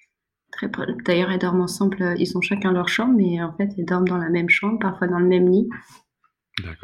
Très 0.52 0.70
pro- 0.70 0.84
D'ailleurs, 1.04 1.30
elles 1.30 1.38
dorment 1.40 1.62
ensemble. 1.62 2.14
Ils 2.18 2.36
ont 2.36 2.40
chacun 2.40 2.72
leur 2.72 2.88
chambre, 2.88 3.14
mais 3.16 3.42
en 3.42 3.52
fait, 3.56 3.70
elles 3.78 3.84
dorment 3.86 4.06
dans 4.08 4.18
la 4.18 4.28
même 4.28 4.48
chambre, 4.50 4.78
parfois 4.78 5.08
dans 5.08 5.18
le 5.18 5.26
même 5.26 5.48
lit. 5.48 5.68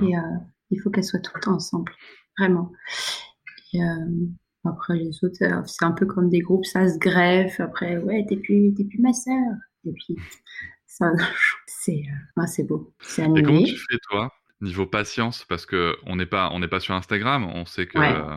Et 0.03 0.17
euh, 0.17 0.21
il 0.71 0.81
faut 0.81 0.91
qu'elles 0.91 1.05
soient 1.05 1.21
tout 1.21 1.33
le 1.35 1.41
temps 1.41 1.55
ensemble. 1.55 1.93
Vraiment. 2.39 2.73
Et, 3.75 3.83
euh, 3.83 4.27
après, 4.65 4.97
les 4.97 5.11
autres, 5.25 5.37
c'est 5.67 5.85
un 5.85 5.93
peu 5.93 6.07
comme 6.07 6.29
des 6.31 6.41
groupes, 6.41 6.65
ça 6.65 6.89
se 6.89 6.99
greffe. 6.99 7.61
Après, 7.61 7.99
ouais, 7.99 8.25
t'es 8.29 8.37
plus, 8.37 8.73
plus 8.75 8.99
ma 9.01 9.13
sœur. 9.13 9.35
Et 9.85 9.93
puis, 9.93 10.17
c'est 11.67 12.03
euh, 12.37 12.41
ouais, 12.41 12.47
c'est 12.47 12.65
beau. 12.65 12.93
C'est 13.01 13.23
Et 13.23 13.43
comment 13.43 13.63
tu 13.63 13.77
fais, 13.77 13.99
toi, 14.11 14.33
niveau 14.61 14.87
patience? 14.87 15.45
Parce 15.49 15.67
que 15.67 15.97
on 16.05 16.17
n'est 16.17 16.27
pas, 16.27 16.51
on 16.53 16.61
pas 16.69 16.81
sur 16.81 16.95
Instagram, 16.95 17.45
on 17.45 17.65
sait 17.67 17.87
que. 17.87 17.99
Ouais. 17.99 18.13
euh, 18.15 18.37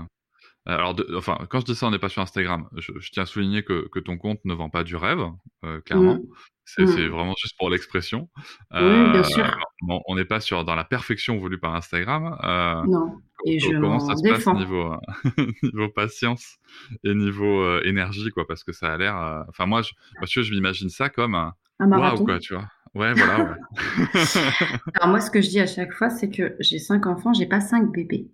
alors, 0.67 0.93
de- 0.93 1.07
enfin, 1.15 1.39
quand 1.49 1.59
je 1.61 1.65
dis 1.65 1.75
ça, 1.75 1.87
on 1.87 1.91
n'est 1.91 1.97
pas 1.99 2.09
sur 2.09 2.21
Instagram. 2.21 2.67
Je, 2.77 2.91
je 2.99 3.09
tiens 3.11 3.23
à 3.23 3.25
souligner 3.25 3.63
que, 3.63 3.87
que 3.89 3.99
ton 3.99 4.17
compte 4.19 4.39
ne 4.45 4.53
vend 4.53 4.69
pas 4.69 4.83
du 4.83 4.95
rêve, 4.95 5.23
euh, 5.65 5.81
clairement. 5.81 6.15
Mm. 6.15 6.21
C'est 6.65 6.85
c'est 6.85 7.07
Mm. 7.07 7.11
vraiment 7.11 7.33
juste 7.41 7.55
pour 7.57 7.69
l'expression. 7.71 8.29
Oui, 8.71 8.79
bien 8.79 9.15
Euh, 9.15 9.23
sûr. 9.23 9.57
on- 9.89 10.01
on 10.07 10.15
n'est 10.15 10.23
pas 10.25 10.39
sur 10.39 10.63
dans 10.63 10.75
la 10.75 10.83
perfection 10.85 11.37
voulue 11.37 11.59
par 11.59 11.73
Instagram. 11.75 12.37
Euh, 12.43 12.83
Non. 12.87 13.17
Et 13.47 13.59
je 13.59 13.71
comment 13.71 13.99
ça 13.99 14.15
se 14.15 14.21
passe 14.21 14.37
défends. 14.37 14.53
niveau, 14.53 14.93
euh, 14.93 14.97
niveau 15.63 15.89
patience 15.89 16.57
et 17.03 17.15
niveau 17.15 17.63
euh, 17.63 17.81
énergie, 17.83 18.29
quoi? 18.29 18.45
Parce 18.47 18.63
que 18.63 18.71
ça 18.71 18.93
a 18.93 18.97
l'air. 18.97 19.17
euh, 19.17 19.41
Enfin, 19.49 19.65
moi, 19.65 19.81
je, 19.81 19.93
moi, 20.19 20.27
veux, 20.33 20.43
je 20.43 20.51
m'imagine 20.53 20.89
ça 20.89 21.09
comme 21.09 21.33
un 21.33 21.53
Un 21.81 22.15
quoi, 22.15 22.39
tu 22.39 22.53
vois. 22.53 22.67
Ouais, 22.93 23.13
voilà, 23.13 23.43
ouais. 23.43 23.57
Alors 24.95 25.09
moi, 25.09 25.19
ce 25.19 25.31
que 25.31 25.41
je 25.41 25.49
dis 25.49 25.59
à 25.59 25.65
chaque 25.65 25.93
fois, 25.93 26.09
c'est 26.09 26.29
que 26.29 26.55
j'ai 26.59 26.77
cinq 26.77 27.07
enfants, 27.07 27.33
j'ai 27.33 27.45
pas 27.45 27.61
cinq 27.61 27.91
bébés, 27.91 28.29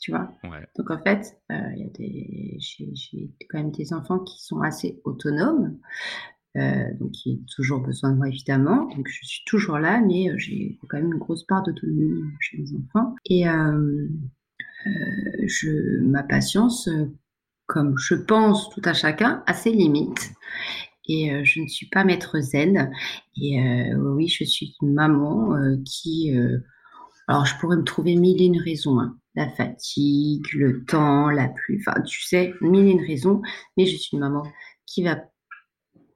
tu 0.00 0.10
vois. 0.10 0.32
ouais. 0.44 0.66
Donc 0.76 0.90
en 0.90 0.98
fait, 0.98 1.38
euh, 1.50 1.54
il 1.76 1.82
y 1.82 1.84
a 1.84 1.90
des, 1.90 2.56
j'ai, 2.58 3.30
quand 3.48 3.58
même 3.58 3.70
des 3.70 3.92
enfants 3.92 4.18
qui 4.18 4.44
sont 4.44 4.60
assez 4.60 5.00
autonomes, 5.04 5.78
euh, 6.56 6.92
donc 6.98 7.12
qui 7.12 7.40
ont 7.40 7.46
toujours 7.54 7.80
besoin 7.80 8.10
de 8.10 8.16
moi 8.16 8.28
évidemment. 8.28 8.88
Donc 8.96 9.06
je 9.08 9.24
suis 9.24 9.44
toujours 9.46 9.78
là, 9.78 10.00
mais 10.00 10.28
euh, 10.28 10.34
j'ai 10.38 10.78
quand 10.88 10.98
même 10.98 11.12
une 11.12 11.18
grosse 11.18 11.44
part 11.44 11.62
d'autonomie 11.62 12.24
chez 12.40 12.58
mes 12.58 12.70
enfants. 12.76 13.14
Et 13.26 13.48
euh, 13.48 14.08
euh, 14.86 14.90
je, 15.46 16.00
ma 16.00 16.24
patience, 16.24 16.90
comme 17.66 17.96
je 17.96 18.16
pense 18.16 18.70
tout 18.70 18.82
à 18.84 18.92
chacun, 18.92 19.44
a 19.46 19.54
ses 19.54 19.70
limites. 19.70 20.32
Et 21.08 21.32
euh, 21.32 21.44
je 21.44 21.60
ne 21.60 21.68
suis 21.68 21.86
pas 21.88 22.04
maître 22.04 22.40
zen. 22.40 22.90
Et 23.40 23.60
euh, 23.60 23.94
oui, 23.96 24.28
je 24.28 24.44
suis 24.44 24.74
une 24.82 24.94
maman 24.94 25.54
euh, 25.56 25.76
qui... 25.84 26.32
alors, 27.28 27.46
je 27.46 27.54
pourrais 27.58 27.76
me 27.76 27.84
trouver 27.84 28.16
mille 28.16 28.40
et 28.42 28.46
une 28.46 28.60
raisons. 28.60 29.00
hein. 29.00 29.18
La 29.34 29.48
fatigue, 29.50 30.46
le 30.54 30.84
temps, 30.84 31.28
la 31.30 31.48
pluie, 31.48 31.80
enfin, 31.86 32.00
tu 32.02 32.22
sais, 32.22 32.54
mille 32.60 32.86
et 32.88 32.92
une 32.92 33.04
raisons. 33.06 33.42
Mais 33.76 33.86
je 33.86 33.96
suis 33.96 34.14
une 34.16 34.20
maman 34.20 34.44
qui 34.86 35.02
va 35.02 35.18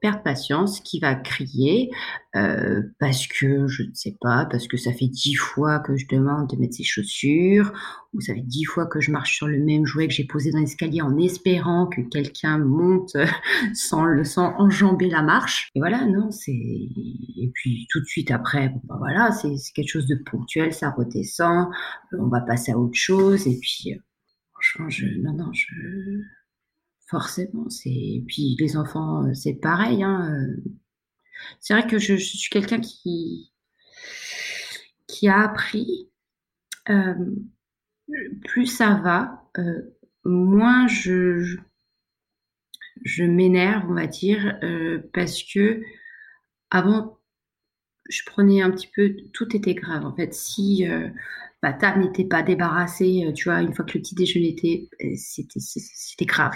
perdre 0.00 0.22
patience, 0.22 0.80
qui 0.80 1.00
va 1.00 1.14
crier 1.14 1.90
euh, 2.36 2.82
parce 3.00 3.26
que, 3.26 3.66
je 3.66 3.82
ne 3.84 3.94
sais 3.94 4.16
pas, 4.20 4.46
parce 4.50 4.68
que 4.68 4.76
ça 4.76 4.92
fait 4.92 5.08
dix 5.08 5.34
fois 5.34 5.80
que 5.80 5.96
je 5.96 6.06
demande 6.08 6.48
de 6.50 6.56
mettre 6.56 6.74
ses 6.74 6.84
chaussures, 6.84 7.72
ou 8.12 8.20
ça 8.20 8.34
fait 8.34 8.42
dix 8.44 8.64
fois 8.64 8.86
que 8.86 9.00
je 9.00 9.10
marche 9.10 9.36
sur 9.36 9.46
le 9.46 9.58
même 9.58 9.84
jouet 9.86 10.08
que 10.08 10.14
j'ai 10.14 10.24
posé 10.24 10.50
dans 10.50 10.60
l'escalier 10.60 11.02
en 11.02 11.16
espérant 11.18 11.86
que 11.86 12.00
quelqu'un 12.02 12.58
monte 12.58 13.16
sans, 13.74 14.04
le, 14.04 14.24
sans 14.24 14.54
enjamber 14.58 15.08
la 15.08 15.22
marche. 15.22 15.70
Et 15.74 15.80
voilà, 15.80 16.04
non, 16.06 16.30
c'est... 16.30 16.52
Et 16.52 17.50
puis 17.54 17.86
tout 17.90 18.00
de 18.00 18.06
suite 18.06 18.30
après, 18.30 18.72
bah 18.84 18.96
voilà, 18.98 19.32
c'est 19.32 19.54
quelque 19.74 19.88
chose 19.90 20.06
de 20.06 20.16
ponctuel, 20.30 20.72
ça 20.72 20.90
redescend, 20.90 21.68
euh, 22.12 22.18
on 22.20 22.28
va 22.28 22.40
passer 22.40 22.72
à 22.72 22.78
autre 22.78 22.94
chose, 22.98 23.46
et 23.46 23.58
puis... 23.60 23.94
euh, 23.94 23.98
Franchement. 24.52 24.88
Non, 25.22 25.32
non, 25.34 25.52
je... 25.52 25.66
Forcément, 27.08 27.70
c'est... 27.70 27.88
Et 27.88 28.24
puis 28.26 28.56
les 28.60 28.76
enfants, 28.76 29.24
euh, 29.24 29.34
c'est 29.34 29.54
pareil, 29.54 30.02
hein. 30.02 30.30
euh. 30.30 30.62
C'est 31.60 31.72
vrai 31.72 31.86
que 31.86 31.98
je, 31.98 32.16
suis 32.16 32.50
quelqu'un 32.50 32.80
qui... 32.80 33.52
qui 35.06 35.28
a 35.28 35.40
appris... 35.40 36.10
euh, 36.90 37.14
plus 38.44 38.66
ça 38.66 38.94
va, 39.04 39.50
moins 40.24 40.86
je, 40.88 41.58
je, 43.04 43.24
m'énerve, 43.24 43.84
on 43.90 43.94
va 43.94 44.06
dire, 44.06 44.58
parce 45.12 45.42
que 45.42 45.82
avant, 46.70 47.17
je 48.08 48.22
prenais 48.26 48.62
un 48.62 48.70
petit 48.70 48.88
peu, 48.94 49.14
tout 49.32 49.54
était 49.56 49.74
grave. 49.74 50.04
En 50.04 50.14
fait, 50.14 50.34
si 50.34 50.86
euh, 50.88 51.08
ma 51.62 51.72
table 51.72 52.00
n'était 52.00 52.24
pas 52.24 52.42
débarrassée, 52.42 53.24
euh, 53.26 53.32
tu 53.32 53.44
vois, 53.44 53.60
une 53.62 53.74
fois 53.74 53.84
que 53.84 53.92
le 53.94 54.00
petit 54.00 54.14
déjeuner 54.14 54.48
était, 54.48 54.88
euh, 55.04 55.12
c'était, 55.16 55.60
c'était 55.60 56.24
grave. 56.24 56.54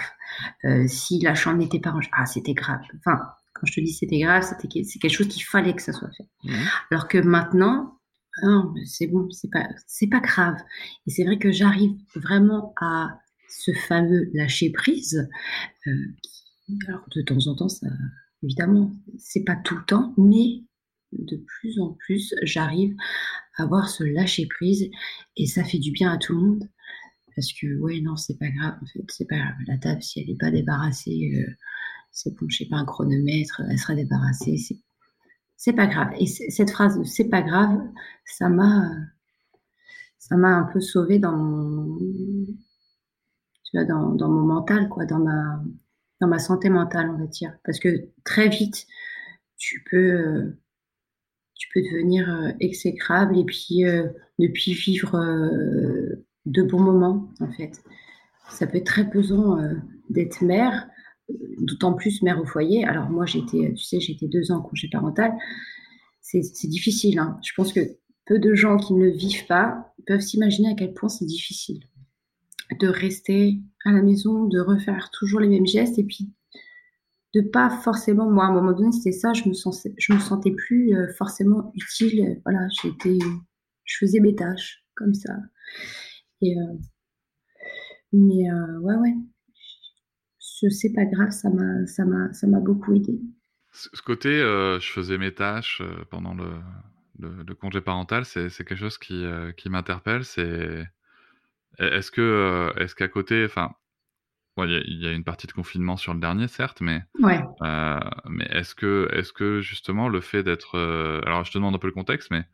Euh, 0.65 0.87
si 0.87 1.19
la 1.19 1.35
chambre 1.35 1.57
n'était 1.57 1.79
pas 1.79 1.91
rangée, 1.91 2.09
ah, 2.13 2.25
c'était 2.25 2.53
grave. 2.53 2.81
Enfin, 2.97 3.19
quand 3.53 3.65
je 3.65 3.73
te 3.73 3.81
dis 3.81 3.93
c'était 3.93 4.19
grave, 4.19 4.43
c'était 4.43 4.83
c'est 4.83 4.99
quelque 4.99 5.15
chose 5.15 5.27
qu'il 5.27 5.43
fallait 5.43 5.75
que 5.75 5.81
ça 5.81 5.93
soit 5.93 6.09
fait. 6.17 6.27
Mmh. 6.43 6.53
Alors 6.91 7.07
que 7.07 7.17
maintenant, 7.17 7.99
non, 8.41 8.73
c'est 8.85 9.07
bon, 9.07 9.29
c'est 9.29 9.51
pas, 9.51 9.67
c'est 9.85 10.07
pas 10.07 10.19
grave. 10.19 10.55
Et 11.05 11.11
c'est 11.11 11.23
vrai 11.23 11.37
que 11.37 11.51
j'arrive 11.51 11.91
vraiment 12.15 12.73
à 12.81 13.19
ce 13.49 13.71
fameux 13.73 14.29
lâcher 14.33 14.71
prise. 14.71 15.29
Euh, 15.87 15.91
alors 16.87 17.05
de 17.15 17.21
temps 17.21 17.47
en 17.47 17.55
temps, 17.55 17.69
ça, 17.69 17.87
évidemment, 18.41 18.91
c'est 19.19 19.43
pas 19.43 19.55
tout 19.55 19.75
le 19.75 19.85
temps, 19.85 20.13
mais 20.17 20.63
de 21.19 21.37
plus 21.37 21.79
en 21.79 21.93
plus, 21.93 22.33
j'arrive 22.43 22.95
à 23.57 23.63
avoir 23.63 23.89
ce 23.89 24.03
lâcher 24.03 24.47
prise 24.47 24.89
et 25.37 25.45
ça 25.47 25.63
fait 25.63 25.79
du 25.79 25.91
bien 25.91 26.11
à 26.13 26.17
tout 26.17 26.33
le 26.33 26.41
monde. 26.41 26.69
Parce 27.35 27.51
que, 27.53 27.79
ouais, 27.79 27.99
non, 28.01 28.15
c'est 28.15 28.37
pas 28.37 28.49
grave, 28.49 28.75
en 28.81 28.85
fait, 28.85 29.03
c'est 29.09 29.27
pas 29.27 29.37
grave. 29.37 29.55
La 29.67 29.77
table, 29.77 30.03
si 30.03 30.19
elle 30.19 30.27
n'est 30.27 30.37
pas 30.37 30.51
débarrassée, 30.51 31.31
euh, 31.35 31.51
c'est 32.11 32.35
bon, 32.35 32.47
je 32.47 32.57
sais 32.59 32.65
pas, 32.69 32.77
un 32.77 32.85
chronomètre, 32.85 33.61
elle 33.69 33.79
sera 33.79 33.95
débarrassée, 33.95 34.57
c'est, 34.57 34.77
c'est 35.57 35.73
pas 35.73 35.87
grave. 35.87 36.09
Et 36.19 36.27
cette 36.27 36.71
phrase 36.71 36.99
de 36.99 37.03
c'est 37.03 37.29
pas 37.29 37.41
grave, 37.41 37.79
ça 38.25 38.49
m'a, 38.49 38.89
ça 40.19 40.37
m'a 40.37 40.49
un 40.57 40.63
peu 40.71 40.79
sauvé 40.79 41.19
dans 41.19 41.35
mon, 41.35 41.97
tu 43.65 43.77
vois, 43.77 43.85
dans, 43.85 44.13
dans 44.15 44.29
mon 44.29 44.45
mental, 44.45 44.89
quoi, 44.89 45.05
dans 45.05 45.19
ma, 45.19 45.63
dans 46.21 46.27
ma 46.27 46.39
santé 46.39 46.69
mentale, 46.69 47.09
on 47.09 47.17
va 47.17 47.27
dire. 47.27 47.57
Parce 47.65 47.79
que 47.79 48.09
très 48.23 48.49
vite, 48.49 48.85
tu 49.57 49.83
peux, 49.89 49.97
euh, 49.97 50.61
tu 51.63 51.69
peux 51.73 51.81
devenir 51.81 52.29
euh, 52.29 52.51
exécrable 52.59 53.37
et 53.37 53.45
puis 53.45 53.85
euh, 53.85 54.07
ne 54.39 54.47
plus 54.47 54.73
vivre 54.73 55.17
de 56.45 56.63
bons 56.63 56.81
moments, 56.81 57.29
en 57.39 57.49
fait. 57.51 57.81
Ça 58.49 58.67
peut 58.67 58.77
être 58.77 58.85
très 58.85 59.09
pesant 59.09 59.57
d'être 60.09 60.43
mère, 60.43 60.87
d'autant 61.59 61.93
plus 61.93 62.21
mère 62.21 62.41
au 62.41 62.45
foyer. 62.45 62.83
Alors 62.85 63.09
moi, 63.09 63.25
j'étais, 63.25 63.73
tu 63.73 63.83
sais, 63.83 63.99
j'étais 63.99 64.27
deux 64.27 64.51
ans 64.51 64.57
en 64.57 64.61
congé 64.61 64.89
parental. 64.91 65.31
C'est 66.21 66.67
difficile. 66.67 67.19
Hein. 67.19 67.39
Je 67.43 67.51
pense 67.55 67.71
que 67.71 67.79
peu 68.25 68.39
de 68.39 68.53
gens 68.53 68.77
qui 68.77 68.93
ne 68.93 69.05
le 69.05 69.11
vivent 69.11 69.45
pas 69.47 69.93
peuvent 70.05 70.19
s'imaginer 70.19 70.69
à 70.69 70.75
quel 70.75 70.93
point 70.93 71.09
c'est 71.09 71.25
difficile 71.25 71.79
de 72.79 72.87
rester 72.87 73.59
à 73.85 73.91
la 73.91 74.01
maison, 74.01 74.45
de 74.45 74.59
refaire 74.59 75.09
toujours 75.11 75.39
les 75.39 75.47
mêmes 75.47 75.67
gestes 75.67 75.99
et 75.99 76.03
puis 76.03 76.31
de 77.33 77.41
pas 77.41 77.69
forcément, 77.69 78.29
moi 78.29 78.45
à 78.45 78.47
un 78.49 78.53
moment 78.53 78.73
donné 78.73 78.91
c'était 78.91 79.11
ça, 79.11 79.33
je 79.33 79.47
me, 79.47 79.53
sentais, 79.53 79.93
je 79.97 80.13
me 80.13 80.19
sentais 80.19 80.51
plus 80.51 80.95
euh, 80.95 81.07
forcément 81.17 81.71
utile, 81.75 82.41
voilà, 82.45 82.67
j'étais, 82.81 83.17
je 83.85 83.97
faisais 83.99 84.19
mes 84.19 84.35
tâches 84.35 84.83
comme 84.95 85.13
ça. 85.13 85.33
Et, 86.41 86.55
euh, 86.57 86.73
mais 88.11 88.51
euh, 88.51 88.79
ouais, 88.79 88.95
ouais, 88.95 89.15
sais 90.69 90.93
pas 90.93 91.05
grave, 91.05 91.31
ça 91.31 91.49
m'a, 91.49 91.85
ça 91.87 92.05
m'a, 92.05 92.31
ça 92.33 92.47
m'a 92.47 92.59
beaucoup 92.59 92.93
aidé. 92.93 93.19
Ce 93.71 94.01
côté, 94.03 94.29
je 94.29 94.91
faisais 94.91 95.17
mes 95.17 95.33
tâches 95.33 95.81
pendant 96.11 96.35
le, 96.35 97.55
congé 97.55 97.81
parental, 97.81 98.23
c'est, 98.23 98.49
quelque 98.49 98.75
chose 98.75 98.99
qui, 98.99 99.25
qui 99.57 99.69
m'interpelle, 99.69 100.23
c'est 100.23 100.85
est-ce 101.79 102.11
que, 102.11 102.21
euh, 102.21 102.73
est-ce 102.75 102.95
qu'à 102.95 103.07
côté, 103.07 103.45
enfin, 103.45 103.71
il 104.57 105.01
y, 105.01 105.07
a 105.07 105.11
une 105.11 105.23
partie 105.23 105.47
de 105.47 105.51
confinement 105.51 105.97
sur 105.97 106.13
le 106.13 106.19
dernier, 106.19 106.47
certes, 106.47 106.81
mais, 106.81 107.01
euh, 107.23 107.99
mais 108.29 108.45
est-ce 108.51 108.75
que, 108.75 109.09
est-ce 109.11 109.33
que 109.33 109.61
justement 109.61 110.09
le 110.09 110.21
fait 110.21 110.43
d'être, 110.43 110.77
euh, 110.77 111.21
alors 111.25 111.43
je 111.43 111.51
te 111.51 111.57
demande 111.57 111.75
un 111.75 111.79
peu 111.79 111.87
le 111.87 111.93
contexte, 111.93 112.29
mais 112.31 112.45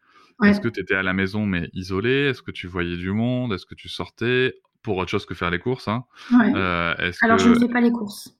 est-ce 0.43 0.61
que 0.61 0.69
tu 0.69 0.79
étais 0.79 0.95
à 0.95 1.03
la 1.03 1.13
maison 1.13 1.45
mais 1.45 1.69
isolé? 1.73 2.29
Est-ce 2.29 2.41
que 2.41 2.51
tu 2.51 2.67
voyais 2.67 2.95
du 2.95 3.11
monde? 3.11 3.53
Est-ce 3.53 3.65
que 3.65 3.75
tu 3.75 3.89
sortais? 3.89 4.55
Pour 4.81 4.95
autre 4.95 5.11
chose 5.11 5.25
que 5.25 5.33
faire 5.33 5.51
les 5.51 5.59
courses 5.59 5.89
hein 5.89 6.05
Alors 6.31 7.37
je 7.37 7.49
ne 7.49 7.59
fais 7.59 7.67
pas 7.67 7.81
les 7.81 7.91
courses. 7.91 8.33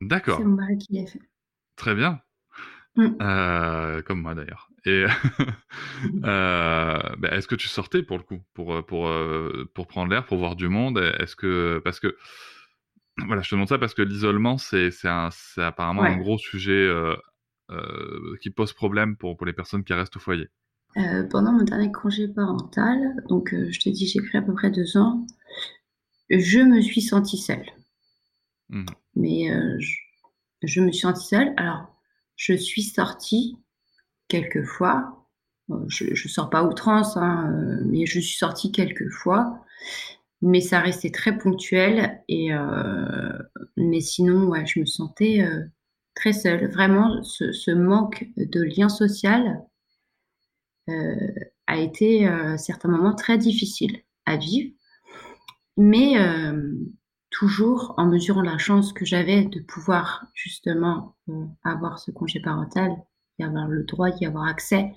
D'accord. 0.00 0.38
C'est 0.38 0.44
mon 0.44 0.56
mari 0.56 0.76
qui 0.78 0.94
les 0.94 1.06
fait. 1.06 1.20
Très 1.76 1.94
bien. 1.94 2.20
Mmh. 2.96 4.02
comme 4.04 4.22
moi 4.22 4.34
d'ailleurs. 4.34 4.70
Et 4.86 5.04
euh, 6.24 6.98
bah, 7.18 7.28
est-ce 7.32 7.48
que 7.48 7.56
tu 7.56 7.66
sortais 7.66 8.04
pour 8.04 8.18
le 8.18 8.22
coup, 8.22 8.40
pour, 8.54 8.72
euh, 8.72 8.82
pour, 8.82 9.08
euh, 9.08 9.68
pour 9.74 9.88
prendre 9.88 10.10
l'air, 10.10 10.24
pour 10.24 10.38
voir 10.38 10.54
du 10.54 10.68
monde? 10.68 10.98
Est-ce 11.18 11.34
que 11.34 11.82
parce 11.84 11.98
que 11.98 12.16
voilà, 13.26 13.42
je 13.42 13.48
te 13.48 13.54
demande 13.54 13.68
ça 13.68 13.78
parce 13.78 13.94
que 13.94 14.02
l'isolement 14.02 14.58
c'est 14.58 14.90
apparemment 15.56 16.02
un 16.02 16.16
gros 16.16 16.38
sujet 16.38 16.90
qui 18.40 18.50
pose 18.50 18.72
problème 18.72 19.16
pour, 19.16 19.36
pour 19.36 19.46
les 19.46 19.52
personnes 19.52 19.84
qui 19.84 19.92
restent 19.92 20.16
au 20.16 20.20
foyer. 20.20 20.48
pendant 21.30 21.52
mon 21.52 21.64
dernier 21.64 21.90
congé 21.90 22.28
parental, 22.28 23.22
donc 23.28 23.54
je 23.54 23.80
t'ai 23.80 23.90
dit 23.90 24.06
j'ai 24.06 24.20
pris 24.20 24.38
à 24.38 24.42
peu 24.42 24.52
près 24.52 24.70
deux 24.70 24.96
ans, 24.96 25.26
je 26.30 26.60
me 26.60 26.80
suis 26.80 27.02
sentie 27.02 27.38
seule. 27.38 27.66
Mmh. 28.68 28.84
Mais 29.14 29.48
je, 29.78 29.94
je, 30.62 30.80
me 30.80 30.90
suis 30.92 31.02
sentie 31.02 31.26
seule. 31.26 31.54
Alors 31.56 31.96
je 32.36 32.54
suis 32.54 32.82
sortie 32.82 33.56
quelques 34.28 34.64
fois. 34.64 35.26
Je 35.88 36.10
ne 36.10 36.14
sors 36.14 36.48
pas 36.48 36.62
outrance, 36.64 37.16
hein, 37.16 37.50
euh, 37.50 37.82
mais 37.86 38.06
je 38.06 38.20
suis 38.20 38.38
sortie 38.38 38.70
quelques 38.70 39.10
fois. 39.10 39.64
Mais 40.42 40.60
ça 40.60 40.80
restait 40.80 41.10
très 41.10 41.36
ponctuel. 41.36 42.22
Et, 42.28 42.52
euh, 42.52 43.38
mais 43.76 44.00
sinon, 44.00 44.48
ouais, 44.48 44.66
je 44.66 44.80
me 44.80 44.86
sentais 44.86 45.40
euh, 45.42 45.64
très 46.14 46.32
seule. 46.32 46.70
Vraiment, 46.70 47.22
ce, 47.22 47.70
manque 47.72 48.26
de 48.36 48.62
lien 48.62 48.88
social 48.88 49.62
a 51.66 51.78
été 51.78 52.28
à 52.28 52.56
certains 52.58 52.88
moments 52.88 53.14
très 53.14 53.38
difficile 53.38 54.02
à 54.24 54.36
vivre. 54.36 54.72
Mais 55.76 56.14
toujours 57.30 57.94
en 57.96 58.06
mesurant 58.06 58.42
la 58.42 58.56
chance 58.56 58.92
que 58.92 59.04
j'avais 59.04 59.46
de 59.46 59.58
pouvoir 59.58 60.26
justement 60.32 61.16
avoir 61.64 61.98
ce 61.98 62.12
congé 62.12 62.38
parental 62.38 62.96
y 63.38 63.44
avoir 63.44 63.68
le 63.68 63.84
droit 63.84 64.10
d'y 64.10 64.26
avoir 64.26 64.46
accès. 64.46 64.92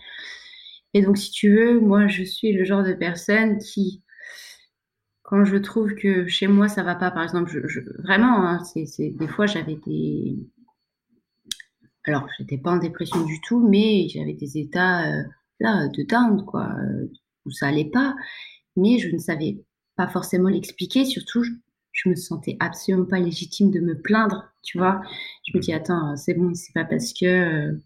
Et 0.94 1.02
donc, 1.02 1.18
si 1.18 1.32
tu 1.32 1.56
veux, 1.56 1.80
moi, 1.80 2.08
je 2.08 2.24
suis 2.24 2.52
le 2.52 2.64
genre 2.64 2.84
de 2.84 2.94
personne 2.94 3.60
qui, 3.60 4.04
quand 5.30 5.46
je 5.46 5.58
trouve 5.58 5.94
que 5.94 6.28
chez 6.28 6.48
moi, 6.48 6.68
ça 6.68 6.82
va 6.82 6.96
pas, 6.96 7.12
par 7.12 7.22
exemple, 7.22 7.52
je, 7.52 7.82
vraiment, 8.02 8.48
hein, 8.48 8.64
des 8.76 9.28
fois, 9.28 9.46
j'avais 9.46 9.76
des. 9.86 10.36
Alors, 12.04 12.28
j'étais 12.40 12.58
pas 12.58 12.72
en 12.72 12.78
dépression 12.78 13.24
du 13.24 13.40
tout, 13.42 13.60
mais 13.60 14.10
j'avais 14.10 14.34
des 14.34 14.58
états 14.58 15.08
euh, 15.08 15.24
là, 15.60 15.88
de 15.88 16.02
down, 16.02 16.44
quoi, 16.46 16.72
euh, 16.82 17.06
où 17.46 17.52
ça 17.52 17.68
allait 17.68 17.92
pas. 17.92 18.16
Mais 18.76 18.98
je 18.98 19.14
ne 19.14 19.20
savais 19.20 19.64
pas 19.96 20.08
forcément 20.08 20.50
l'expliquer. 20.50 21.06
Surtout, 21.06 21.44
je, 21.44 21.52
je 21.92 22.10
me 22.10 22.16
sentais 22.16 22.58
absolument 22.60 23.06
pas 23.06 23.20
légitime 23.20 23.70
de 23.70 23.82
me 23.82 24.02
plaindre, 24.02 24.52
tu 24.64 24.80
vois. 24.80 25.00
Je 25.48 25.56
me 25.56 25.62
dis, 25.62 25.74
attends, 25.74 26.16
c'est 26.16 26.34
bon, 26.34 26.56
c'est 26.56 26.74
pas 26.74 26.86
parce 26.86 27.14
que. 27.14 27.26
Euh, 27.26 27.78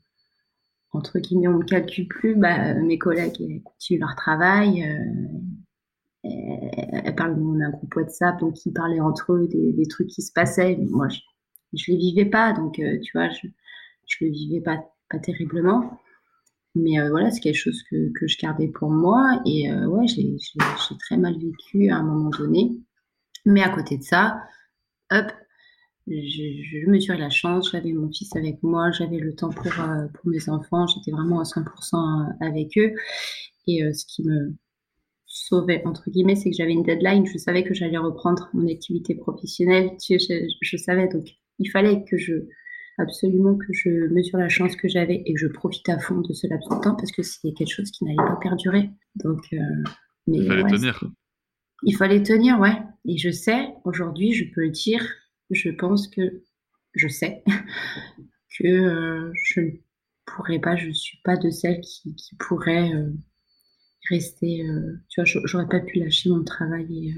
entre 0.91 1.20
guillemets, 1.20 1.48
on 1.48 1.54
ne 1.54 1.58
me 1.58 1.66
calcule 1.66 2.08
plus, 2.08 2.36
bah, 2.36 2.76
mes 2.76 3.00
collègues 3.00 3.64
continuent 3.64 4.00
leur 4.00 4.16
travail. 4.16 4.88
Elles 6.24 7.15
parlent, 7.15 7.38
on 7.39 7.59
a 7.59 7.65
un 7.65 7.71
groupe 7.71 7.95
WhatsApp, 7.95 8.39
donc 8.39 8.65
ils 8.65 8.74
parlaient 8.74 8.99
entre 8.99 9.34
eux 9.34 9.47
des, 9.47 9.88
trucs 9.88 10.07
qui 10.07 10.21
se 10.21 10.32
passaient. 10.32 10.78
moi, 10.89 11.07
je 11.09 11.91
ne 11.91 11.95
les 11.95 11.97
vivais 11.97 12.26
pas, 12.26 12.53
donc 12.53 12.80
euh, 12.80 12.99
tu 13.01 13.11
vois, 13.13 13.30
je 13.30 13.47
ne 13.47 14.28
le 14.28 14.34
vivais 14.34 14.61
pas, 14.61 14.84
terriblement. 15.21 15.99
Mais 16.76 16.99
euh, 16.99 17.09
voilà, 17.09 17.30
c'est 17.30 17.39
quelque 17.39 17.55
chose 17.55 17.84
que, 17.84 18.11
je 18.26 18.38
gardais 18.39 18.67
pour 18.67 18.89
moi. 18.89 19.41
Et 19.45 19.71
ouais, 19.74 20.07
j'ai 20.07 20.36
très 20.99 21.17
mal 21.17 21.36
vécu 21.38 21.89
à 21.89 21.97
un 21.97 22.03
moment 22.03 22.30
donné. 22.30 22.71
Mais 23.45 23.61
à 23.61 23.69
côté 23.69 23.97
de 23.97 24.03
ça, 24.03 24.41
hop, 25.11 25.32
je, 26.07 26.89
me 26.89 26.99
suis 26.99 27.13
eu 27.13 27.17
la 27.17 27.30
chance, 27.30 27.71
j'avais 27.71 27.93
mon 27.93 28.11
fils 28.11 28.36
avec 28.36 28.61
moi, 28.61 28.91
j'avais 28.91 29.19
le 29.19 29.34
temps 29.36 29.51
pour, 29.51 29.67
euh, 29.80 30.07
pour 30.13 30.28
mes 30.30 30.49
enfants, 30.49 30.86
j'étais 30.88 31.11
vraiment 31.11 31.39
à 31.39 31.43
100% 31.43 32.36
avec 32.41 32.78
eux. 32.78 32.93
Et 33.67 33.84
euh, 33.84 33.93
ce 33.93 34.05
qui 34.05 34.24
me 34.24 34.53
sauvait, 35.34 35.81
entre 35.86 36.09
guillemets, 36.11 36.36
c'est 36.36 36.51
que 36.51 36.55
j'avais 36.55 36.73
une 36.73 36.84
deadline, 36.84 37.25
je 37.25 37.39
savais 37.39 37.63
que 37.63 37.73
j'allais 37.73 37.97
reprendre 37.97 38.49
mon 38.53 38.67
activité 38.71 39.15
professionnelle, 39.15 39.91
je, 39.99 40.17
je, 40.61 40.77
savais, 40.77 41.07
donc 41.07 41.25
il 41.57 41.69
fallait 41.71 42.03
que 42.03 42.17
je, 42.17 42.34
absolument 42.99 43.57
que 43.57 43.73
je 43.73 43.89
mesure 44.13 44.38
la 44.38 44.49
chance 44.49 44.75
que 44.75 44.88
j'avais 44.88 45.23
et 45.25 45.34
que 45.34 45.39
je 45.39 45.47
profite 45.47 45.89
à 45.89 45.97
fond 45.97 46.21
de 46.21 46.34
ce 46.34 46.45
laps 46.45 46.69
de 46.69 46.81
temps 46.81 46.95
parce 46.95 47.11
que 47.11 47.23
c'était 47.23 47.53
quelque 47.53 47.73
chose 47.73 47.89
qui 47.89 48.05
n'allait 48.05 48.17
pas 48.17 48.38
perdurer. 48.41 48.91
Donc, 49.15 49.41
euh, 49.53 49.57
mais, 50.27 50.38
il 50.38 50.47
fallait 50.47 50.63
tenir. 50.69 51.03
Il 51.81 51.95
fallait 51.97 52.23
tenir, 52.23 52.59
ouais. 52.59 52.77
Et 53.05 53.17
je 53.17 53.31
sais, 53.31 53.69
aujourd'hui, 53.86 54.34
je 54.34 54.45
peux 54.53 54.61
le 54.61 54.69
dire, 54.69 55.03
je 55.49 55.71
pense 55.71 56.07
que 56.07 56.43
je 56.93 57.07
sais 57.07 57.43
que 58.59 58.67
euh, 58.67 59.31
je 59.34 59.61
ne 59.61 59.71
pourrais 60.27 60.59
pas, 60.59 60.75
je 60.75 60.89
ne 60.89 60.93
suis 60.93 61.17
pas 61.23 61.38
de 61.38 61.49
celles 61.49 61.81
qui, 61.81 62.13
qui 62.15 62.36
pourraient 62.36 62.93
euh, 62.93 63.09
rester, 64.10 64.68
euh, 64.68 64.99
tu 65.10 65.22
vois, 65.22 65.41
j'aurais 65.45 65.68
pas 65.68 65.80
pu 65.80 65.99
lâcher 65.99 66.30
mon 66.30 66.43
travail 66.43 67.08
et 67.08 67.16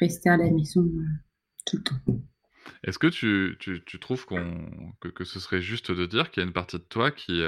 rester 0.00 0.28
à 0.28 0.36
la 0.36 0.50
maison 0.50 0.86
tout 1.66 1.76
le 1.76 1.82
temps. 1.82 2.20
Est-ce 2.84 2.98
que 2.98 3.06
tu, 3.06 3.56
tu, 3.60 3.82
tu 3.84 3.98
trouves 3.98 4.26
qu'on, 4.26 4.68
que, 5.00 5.08
que, 5.08 5.24
ce 5.24 5.40
serait 5.40 5.62
juste 5.62 5.92
de 5.92 6.06
dire 6.06 6.30
qu'il 6.30 6.42
y 6.42 6.44
a 6.44 6.46
une 6.46 6.52
partie 6.52 6.78
de 6.78 6.82
toi 6.82 7.10
qui, 7.10 7.42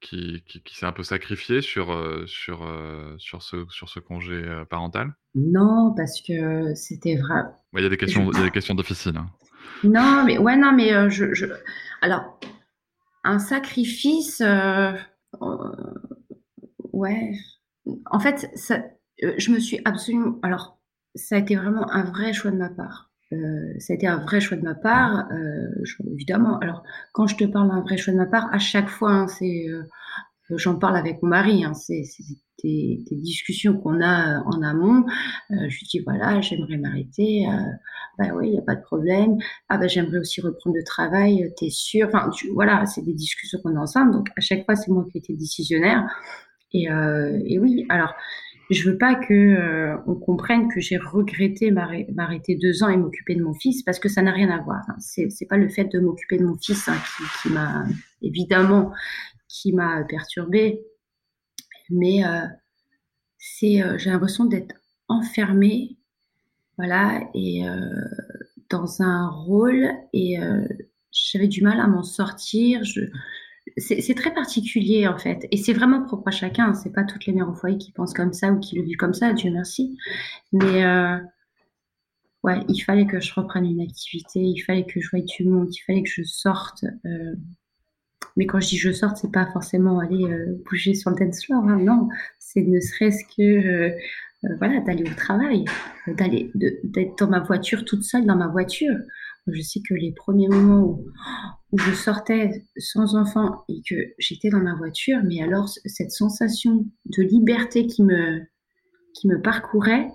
qui, 0.00 0.42
qui, 0.64 0.76
s'est 0.76 0.86
un 0.86 0.92
peu 0.92 1.02
sacrifié 1.02 1.60
sur, 1.60 1.92
euh, 1.92 2.24
sur, 2.26 2.64
euh, 2.64 3.14
sur, 3.18 3.42
ce, 3.42 3.66
sur 3.68 3.88
ce 3.88 4.00
congé 4.00 4.34
euh, 4.34 4.64
parental? 4.64 5.14
Non, 5.34 5.94
parce 5.96 6.20
que 6.22 6.74
c'était 6.74 7.16
vrai. 7.16 7.42
Il 7.74 7.82
y, 7.82 7.86
a 7.86 7.88
des 7.88 7.96
questions, 7.96 8.32
y 8.32 8.36
a 8.38 8.44
des 8.44 8.50
questions 8.50 8.74
difficiles. 8.74 9.16
Hein. 9.16 9.30
Non, 9.84 10.24
mais 10.24 10.38
ouais, 10.38 10.56
non, 10.56 10.72
mais 10.72 11.10
je, 11.10 11.32
je, 11.34 11.46
alors 12.02 12.40
un 13.24 13.38
sacrifice, 13.38 14.42
ouais. 17.00 17.32
En 18.10 18.20
fait, 18.20 18.50
ça, 18.54 18.82
je 19.20 19.50
me 19.50 19.58
suis 19.58 19.80
absolument, 19.84 20.38
alors 20.42 20.78
ça 21.14 21.36
a 21.36 21.38
été 21.38 21.56
vraiment 21.56 21.90
un 21.90 22.04
vrai 22.04 22.32
choix 22.32 22.50
de 22.50 22.56
ma 22.56 22.68
part. 22.68 23.10
Euh, 23.32 23.74
ça 23.78 23.92
a 23.92 23.96
été 23.96 24.06
un 24.06 24.18
vrai 24.18 24.40
choix 24.40 24.56
de 24.56 24.62
ma 24.62 24.74
part, 24.74 25.28
euh, 25.32 25.84
évidemment. 26.12 26.58
Alors, 26.58 26.82
quand 27.12 27.26
je 27.26 27.36
te 27.36 27.44
parle 27.44 27.68
d'un 27.68 27.80
vrai 27.80 27.96
choix 27.96 28.12
de 28.12 28.18
ma 28.18 28.26
part, 28.26 28.52
à 28.52 28.58
chaque 28.58 28.88
fois, 28.88 29.12
hein, 29.12 29.26
euh, 29.42 29.82
j'en 30.56 30.76
parle 30.76 30.96
avec 30.96 31.22
mon 31.22 31.28
mari. 31.28 31.64
Hein, 31.64 31.74
c'est, 31.74 32.02
des, 32.62 33.02
discussions 33.12 33.78
qu'on 33.78 34.00
a 34.00 34.38
euh, 34.38 34.42
en 34.46 34.62
amont. 34.62 35.04
Euh, 35.50 35.68
je 35.68 35.78
lui 35.78 35.86
dis 35.90 36.00
voilà, 36.00 36.40
j'aimerais 36.40 36.76
m'arrêter. 36.76 37.46
bah 38.18 38.26
oui, 38.34 38.48
il 38.48 38.52
n'y 38.52 38.58
a 38.58 38.62
pas 38.62 38.74
de 38.74 38.82
problème. 38.82 39.38
Ah 39.68 39.78
bah 39.78 39.86
j'aimerais 39.86 40.18
aussi 40.18 40.40
reprendre 40.40 40.76
le 40.76 40.84
travail. 40.84 41.52
T'es 41.56 41.70
sûr? 41.70 42.08
Enfin, 42.08 42.30
voilà, 42.54 42.84
c'est 42.86 43.02
des 43.02 43.14
discussions 43.14 43.58
qu'on 43.62 43.76
a 43.76 43.80
ensemble. 43.80 44.12
Donc 44.12 44.28
à 44.36 44.40
chaque 44.40 44.64
fois, 44.64 44.76
c'est 44.76 44.90
moi 44.90 45.06
qui 45.10 45.18
ai 45.18 45.20
été 45.20 45.34
décisionnaire. 45.36 46.06
Et, 46.72 46.84
et 46.84 47.58
oui, 47.58 47.86
alors 47.88 48.14
je 48.70 48.88
veux 48.88 48.96
pas 48.96 49.16
que 49.16 49.34
euh, 49.34 49.96
on 50.06 50.14
comprenne 50.14 50.68
que 50.68 50.80
j'ai 50.80 50.96
regretté 50.96 51.72
m'arrêter 51.72 52.54
deux 52.54 52.84
ans 52.84 52.88
et 52.88 52.96
m'occuper 52.96 53.34
de 53.34 53.42
mon 53.42 53.52
fils 53.52 53.82
parce 53.82 53.98
que 53.98 54.08
ça 54.08 54.22
n'a 54.22 54.30
rien 54.30 54.48
à 54.48 54.62
voir. 54.62 54.82
Hein. 54.88 54.96
C'est 55.00 55.46
pas 55.48 55.56
le 55.56 55.68
fait 55.68 55.86
de 55.86 55.98
m'occuper 55.98 56.38
de 56.38 56.44
mon 56.44 56.56
fils 56.56 56.88
hein, 56.88 56.96
qui, 57.42 57.50
m'a 57.50 57.84
évidemment 58.22 58.92
qui 59.48 59.72
m'a 59.72 60.04
perturbée, 60.04 60.80
mais 61.90 62.24
euh, 62.24 62.46
c'est 63.38 63.82
euh, 63.82 63.98
j'ai 63.98 64.10
l'impression 64.10 64.44
d'être 64.44 64.76
enfermée, 65.08 65.96
voilà, 66.78 67.20
et 67.34 67.64
dans 68.70 69.02
un 69.02 69.28
rôle 69.28 69.90
et 70.12 70.38
j'avais 71.10 71.48
du 71.48 71.62
mal 71.62 71.80
à 71.80 71.88
m'en 71.88 72.04
sortir. 72.04 72.82
C'est 73.76 74.14
très 74.14 74.32
particulier 74.32 75.06
en 75.06 75.18
fait, 75.18 75.46
et 75.50 75.56
c'est 75.56 75.72
vraiment 75.72 76.02
propre 76.02 76.28
à 76.28 76.30
chacun. 76.30 76.74
C'est 76.74 76.92
pas 76.92 77.04
toutes 77.04 77.26
les 77.26 77.32
mères 77.32 77.48
au 77.48 77.54
foyer 77.54 77.78
qui 77.78 77.92
pensent 77.92 78.14
comme 78.14 78.32
ça 78.32 78.52
ou 78.52 78.58
qui 78.58 78.76
le 78.76 78.82
vivent 78.82 78.96
comme 78.96 79.14
ça, 79.14 79.32
Dieu 79.32 79.50
merci. 79.50 79.98
Mais 80.52 80.84
euh, 80.84 81.18
ouais, 82.42 82.60
il 82.68 82.80
fallait 82.80 83.06
que 83.06 83.20
je 83.20 83.32
reprenne 83.34 83.64
une 83.64 83.80
activité, 83.80 84.40
il 84.40 84.60
fallait 84.60 84.86
que 84.86 85.00
je 85.00 85.08
voie 85.10 85.20
du 85.20 85.44
monde, 85.44 85.68
il 85.70 85.80
fallait 85.80 86.02
que 86.02 86.10
je 86.10 86.22
sorte. 86.22 86.84
Euh. 87.04 87.34
mais 88.36 88.46
quand 88.46 88.60
je 88.60 88.68
dis 88.68 88.78
je 88.78 88.92
sorte, 88.92 89.16
c'est 89.18 89.32
pas 89.32 89.46
forcément 89.52 89.98
aller 90.00 90.24
euh, 90.24 90.62
bouger 90.68 90.94
sur 90.94 91.10
le 91.10 91.16
dance 91.16 91.44
floor, 91.44 91.64
hein, 91.64 91.78
non. 91.80 92.08
C'est 92.38 92.62
ne 92.62 92.80
serait-ce 92.80 93.24
que 93.36 93.92
voilà 94.58 94.80
d'aller 94.80 95.02
au 95.02 95.14
travail, 95.14 95.64
d'aller 96.06 96.50
d'être 96.54 97.18
dans 97.18 97.28
ma 97.28 97.40
voiture 97.40 97.84
toute 97.84 98.04
seule 98.04 98.24
dans 98.24 98.36
ma 98.36 98.48
voiture. 98.48 98.96
Je 99.46 99.62
sais 99.62 99.80
que 99.80 99.94
les 99.94 100.12
premiers 100.12 100.48
moments 100.48 100.82
où, 100.82 101.78
je 101.78 101.92
sortais 101.92 102.64
sans 102.76 103.14
enfant 103.14 103.64
et 103.68 103.80
que 103.88 103.94
j'étais 104.18 104.50
dans 104.50 104.60
ma 104.60 104.74
voiture, 104.74 105.20
mais 105.24 105.40
alors 105.40 105.68
cette 105.68 106.10
sensation 106.10 106.84
de 107.06 107.22
liberté 107.22 107.86
qui 107.86 108.02
me, 108.02 108.40
qui 109.14 109.28
me 109.28 109.40
parcourait, 109.40 110.08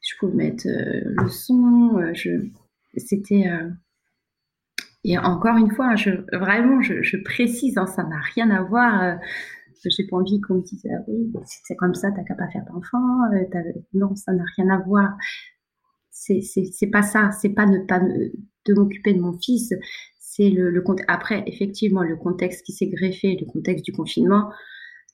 je 0.00 0.14
pouvais 0.18 0.34
mettre 0.34 0.66
euh, 0.68 1.00
le 1.04 1.28
son, 1.28 1.98
euh, 1.98 2.12
je, 2.14 2.30
c'était... 2.96 3.48
Euh, 3.48 3.70
et 5.02 5.18
encore 5.18 5.56
une 5.56 5.70
fois, 5.70 5.96
je, 5.96 6.10
vraiment, 6.36 6.82
je, 6.82 7.02
je 7.02 7.16
précise, 7.16 7.78
hein, 7.78 7.86
ça 7.86 8.04
n'a 8.04 8.20
rien 8.34 8.50
à 8.50 8.62
voir. 8.62 9.18
j'ai 9.82 10.06
pas 10.06 10.18
envie 10.18 10.42
qu'on 10.42 10.56
me 10.56 10.62
dise, 10.62 10.86
ah 10.92 11.02
oui, 11.08 11.32
c'est 11.46 11.74
comme 11.74 11.94
ça, 11.94 12.10
t'as 12.12 12.22
qu'à 12.22 12.34
pas 12.34 12.48
faire 12.48 12.64
d'enfant. 12.66 12.98
non, 13.94 14.14
ça 14.14 14.32
n'a 14.34 14.44
rien 14.56 14.68
à 14.68 14.78
voir 14.78 15.16
c'est 16.10 16.90
pas 16.90 17.02
ça, 17.02 17.30
c'est 17.32 17.50
pas 17.50 17.66
ne 17.66 17.78
pas 17.78 18.00
de 18.00 18.74
m'occuper 18.74 19.14
de 19.14 19.20
mon 19.20 19.38
fils, 19.38 19.72
c'est 20.18 20.50
le, 20.50 20.70
le 20.70 20.84
après 21.08 21.42
effectivement 21.46 22.02
le 22.02 22.16
contexte 22.16 22.64
qui 22.64 22.72
s'est 22.72 22.88
greffé, 22.88 23.36
le 23.38 23.46
contexte 23.46 23.84
du 23.84 23.92
confinement, 23.92 24.50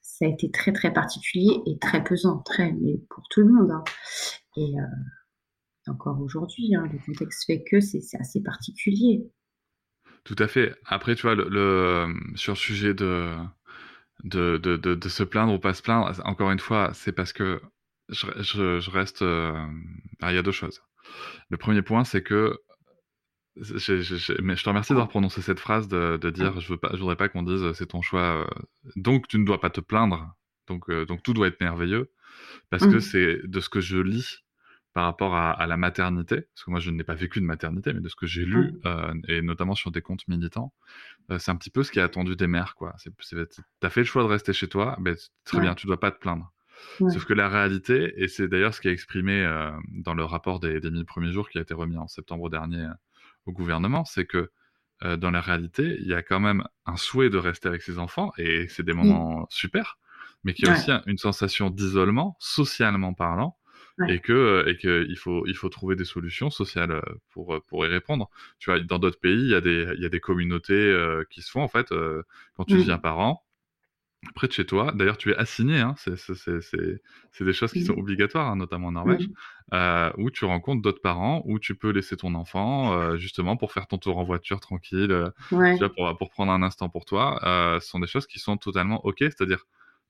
ça 0.03 0.25
a 0.25 0.27
été 0.27 0.49
très 0.51 0.71
très 0.73 0.93
particulier 0.93 1.59
et 1.65 1.77
très 1.79 2.03
pesant, 2.03 2.39
très 2.39 2.71
mais 2.73 2.99
pour 3.09 3.23
tout 3.29 3.41
le 3.41 3.51
monde. 3.51 3.71
Hein. 3.71 3.83
Et 4.55 4.79
euh, 4.79 5.91
encore 5.91 6.19
aujourd'hui, 6.21 6.75
hein, 6.75 6.87
le 6.91 6.99
contexte 7.05 7.45
fait 7.45 7.63
que 7.63 7.79
c'est 7.79 8.01
assez 8.19 8.41
particulier. 8.41 9.29
Tout 10.23 10.35
à 10.39 10.47
fait. 10.47 10.75
Après, 10.85 11.15
tu 11.15 11.23
vois, 11.23 11.35
le, 11.35 12.13
sur 12.35 12.53
le 12.53 12.57
sujet 12.57 12.93
de 12.93 13.33
de, 14.23 14.57
de, 14.57 15.09
se 15.09 15.23
plaindre 15.23 15.53
ou 15.53 15.59
pas 15.59 15.73
se 15.73 15.81
plaindre, 15.81 16.19
encore 16.25 16.51
une 16.51 16.59
fois, 16.59 16.91
c'est 16.93 17.11
parce 17.11 17.33
que 17.33 17.61
je, 18.09 18.27
je, 18.39 18.89
reste. 18.89 19.21
Il 19.21 20.35
y 20.35 20.37
a 20.37 20.41
deux 20.41 20.51
choses. 20.51 20.81
Le 21.49 21.57
premier 21.57 21.81
point, 21.81 22.03
c'est 22.03 22.23
que 22.23 22.59
je, 23.61 24.41
mais 24.41 24.55
je 24.55 24.63
te 24.63 24.69
remercie 24.69 24.93
d'avoir 24.93 25.07
prononcé 25.07 25.41
cette 25.41 25.59
phrase 25.59 25.87
de, 25.87 26.17
dire 26.29 26.59
je 26.59 26.69
veux 26.69 26.77
pas, 26.77 26.89
je 26.93 26.99
voudrais 26.99 27.15
pas 27.15 27.29
qu'on 27.29 27.43
dise 27.43 27.71
c'est 27.73 27.87
ton 27.87 28.01
choix, 28.01 28.45
euh, 28.45 28.45
donc 28.95 29.27
tu 29.27 29.39
ne 29.39 29.45
dois 29.45 29.59
pas 29.59 29.69
te 29.69 29.81
plaindre, 29.81 30.35
donc 30.67 30.89
euh, 30.89 31.05
donc 31.05 31.23
tout 31.23 31.33
doit 31.33 31.47
être 31.47 31.59
merveilleux, 31.59 32.11
parce 32.69 32.85
que 32.85 32.97
mmh. 32.97 33.01
c'est 33.01 33.47
de 33.47 33.59
ce 33.59 33.69
que 33.69 33.81
je 33.81 33.97
lis 33.97 34.43
par 34.93 35.05
rapport 35.05 35.35
à, 35.35 35.67
la 35.67 35.77
maternité, 35.77 36.41
parce 36.41 36.63
que 36.63 36.71
moi 36.71 36.79
je 36.79 36.89
n'ai 36.89 37.03
pas 37.03 37.13
vécu 37.13 37.39
de 37.39 37.45
maternité, 37.45 37.93
mais 37.93 37.99
de 37.99 38.09
ce 38.09 38.15
que 38.15 38.25
j'ai 38.25 38.45
lu 38.45 38.71
mmh. 38.71 38.87
euh, 38.87 39.13
et 39.27 39.41
notamment 39.43 39.75
sur 39.75 39.91
des 39.91 40.01
comptes 40.01 40.27
militants, 40.27 40.73
c'est 41.37 41.51
un 41.51 41.55
petit 41.55 41.69
peu 41.69 41.83
ce 41.83 41.91
qui 41.91 41.99
est 41.99 42.03
attendu 42.03 42.35
des 42.35 42.47
mères 42.47 42.73
quoi. 42.73 42.95
T'as 43.79 43.89
fait 43.89 44.01
le 44.01 44.05
choix 44.05 44.23
de 44.23 44.27
rester 44.27 44.53
chez 44.53 44.67
toi, 44.67 44.97
ben, 44.99 45.15
très 45.43 45.59
bien, 45.59 45.75
tu 45.75 45.87
dois 45.87 45.99
pas 45.99 46.11
te 46.11 46.19
plaindre. 46.19 46.51
Sauf 46.99 47.25
que 47.25 47.33
la 47.33 47.49
réalité, 47.49 48.13
et 48.17 48.27
c'est 48.27 48.47
d'ailleurs 48.47 48.73
ce 48.73 48.81
qui 48.81 48.87
est 48.87 48.91
exprimé 48.91 49.43
euh, 49.43 49.71
dans 49.89 50.13
le 50.13 50.23
rapport 50.23 50.59
des, 50.59 50.79
des 50.79 50.89
1000 50.89 51.05
premiers 51.05 51.31
jours 51.31 51.49
qui 51.49 51.57
a 51.57 51.61
été 51.61 51.73
remis 51.73 51.97
en 51.97 52.07
septembre 52.07 52.49
dernier 52.49 52.83
euh, 52.83 52.93
au 53.45 53.51
gouvernement, 53.51 54.05
c'est 54.05 54.25
que 54.25 54.51
euh, 55.03 55.15
dans 55.15 55.31
la 55.31 55.41
réalité, 55.41 55.97
il 55.99 56.07
y 56.07 56.13
a 56.13 56.23
quand 56.23 56.39
même 56.39 56.63
un 56.85 56.97
souhait 56.97 57.29
de 57.29 57.37
rester 57.37 57.67
avec 57.67 57.83
ses 57.83 57.99
enfants, 57.99 58.31
et 58.37 58.67
c'est 58.67 58.83
des 58.83 58.93
moments 58.93 59.45
super, 59.49 59.99
mais 60.43 60.53
qu'il 60.53 60.67
y 60.67 60.69
a 60.69 60.73
aussi 60.73 60.91
une 61.05 61.17
sensation 61.17 61.69
d'isolement, 61.69 62.35
socialement 62.39 63.13
parlant, 63.13 63.57
et 64.07 64.19
que 64.19 64.63
et 64.67 64.77
que 64.77 65.07
il 65.09 65.17
faut 65.17 65.45
il 65.47 65.55
faut 65.55 65.69
trouver 65.69 65.95
des 65.95 66.05
solutions 66.05 66.51
sociales 66.51 67.01
pour 67.31 67.59
pour 67.65 67.83
y 67.85 67.89
répondre. 67.89 68.29
Tu 68.59 68.69
vois, 68.69 68.79
dans 68.79 68.99
d'autres 68.99 69.19
pays, 69.19 69.41
il 69.41 69.49
y 69.49 69.55
a 69.55 69.61
des 69.61 69.91
il 69.95 70.01
y 70.01 70.05
a 70.05 70.09
des 70.09 70.19
communautés 70.19 70.95
qui 71.31 71.41
se 71.41 71.49
font 71.49 71.61
en 71.61 71.67
fait 71.67 71.89
quand 72.53 72.65
tu 72.65 72.75
mmh. 72.75 72.77
deviens 72.77 72.97
parent 72.99 73.46
près 74.35 74.47
de 74.47 74.53
chez 74.53 74.65
toi. 74.65 74.91
D'ailleurs, 74.93 75.17
tu 75.17 75.31
es 75.31 75.35
assigné, 75.35 75.79
hein, 75.79 75.95
c'est 75.97 77.43
des 77.43 77.53
choses 77.53 77.71
qui 77.71 77.83
sont 77.83 77.93
obligatoires, 77.93 78.49
hein, 78.49 78.55
notamment 78.55 78.87
en 78.87 78.93
Norvège, 78.93 79.27
euh, 79.73 80.11
où 80.17 80.29
tu 80.31 80.45
rencontres 80.45 80.81
d'autres 80.81 81.01
parents, 81.01 81.41
où 81.45 81.59
tu 81.59 81.75
peux 81.75 81.89
laisser 81.89 82.17
ton 82.17 82.35
enfant, 82.35 82.93
euh, 82.93 83.17
justement, 83.17 83.57
pour 83.57 83.71
faire 83.71 83.87
ton 83.87 83.97
tour 83.97 84.17
en 84.17 84.23
voiture 84.23 84.59
tranquille, 84.59 85.11
euh, 85.11 85.29
pour, 85.49 86.17
pour, 86.17 86.29
prendre 86.29 86.51
un 86.51 86.63
instant 86.63 86.89
pour 86.89 87.05
toi. 87.05 87.39
ce 87.81 87.87
sont 87.87 87.99
des 87.99 88.07
choses 88.07 88.27
qui 88.27 88.39
sont 88.39 88.57
totalement 88.57 89.05
OK, 89.05 89.17
c'est-à-dire, 89.19 89.63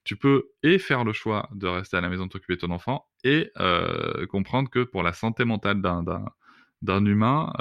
tu 0.04 0.16
peux 0.16 0.50
et 0.62 0.78
faire 0.78 1.04
le 1.04 1.12
choix 1.12 1.48
de 1.54 1.66
rester 1.66 1.96
à 1.96 2.00
la 2.00 2.08
maison, 2.08 2.26
de 2.26 2.30
t'occuper 2.30 2.54
de 2.54 2.60
ton 2.60 2.70
enfant, 2.70 3.06
et 3.24 3.50
comprendre 4.28 4.70
que 4.70 4.84
pour 4.84 5.02
la 5.02 5.12
santé 5.12 5.44
mentale 5.44 5.80
d'un 6.82 7.04
humain, 7.04 7.52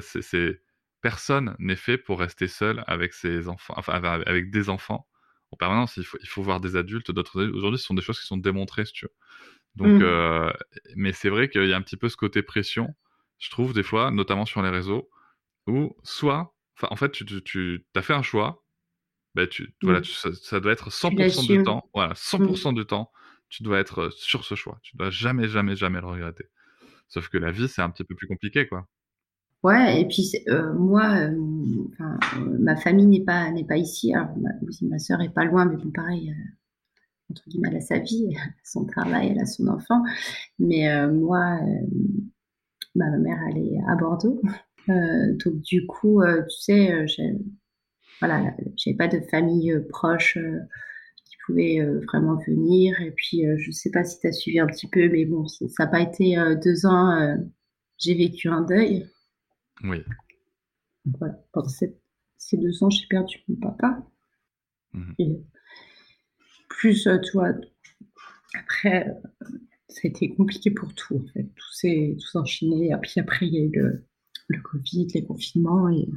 c'est 0.00 0.60
personne 1.00 1.54
n'est 1.58 1.76
fait 1.76 1.98
pour 1.98 2.18
rester 2.18 2.48
seul 2.48 2.82
avec 2.86 3.12
ses 3.12 3.46
enfants, 3.48 3.74
enfin, 3.76 4.00
avec 4.02 4.50
des 4.50 4.70
enfants 4.70 5.06
en 5.54 5.56
permanence. 5.56 5.96
Il 5.96 6.04
faut, 6.04 6.18
il 6.20 6.28
faut 6.28 6.42
voir 6.42 6.60
des 6.60 6.76
adultes, 6.76 7.10
d'autres 7.10 7.40
adultes. 7.40 7.56
Aujourd'hui, 7.56 7.78
ce 7.78 7.86
sont 7.86 7.94
des 7.94 8.02
choses 8.02 8.20
qui 8.20 8.26
sont 8.26 8.36
démontrées, 8.36 8.84
si 8.84 8.92
tu 8.92 9.06
veux. 9.06 9.12
Donc, 9.76 10.00
mmh. 10.00 10.04
euh, 10.04 10.52
mais 10.94 11.12
c'est 11.12 11.28
vrai 11.28 11.48
qu'il 11.48 11.66
y 11.66 11.72
a 11.72 11.76
un 11.76 11.82
petit 11.82 11.96
peu 11.96 12.08
ce 12.08 12.16
côté 12.16 12.42
pression, 12.42 12.94
je 13.38 13.50
trouve, 13.50 13.72
des 13.72 13.82
fois, 13.82 14.10
notamment 14.10 14.46
sur 14.46 14.62
les 14.62 14.68
réseaux, 14.68 15.10
où 15.66 15.96
soit, 16.02 16.54
en 16.82 16.96
fait, 16.96 17.10
tu, 17.10 17.24
tu, 17.42 17.84
as 17.94 18.02
fait 18.02 18.12
un 18.12 18.22
choix, 18.22 18.64
bah, 19.34 19.46
tu, 19.46 19.74
voilà, 19.82 20.00
mmh. 20.00 20.34
ça, 20.34 20.60
doit 20.60 20.72
être 20.72 20.90
100% 20.90 21.46
du 21.46 21.62
temps, 21.64 21.90
voilà, 21.94 22.14
100% 22.14 22.70
mmh. 22.70 22.74
du 22.74 22.86
temps, 22.86 23.10
tu 23.48 23.62
dois 23.62 23.78
être 23.78 24.02
euh, 24.02 24.10
sur 24.10 24.44
ce 24.44 24.54
choix. 24.54 24.78
Tu 24.82 24.96
dois 24.96 25.10
jamais, 25.10 25.48
jamais, 25.48 25.76
jamais 25.76 26.00
le 26.00 26.06
regretter. 26.06 26.44
Sauf 27.08 27.28
que 27.28 27.38
la 27.38 27.50
vie, 27.50 27.68
c'est 27.68 27.82
un 27.82 27.90
petit 27.90 28.04
peu 28.04 28.14
plus 28.14 28.26
compliqué, 28.26 28.66
quoi. 28.66 28.86
Ouais, 29.64 30.02
et 30.02 30.06
puis 30.06 30.30
euh, 30.48 30.74
moi, 30.74 31.16
euh, 31.16 31.34
euh, 32.00 32.58
ma 32.58 32.76
famille 32.76 33.06
n'est 33.06 33.24
pas 33.24 33.50
n'est 33.50 33.64
pas 33.64 33.78
ici. 33.78 34.12
Ma, 34.12 34.50
ma 34.82 34.98
sœur 34.98 35.22
est 35.22 35.32
pas 35.32 35.46
loin, 35.46 35.64
mais 35.64 35.76
bon, 35.76 35.90
pareil, 35.90 36.34
entre 37.30 37.48
guillemets, 37.48 37.68
elle 37.70 37.78
a 37.78 37.80
sa 37.80 37.98
vie, 37.98 38.36
son 38.64 38.84
travail, 38.84 39.30
elle 39.30 39.40
a 39.40 39.46
son 39.46 39.66
enfant. 39.68 40.02
Mais 40.58 40.86
moi, 41.08 41.58
ma 42.94 43.10
mère, 43.16 43.38
elle 43.48 43.58
est 43.58 43.78
à 43.88 43.96
Bordeaux. 43.96 44.42
donc 44.88 45.62
du 45.62 45.86
coup, 45.86 46.22
tu 46.22 46.60
sais, 46.60 47.06
voilà, 48.20 48.54
j'avais 48.76 48.96
pas 48.98 49.08
de 49.08 49.20
famille 49.30 49.74
proche 49.88 50.36
qui 51.24 51.36
pouvait 51.46 51.82
vraiment 52.04 52.36
venir. 52.46 53.00
Et 53.00 53.12
puis, 53.12 53.44
je 53.56 53.70
sais 53.70 53.90
pas 53.90 54.04
si 54.04 54.20
tu 54.20 54.26
as 54.26 54.32
suivi 54.32 54.60
un 54.60 54.66
petit 54.66 54.88
peu, 54.88 55.08
mais 55.08 55.24
bon, 55.24 55.46
ça 55.48 55.64
n'a 55.78 55.86
pas 55.86 56.00
été 56.00 56.36
deux 56.62 56.84
ans. 56.84 57.34
j'ai 57.96 58.14
vécu 58.14 58.48
un 58.48 58.60
deuil. 58.60 59.08
Oui. 59.82 60.02
Voilà. 61.04 61.34
Pendant 61.52 61.68
ces 61.68 62.56
deux 62.56 62.82
ans, 62.82 62.90
j'ai 62.90 63.06
perdu 63.06 63.38
mon 63.48 63.56
papa. 63.56 64.06
Mmh. 64.92 65.12
Et 65.18 65.40
plus, 66.68 67.06
euh, 67.06 67.18
tu 67.18 67.32
vois, 67.32 67.52
après, 68.54 69.06
ça 69.88 70.00
a 70.04 70.08
été 70.08 70.34
compliqué 70.34 70.70
pour 70.70 70.94
tout, 70.94 71.16
en 71.16 71.32
fait. 71.32 71.44
Tout 71.44 71.72
s'est 71.72 72.16
enchaîné. 72.34 72.92
Et 72.92 72.96
puis 73.02 73.20
après, 73.20 73.46
il 73.46 73.54
y 73.54 73.58
a 73.58 73.64
eu 73.64 74.04
le 74.48 74.60
Covid, 74.60 75.08
les 75.14 75.24
confinements 75.24 75.88
et, 75.88 76.08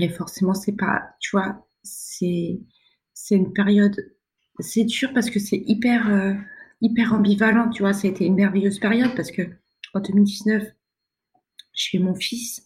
et 0.00 0.08
forcément 0.08 0.54
c'est 0.54 0.76
pas, 0.76 1.14
tu 1.20 1.36
vois, 1.36 1.66
c'est 1.82 2.60
c'est 3.14 3.36
une 3.36 3.52
période, 3.52 3.96
c'est 4.58 4.84
dur 4.84 5.12
parce 5.12 5.30
que 5.30 5.38
c'est 5.38 5.62
hyper 5.66 6.08
euh, 6.10 6.34
hyper 6.80 7.14
ambivalent, 7.14 7.70
tu 7.70 7.82
vois, 7.82 7.92
ça 7.92 8.08
a 8.08 8.10
été 8.10 8.26
une 8.26 8.34
merveilleuse 8.34 8.78
période 8.78 9.14
parce 9.14 9.30
que 9.30 9.42
en 9.94 10.00
2019, 10.00 10.64
je 11.74 11.82
suis 11.82 11.98
mon 11.98 12.14
fils, 12.14 12.64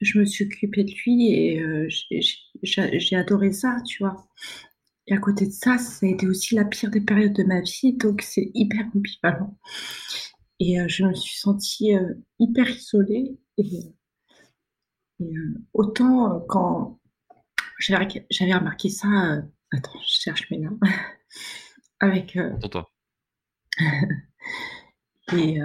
je 0.00 0.18
me 0.18 0.24
suis 0.24 0.44
occupée 0.44 0.84
de 0.84 0.92
lui 0.92 1.32
et 1.32 1.60
euh, 1.60 1.88
j'ai 2.62 3.16
adoré 3.16 3.52
ça, 3.52 3.76
tu 3.86 4.02
vois. 4.02 4.26
Et 5.06 5.14
à 5.14 5.18
côté 5.18 5.46
de 5.46 5.52
ça, 5.52 5.76
ça 5.78 6.06
a 6.06 6.08
été 6.08 6.26
aussi 6.26 6.54
la 6.54 6.64
pire 6.64 6.90
des 6.90 7.00
périodes 7.00 7.34
de 7.34 7.44
ma 7.44 7.60
vie, 7.60 7.94
donc 7.94 8.22
c'est 8.22 8.50
hyper 8.54 8.86
ambivalent. 8.94 9.58
Et 10.60 10.80
euh, 10.80 10.86
je 10.88 11.04
me 11.04 11.14
suis 11.14 11.36
sentie 11.36 11.94
euh, 11.94 12.14
hyper 12.38 12.68
isolée. 12.68 13.38
Et, 13.58 13.94
autant 15.72 16.40
quand 16.48 16.98
j'avais 17.78 18.54
remarqué 18.54 18.88
ça, 18.88 19.42
attends, 19.72 20.00
je 20.00 20.20
cherche 20.20 20.50
mes 20.50 20.58
noms, 20.58 20.78
avec. 22.00 22.36
et 25.32 25.58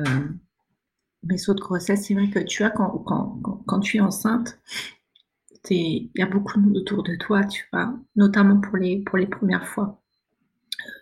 mes 1.23 1.37
sauts 1.37 1.53
de 1.53 1.59
grossesse, 1.59 2.05
c'est 2.05 2.13
vrai 2.13 2.29
que 2.29 2.39
tu 2.39 2.63
vois, 2.63 2.71
quand, 2.71 2.99
quand, 2.99 3.39
quand, 3.65 3.79
tu 3.79 3.97
es 3.97 3.99
enceinte, 3.99 4.59
il 5.69 6.09
y 6.15 6.21
a 6.21 6.25
beaucoup 6.25 6.57
de 6.57 6.65
monde 6.65 6.77
autour 6.77 7.03
de 7.03 7.15
toi, 7.15 7.43
tu 7.43 7.67
vois, 7.71 7.93
notamment 8.15 8.59
pour 8.59 8.77
les, 8.77 9.01
pour 9.01 9.17
les 9.17 9.27
premières 9.27 9.67
fois. 9.67 10.01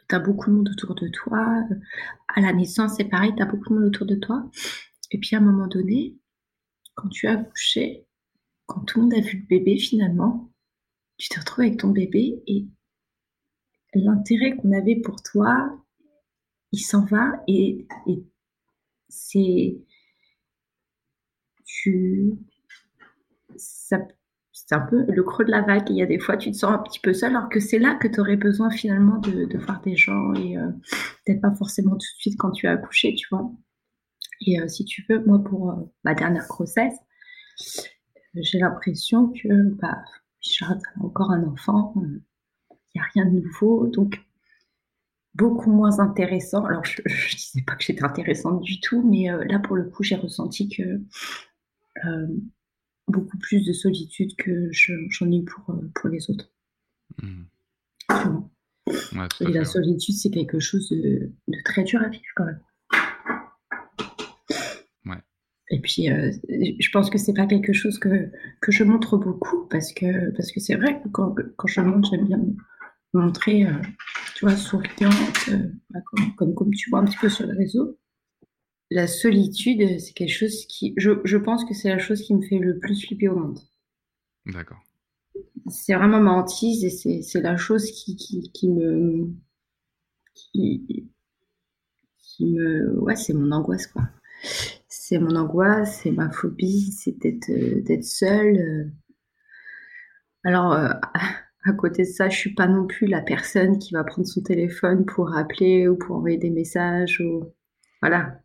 Tu 0.09 0.15
as 0.15 0.19
beaucoup 0.19 0.49
de 0.49 0.55
monde 0.55 0.69
autour 0.69 0.95
de 0.95 1.07
toi. 1.09 1.63
À 2.35 2.41
la 2.41 2.53
naissance, 2.53 2.95
c'est 2.97 3.05
pareil, 3.05 3.33
tu 3.35 3.43
as 3.43 3.45
beaucoup 3.45 3.69
de 3.69 3.73
monde 3.75 3.85
autour 3.85 4.07
de 4.07 4.15
toi. 4.15 4.49
Et 5.11 5.19
puis 5.19 5.35
à 5.35 5.39
un 5.39 5.41
moment 5.41 5.67
donné, 5.67 6.17
quand 6.95 7.09
tu 7.09 7.27
as 7.27 7.33
accouché, 7.33 8.07
quand 8.65 8.81
tout 8.81 8.99
le 8.99 9.03
monde 9.03 9.13
a 9.13 9.21
vu 9.21 9.39
le 9.39 9.45
bébé 9.45 9.77
finalement, 9.77 10.51
tu 11.17 11.29
te 11.29 11.39
retrouves 11.39 11.65
avec 11.65 11.79
ton 11.79 11.89
bébé 11.89 12.43
et 12.47 12.67
l'intérêt 13.93 14.55
qu'on 14.55 14.71
avait 14.71 14.97
pour 14.97 15.21
toi, 15.21 15.79
il 16.71 16.79
s'en 16.79 17.05
va 17.05 17.41
et, 17.47 17.87
et 18.07 18.23
c'est 19.07 19.81
tu 21.83 22.33
ça 23.55 23.99
c'est 24.67 24.73
un 24.73 24.81
peu 24.81 25.05
le 25.07 25.23
creux 25.23 25.45
de 25.45 25.51
la 25.51 25.61
vague. 25.61 25.89
Il 25.89 25.97
y 25.97 26.01
a 26.01 26.07
des 26.07 26.19
fois, 26.19 26.35
tu 26.35 26.51
te 26.51 26.57
sens 26.57 26.71
un 26.71 26.79
petit 26.79 26.99
peu 26.99 27.13
seul, 27.13 27.35
alors 27.35 27.47
que 27.47 27.59
c'est 27.59 27.77
là 27.77 27.95
que 27.95 28.07
tu 28.07 28.19
aurais 28.19 28.37
besoin 28.37 28.71
finalement 28.71 29.17
de, 29.19 29.57
voir 29.59 29.81
des 29.81 29.95
gens 29.95 30.33
et 30.33 30.57
euh, 30.57 30.71
peut-être 31.25 31.41
pas 31.41 31.55
forcément 31.55 31.91
tout 31.91 31.97
de 31.97 32.19
suite 32.19 32.37
quand 32.37 32.51
tu 32.51 32.67
as 32.67 32.71
accouché, 32.71 33.13
tu 33.13 33.27
vois. 33.29 33.51
Et 34.45 34.59
euh, 34.59 34.67
si 34.67 34.83
tu 34.83 35.05
veux, 35.07 35.23
moi, 35.25 35.43
pour 35.43 35.71
euh, 35.71 35.75
ma 36.03 36.15
dernière 36.15 36.47
grossesse, 36.47 36.97
j'ai 38.33 38.59
l'impression 38.59 39.29
que 39.29 39.75
bah, 39.75 40.01
a 40.61 40.77
encore 41.01 41.31
un 41.31 41.43
enfant, 41.43 41.93
il 41.97 42.21
n'y 42.95 43.01
a 43.01 43.05
rien 43.13 43.25
de 43.25 43.39
nouveau, 43.39 43.87
donc 43.87 44.19
beaucoup 45.35 45.71
moins 45.71 45.99
intéressant. 45.99 46.65
Alors, 46.65 46.83
je 46.83 47.01
ne 47.03 47.35
disais 47.35 47.61
pas 47.61 47.75
que 47.75 47.83
j'étais 47.83 48.03
intéressante 48.03 48.61
du 48.61 48.79
tout, 48.79 49.07
mais 49.07 49.27
là, 49.45 49.59
pour 49.59 49.75
le 49.75 49.85
coup, 49.85 50.03
j'ai 50.03 50.15
ressenti 50.15 50.67
que 50.67 51.01
beaucoup 53.07 53.37
plus 53.37 53.65
de 53.65 53.73
solitude 53.73 54.35
que 54.35 54.69
j'en 54.71 55.31
ai 55.31 55.41
pour, 55.43 55.75
euh, 55.75 55.91
pour 55.95 56.09
les 56.09 56.29
autres. 56.29 56.51
Mmh. 57.21 57.43
Et 59.41 59.51
la 59.51 59.65
solitude, 59.65 60.15
c'est 60.15 60.29
quelque 60.29 60.59
chose 60.59 60.89
de, 60.89 61.31
très 61.65 61.83
dur 61.83 62.01
à 62.01 62.07
vivre 62.07 62.23
quand 62.35 62.45
même. 62.45 62.61
Ouais. 65.05 65.21
Et 65.69 65.81
puis, 65.81 66.09
euh, 66.09 66.31
je 66.47 66.89
pense 66.91 67.09
que 67.09 67.17
c'est 67.17 67.33
pas 67.33 67.47
quelque 67.47 67.73
chose 67.73 67.99
que, 67.99 68.31
que 68.61 68.71
je 68.71 68.85
montre 68.85 69.17
beaucoup 69.17 69.67
parce 69.67 69.91
que 69.91 70.31
parce 70.31 70.51
que 70.53 70.61
c'est 70.61 70.75
vrai 70.75 71.01
que 71.01 71.09
quand, 71.09 71.35
quand 71.57 71.67
je 71.67 71.81
montre, 71.81 72.09
j'aime 72.09 72.27
bien 72.27 72.41
montrer, 73.13 73.65
euh, 73.65 73.73
tu 74.35 74.45
vois, 74.45 74.55
souriante, 74.55 75.49
bah, 75.89 75.99
comme, 76.05 76.35
comme, 76.35 76.55
comme, 76.55 76.71
tu 76.71 76.89
vois 76.89 76.99
un 76.99 77.05
petit 77.05 77.17
peu 77.17 77.29
sur 77.29 77.45
les 77.45 77.57
réseaux 77.57 77.97
la 78.89 79.07
solitude, 79.07 79.99
c'est 79.99 80.13
quelque 80.13 80.33
chose 80.33 80.65
qui. 80.67 80.93
Je, 80.97 81.37
pense 81.37 81.65
que 81.65 81.73
c'est 81.73 81.89
la 81.89 81.99
chose 81.99 82.21
qui 82.21 82.33
me 82.33 82.41
fait 82.41 82.59
le 82.59 82.79
plus 82.79 83.05
flipper 83.05 83.27
au 83.29 83.35
monde. 83.35 83.59
D'accord. 84.45 84.81
C'est 85.69 85.93
vraiment 85.93 86.21
ma 86.21 86.31
hantise 86.31 86.85
et 86.85 87.21
c'est 87.21 87.41
la 87.41 87.57
chose 87.57 87.91
qui, 87.91 88.15
qui, 88.15 88.69
me. 88.69 89.29
Qui, 90.33 91.05
me. 92.39 92.97
Ouais, 92.99 93.15
c'est 93.15 93.33
mon 93.33 93.51
angoisse, 93.51 93.87
quoi. 93.87 94.03
C'est 94.87 95.19
mon 95.19 95.35
angoisse, 95.35 96.01
c'est 96.03 96.11
ma 96.11 96.29
phobie, 96.31 96.91
c'est 96.91 97.17
d'être 97.19 98.03
seule. 98.03 98.91
Alors, 100.43 100.71
euh, 100.73 100.89
à 101.65 101.73
côté 101.73 102.03
de 102.03 102.07
ça, 102.07 102.29
je 102.29 102.37
suis 102.37 102.53
pas 102.53 102.67
non 102.67 102.87
plus 102.87 103.07
la 103.07 103.21
personne 103.21 103.79
qui 103.79 103.93
va 103.93 104.05
prendre 104.05 104.27
son 104.27 104.41
téléphone 104.41 105.05
pour 105.05 105.35
appeler 105.35 105.89
ou 105.89 105.97
pour 105.97 106.15
envoyer 106.15 106.37
des 106.37 106.49
messages. 106.49 107.19
Ou... 107.19 107.51
Voilà, 108.01 108.39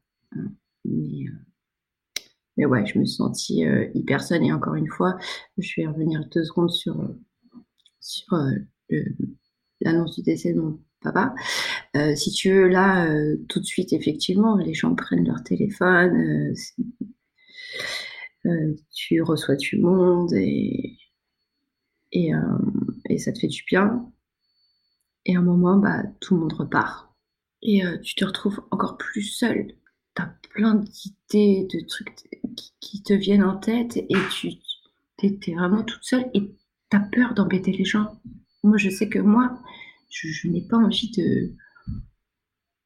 mais, 0.84 1.28
euh, 1.28 1.32
mais 2.56 2.66
ouais, 2.66 2.86
je 2.86 2.98
me 2.98 3.04
suis 3.04 3.16
sentie 3.16 3.66
euh, 3.66 3.88
hyper 3.94 4.22
seule. 4.22 4.44
Et 4.44 4.52
encore 4.52 4.74
une 4.74 4.88
fois, 4.88 5.16
je 5.58 5.80
vais 5.80 5.86
revenir 5.86 6.24
deux 6.30 6.44
secondes 6.44 6.70
sur, 6.70 7.00
euh, 7.00 7.14
sur 8.00 8.36
l'annonce 9.80 10.16
du 10.16 10.22
décès 10.22 10.52
de 10.52 10.60
mon 10.60 10.80
papa. 11.00 11.34
si 12.14 12.30
tu 12.32 12.52
veux, 12.52 12.68
là, 12.68 13.08
tout 13.48 13.60
de 13.60 13.64
suite, 13.64 13.92
effectivement, 13.92 14.56
les 14.56 14.74
gens 14.74 14.94
prennent 14.94 15.26
leur 15.26 15.42
téléphone, 15.42 16.54
tu 18.94 19.22
reçois 19.22 19.56
du 19.56 19.78
monde 19.78 20.32
et, 20.34 20.98
et, 22.12 22.32
et, 23.08 23.18
ça 23.18 23.32
te 23.32 23.38
fait 23.40 23.48
du 23.48 23.64
bien. 23.66 24.12
Et 25.24 25.36
à 25.36 25.40
un 25.40 25.42
moment, 25.42 25.76
bah, 25.78 26.02
tout 26.20 26.34
le 26.34 26.40
monde 26.40 26.52
repart. 26.52 27.08
Et 27.62 27.82
tu 28.02 28.14
te 28.14 28.24
retrouves 28.24 28.62
encore 28.70 28.96
plus 28.96 29.22
seul 29.22 29.74
tu 30.14 30.22
as 30.22 30.34
plein 30.50 30.74
d'idées, 30.74 31.66
de 31.72 31.86
trucs 31.86 32.10
qui, 32.80 33.02
te 33.02 33.12
viennent 33.12 33.44
en 33.44 33.56
tête 33.56 33.96
et 33.96 34.14
tu 34.30 34.48
es, 35.22 35.54
vraiment 35.54 35.82
toute 35.82 36.04
seule 36.04 36.30
et 36.34 36.40
tu 36.90 36.96
as 36.96 37.00
peur 37.00 37.34
d'embêter 37.34 37.72
les 37.72 37.84
gens. 37.84 38.20
Moi, 38.62 38.76
je 38.76 38.90
sais 38.90 39.08
que 39.08 39.18
moi, 39.18 39.58
je, 40.08 40.48
n'ai 40.48 40.62
pas 40.62 40.76
envie 40.76 41.10
de. 41.16 41.52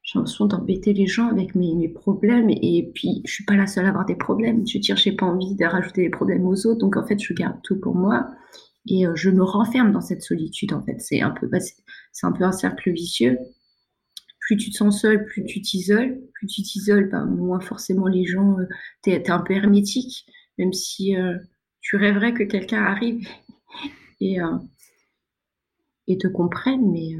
J'ai 0.03 0.19
l'impression 0.19 0.47
d'embêter 0.47 0.93
les 0.93 1.09
gens 1.09 1.29
avec 1.29 1.55
mes, 1.57 1.89
problèmes 1.89 2.49
et 2.49 2.91
puis 2.95 3.23
je 3.25 3.33
suis 3.33 3.45
pas 3.45 3.57
la 3.57 3.67
seule 3.67 3.87
à 3.87 3.89
avoir 3.89 4.07
des 4.07 4.15
problèmes. 4.15 4.67
Je 4.67 4.79
veux 4.79 4.81
dire, 4.81 4.97
j'ai 4.97 5.13
pas 5.13 5.27
envie 5.27 5.57
de 5.57 5.65
rajouter 5.65 6.03
des 6.03 6.11
problèmes 6.11 6.47
aux 6.47 6.67
autres, 6.67 6.79
donc 6.79 6.97
en 6.97 7.05
fait, 7.05 7.19
je 7.19 7.35
garde 7.35 7.61
tout 7.63 7.81
pour 7.81 7.97
moi 7.97 8.31
et 8.89 9.07
euh, 9.07 9.17
je 9.17 9.31
me 9.31 9.43
renferme 9.43 9.91
dans 9.91 10.01
cette 10.01 10.23
solitude. 10.23 10.73
En 10.73 10.83
fait, 10.83 11.01
c'est 11.01 11.21
un 11.21 11.31
peu, 11.31 11.49
bah, 11.49 11.59
c'est 11.61 12.27
un 12.27 12.33
peu 12.33 12.45
un 12.45 12.53
cercle 12.53 12.93
vicieux 12.93 13.37
plus 14.47 14.57
tu 14.57 14.71
te 14.71 14.77
sens 14.77 15.01
seul, 15.01 15.25
plus 15.27 15.45
tu 15.45 15.61
t'isoles. 15.61 16.21
Plus 16.35 16.47
tu 16.47 16.63
t'isoles, 16.63 17.11
ben, 17.11 17.27
moins 17.27 17.59
forcément 17.59 18.07
les 18.07 18.25
gens, 18.25 18.59
euh, 18.61 18.67
tu 19.03 19.11
es, 19.11 19.29
un 19.29 19.41
peu 19.41 19.55
hermétique, 19.55 20.25
même 20.57 20.73
si 20.73 21.17
euh, 21.17 21.37
tu 21.81 21.97
rêverais 21.97 22.33
que 22.33 22.45
quelqu'un 22.45 22.83
arrive 22.85 23.29
et, 24.21 24.41
euh, 24.41 24.57
et 26.07 26.17
te 26.17 26.29
comprenne, 26.29 26.93
mais 26.93 27.17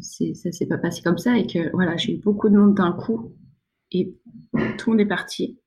c'est, 0.00 0.34
ça 0.34 0.50
s'est 0.50 0.66
pas 0.66 0.78
passé 0.78 1.00
comme 1.02 1.18
ça 1.18 1.38
et 1.38 1.46
que 1.46 1.70
voilà, 1.70 1.96
j'ai 1.96 2.14
eu 2.16 2.18
beaucoup 2.18 2.48
de 2.48 2.56
monde 2.56 2.74
d'un 2.74 2.92
coup 2.92 3.32
et 3.92 4.12
tout 4.76 4.90
le 4.90 4.96
monde 4.96 5.00
est 5.00 5.06
parti. 5.06 5.60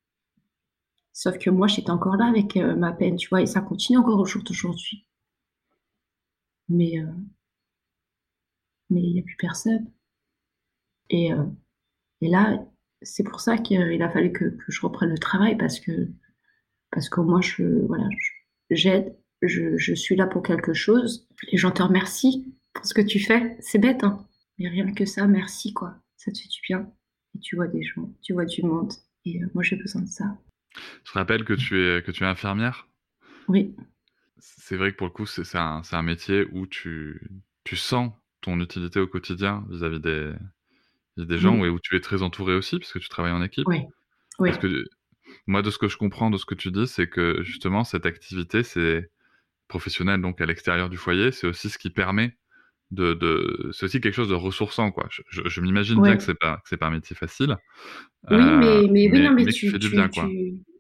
Sauf 1.14 1.38
que 1.38 1.50
moi, 1.50 1.68
j'étais 1.68 1.90
encore 1.90 2.18
là 2.18 2.26
avec 2.26 2.58
ma 2.58 2.92
peine, 2.92 3.16
tu 3.16 3.30
vois, 3.30 3.42
et 3.42 3.46
ça 3.46 3.62
continue 3.62 3.98
encore 3.98 4.20
au 4.20 4.26
jour 4.26 4.44
d'aujourd'hui. 4.44 5.08
Mais 6.68 6.96
mais 8.90 9.02
il 9.02 9.14
n'y 9.14 9.20
a 9.22 9.24
plus 9.24 9.38
personne. 9.38 9.88
Et, 11.10 11.34
euh, 11.34 11.44
et 12.22 12.30
là, 12.30 12.66
c'est 13.02 13.24
pour 13.24 13.40
ça 13.40 13.58
qu'il 13.58 14.02
a 14.02 14.10
fallu 14.10 14.32
que, 14.32 14.46
que, 14.46 14.72
je 14.72 14.82
reprenne 14.82 15.10
le 15.10 15.18
travail 15.18 15.58
parce 15.58 15.80
que, 15.80 16.10
parce 16.92 17.10
que 17.10 17.22
moi, 17.22 17.42
je, 17.42 17.64
voilà, 17.86 18.08
j'aide, 18.70 19.16
je, 19.42 19.78
je, 19.78 19.94
suis 19.94 20.16
là 20.16 20.28
pour 20.28 20.44
quelque 20.44 20.74
chose. 20.74 21.28
Les 21.52 21.58
gens 21.58 21.72
te 21.72 21.84
remercient 21.84 22.46
pour 22.74 22.86
ce 22.86 22.94
que 22.94 23.02
tu 23.02 23.20
fais. 23.20 23.58
C'est 23.60 23.80
bête, 23.80 24.04
hein. 24.04 24.26
Mais 24.58 24.70
rien 24.70 24.92
que 24.92 25.06
ça, 25.06 25.28
merci, 25.28 25.74
quoi. 25.74 25.96
Ça 26.16 26.32
te 26.32 26.38
fait 26.40 26.50
du 26.50 26.60
bien. 26.68 26.92
Et 27.36 27.40
tu 27.40 27.56
vois 27.56 27.68
des 27.68 27.84
gens, 27.84 28.12
tu 28.24 28.34
vois 28.34 28.46
du 28.46 28.64
monde. 28.64 28.92
Et 29.26 29.44
euh, 29.44 29.48
moi, 29.54 29.62
j'ai 29.62 29.76
besoin 29.76 30.02
de 30.02 30.08
ça. 30.08 30.26
Je 31.04 31.12
rappelle 31.12 31.44
que 31.44 31.54
tu 31.54 31.80
es, 31.80 32.02
que 32.02 32.12
tu 32.12 32.24
es 32.24 32.28
infirmière? 32.28 32.88
Oui. 33.48 33.76
C'est 34.40 34.78
vrai 34.78 34.92
que 34.92 34.98
pour 34.98 35.08
le 35.08 35.14
coup, 35.14 35.26
c'est 35.26 35.58
un, 35.58 35.82
un, 35.92 36.02
métier 36.02 36.46
où 36.52 36.68
tu, 36.68 37.22
tu 37.64 37.76
sens 37.76 38.12
ton 38.42 38.60
utilité 38.60 39.00
au 39.00 39.08
quotidien 39.08 39.66
vis-à-vis 39.70 40.00
des, 40.00 40.34
il 41.18 41.22
y 41.22 41.24
a 41.24 41.26
des 41.26 41.40
gens 41.40 41.58
où, 41.60 41.80
tu 41.80 41.96
es 41.96 42.00
très 42.00 42.22
entouré 42.22 42.56
aussi, 42.56 42.78
parce 42.78 42.94
que 42.94 43.00
tu 43.00 43.10
travailles 43.10 43.34
en 43.34 43.42
équipe. 43.42 43.68
Oui. 43.68 43.82
oui. 44.40 44.50
Parce 44.50 44.62
que 44.62 44.86
moi, 45.48 45.62
de 45.62 45.72
ce 45.72 45.78
que 45.78 45.88
je 45.88 45.98
comprends 45.98 46.30
de 46.30 46.38
ce 46.38 46.46
que 46.46 46.56
tu 46.56 46.72
dis, 46.72 46.88
c'est 46.88 47.08
que 47.08 47.42
justement, 47.44 47.84
cette 47.84 48.06
activité, 48.06 48.64
c'est 48.64 49.10
professionnelle, 49.68 50.22
donc 50.22 50.40
à 50.42 50.46
l'extérieur 50.46 50.90
du 50.90 50.98
foyer, 50.98 51.32
c'est 51.32 51.48
aussi 51.48 51.70
ce 51.70 51.78
qui 51.78 51.90
permet 51.90 52.38
de. 52.92 53.14
de... 53.14 53.70
C'est 53.74 53.86
aussi 53.86 54.00
quelque 54.00 54.14
chose 54.14 54.30
de 54.30 54.36
ressourçant, 54.36 54.92
quoi. 54.92 55.08
Je, 55.30 55.62
m'imagine 55.62 56.02
bien 56.02 56.16
que 56.16 56.24
c'est 56.24 56.38
pas, 56.38 56.62
c'est 56.66 56.78
pas 56.78 56.88
un 56.88 56.92
métier 56.92 57.16
facile. 57.16 57.58
Oui, 58.30 58.38
mais, 58.38 58.68
euh, 58.68 58.88
mais, 58.92 59.12
oui, 59.12 59.22
non, 59.22 59.34
mais, 59.34 59.46
tu, 59.46 59.70
fais 59.70 59.80
du 59.80 59.90
bien, 59.90 60.08
quoi. 60.10 60.30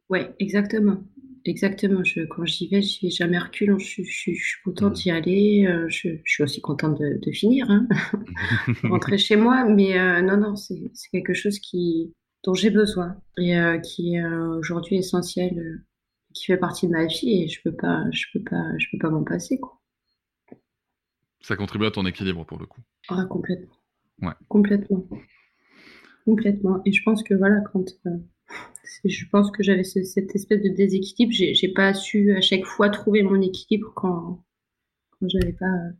Ouais, 0.09 0.31
exactement. 0.39 1.03
Exactement. 1.47 2.03
Je, 2.03 2.21
quand 2.25 2.45
j'y 2.45 2.67
vais, 2.69 2.81
j'y 2.81 3.05
vais 3.07 3.09
jamais 3.11 3.37
recule. 3.39 3.75
Je, 3.79 3.85
suis- 3.85 4.05
je, 4.05 4.11
suis- 4.17 4.35
je 4.35 4.43
suis 4.45 4.61
contente 4.63 4.93
d'y 4.93 5.11
aller. 5.11 5.65
euh, 5.67 5.87
je, 5.89 6.09
je 6.23 6.31
suis 6.31 6.43
aussi 6.43 6.61
contente 6.61 6.99
de, 6.99 7.19
de 7.21 7.31
finir, 7.31 7.69
hein, 7.69 7.87
rentrer 8.83 9.17
chez 9.17 9.35
moi. 9.35 9.65
Mais 9.65 9.97
euh, 9.99 10.21
non, 10.21 10.37
non, 10.37 10.55
c'est 10.55 10.75
quelque 11.11 11.33
chose 11.33 11.59
qui, 11.59 12.13
dont 12.43 12.53
j'ai 12.53 12.69
besoin 12.71 13.17
et 13.37 13.57
euh, 13.57 13.79
qui 13.79 14.15
est 14.15 14.23
euh, 14.23 14.57
aujourd'hui 14.59 14.97
essentiel, 14.97 15.83
qui 16.33 16.45
fait 16.45 16.57
partie 16.57 16.87
de 16.87 16.91
ma 16.91 17.05
vie 17.05 17.43
et 17.43 17.47
je 17.47 17.61
peux 17.63 17.73
pas, 17.75 18.03
je 18.11 18.25
peux 18.33 18.43
pas, 18.43 18.63
je 18.77 18.87
peux 18.91 18.97
pas 18.99 19.09
m'en 19.09 19.23
passer, 19.23 19.59
quoi. 19.59 19.79
Ça 21.41 21.55
contribue 21.55 21.85
à 21.85 21.91
ton 21.91 22.05
équilibre 22.05 22.45
pour 22.45 22.59
le 22.59 22.65
coup. 22.65 22.81
Ah, 23.09 23.25
complètement. 23.29 23.75
Ouais. 24.21 24.33
Complètement. 24.49 25.07
Complètement. 26.25 26.81
Et 26.85 26.91
je 26.91 27.01
pense 27.03 27.23
que 27.23 27.33
voilà, 27.33 27.61
quand 27.71 27.85
je 29.05 29.25
pense 29.31 29.51
que 29.51 29.63
j'avais 29.63 29.83
ce- 29.83 30.03
cette 30.03 30.35
espèce 30.35 30.61
de 30.61 30.69
déséquilibre, 30.69 31.33
j'ai 31.33 31.53
j'ai 31.53 31.69
pas 31.69 31.93
su 31.93 32.35
à 32.35 32.41
chaque 32.41 32.65
fois 32.65 32.89
trouver 32.89 33.23
mon 33.23 33.41
équilibre 33.41 33.91
quand, 33.95 34.43
quand 35.19 35.27
j'avais 35.29 35.53
pas 35.53 35.65
euh, 35.65 35.91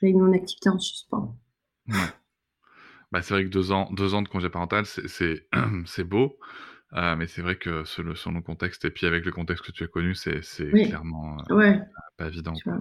j'avais 0.00 0.12
mon 0.12 0.32
activité 0.32 0.68
en 0.68 0.78
suspens. 0.78 1.36
Ouais. 1.88 1.94
Bah, 3.10 3.20
c'est 3.22 3.34
vrai 3.34 3.44
que 3.44 3.50
deux 3.50 3.72
ans, 3.72 3.90
deux 3.92 4.14
ans 4.14 4.22
de 4.22 4.28
congé 4.28 4.48
parental, 4.48 4.86
c'est 4.86 5.06
c'est 5.08 5.46
c'est 5.86 6.04
beau, 6.04 6.38
euh, 6.94 7.16
mais 7.16 7.26
c'est 7.26 7.42
vrai 7.42 7.56
que 7.56 7.84
selon, 7.84 8.14
selon 8.14 8.36
le 8.36 8.42
contexte 8.42 8.84
et 8.84 8.90
puis 8.90 9.06
avec 9.06 9.24
le 9.24 9.32
contexte 9.32 9.64
que 9.66 9.72
tu 9.72 9.84
as 9.84 9.88
connu, 9.88 10.14
c'est 10.14 10.42
c'est 10.42 10.72
Oui. 10.72 10.88
clairement 10.88 11.38
euh, 11.50 11.54
Ouais, 11.54 11.80
pas 12.16 12.28
évident. 12.28 12.54
Pas. 12.64 12.80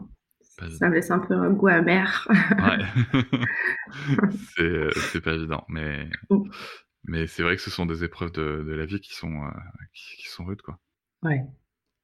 Ça 0.80 0.90
me 0.90 0.96
laisse 0.96 1.10
un 1.12 1.20
peu 1.20 1.34
un 1.34 1.50
goût 1.52 1.68
amer. 1.70 2.28
Ouais. 2.60 2.78
c'est 4.56 4.90
c'est 5.12 5.22
pas 5.22 5.34
évident, 5.34 5.66
mais 5.70 6.08
Mm. 6.30 6.44
Mais 7.04 7.28
c'est 7.28 7.44
vrai 7.44 7.56
que 7.56 7.62
ce 7.62 7.70
sont 7.72 7.86
des 7.86 8.04
épreuves 8.04 8.32
de, 8.32 8.64
de 8.68 8.74
la 8.74 8.86
vie 8.86 9.00
qui 9.02 9.14
sont 9.16 9.44
euh, 9.46 9.50
qui, 9.94 10.18
qui 10.18 10.28
sont 10.30 10.46
rudes 10.46 10.62
quoi. 10.62 10.80
Ouais. 11.24 11.52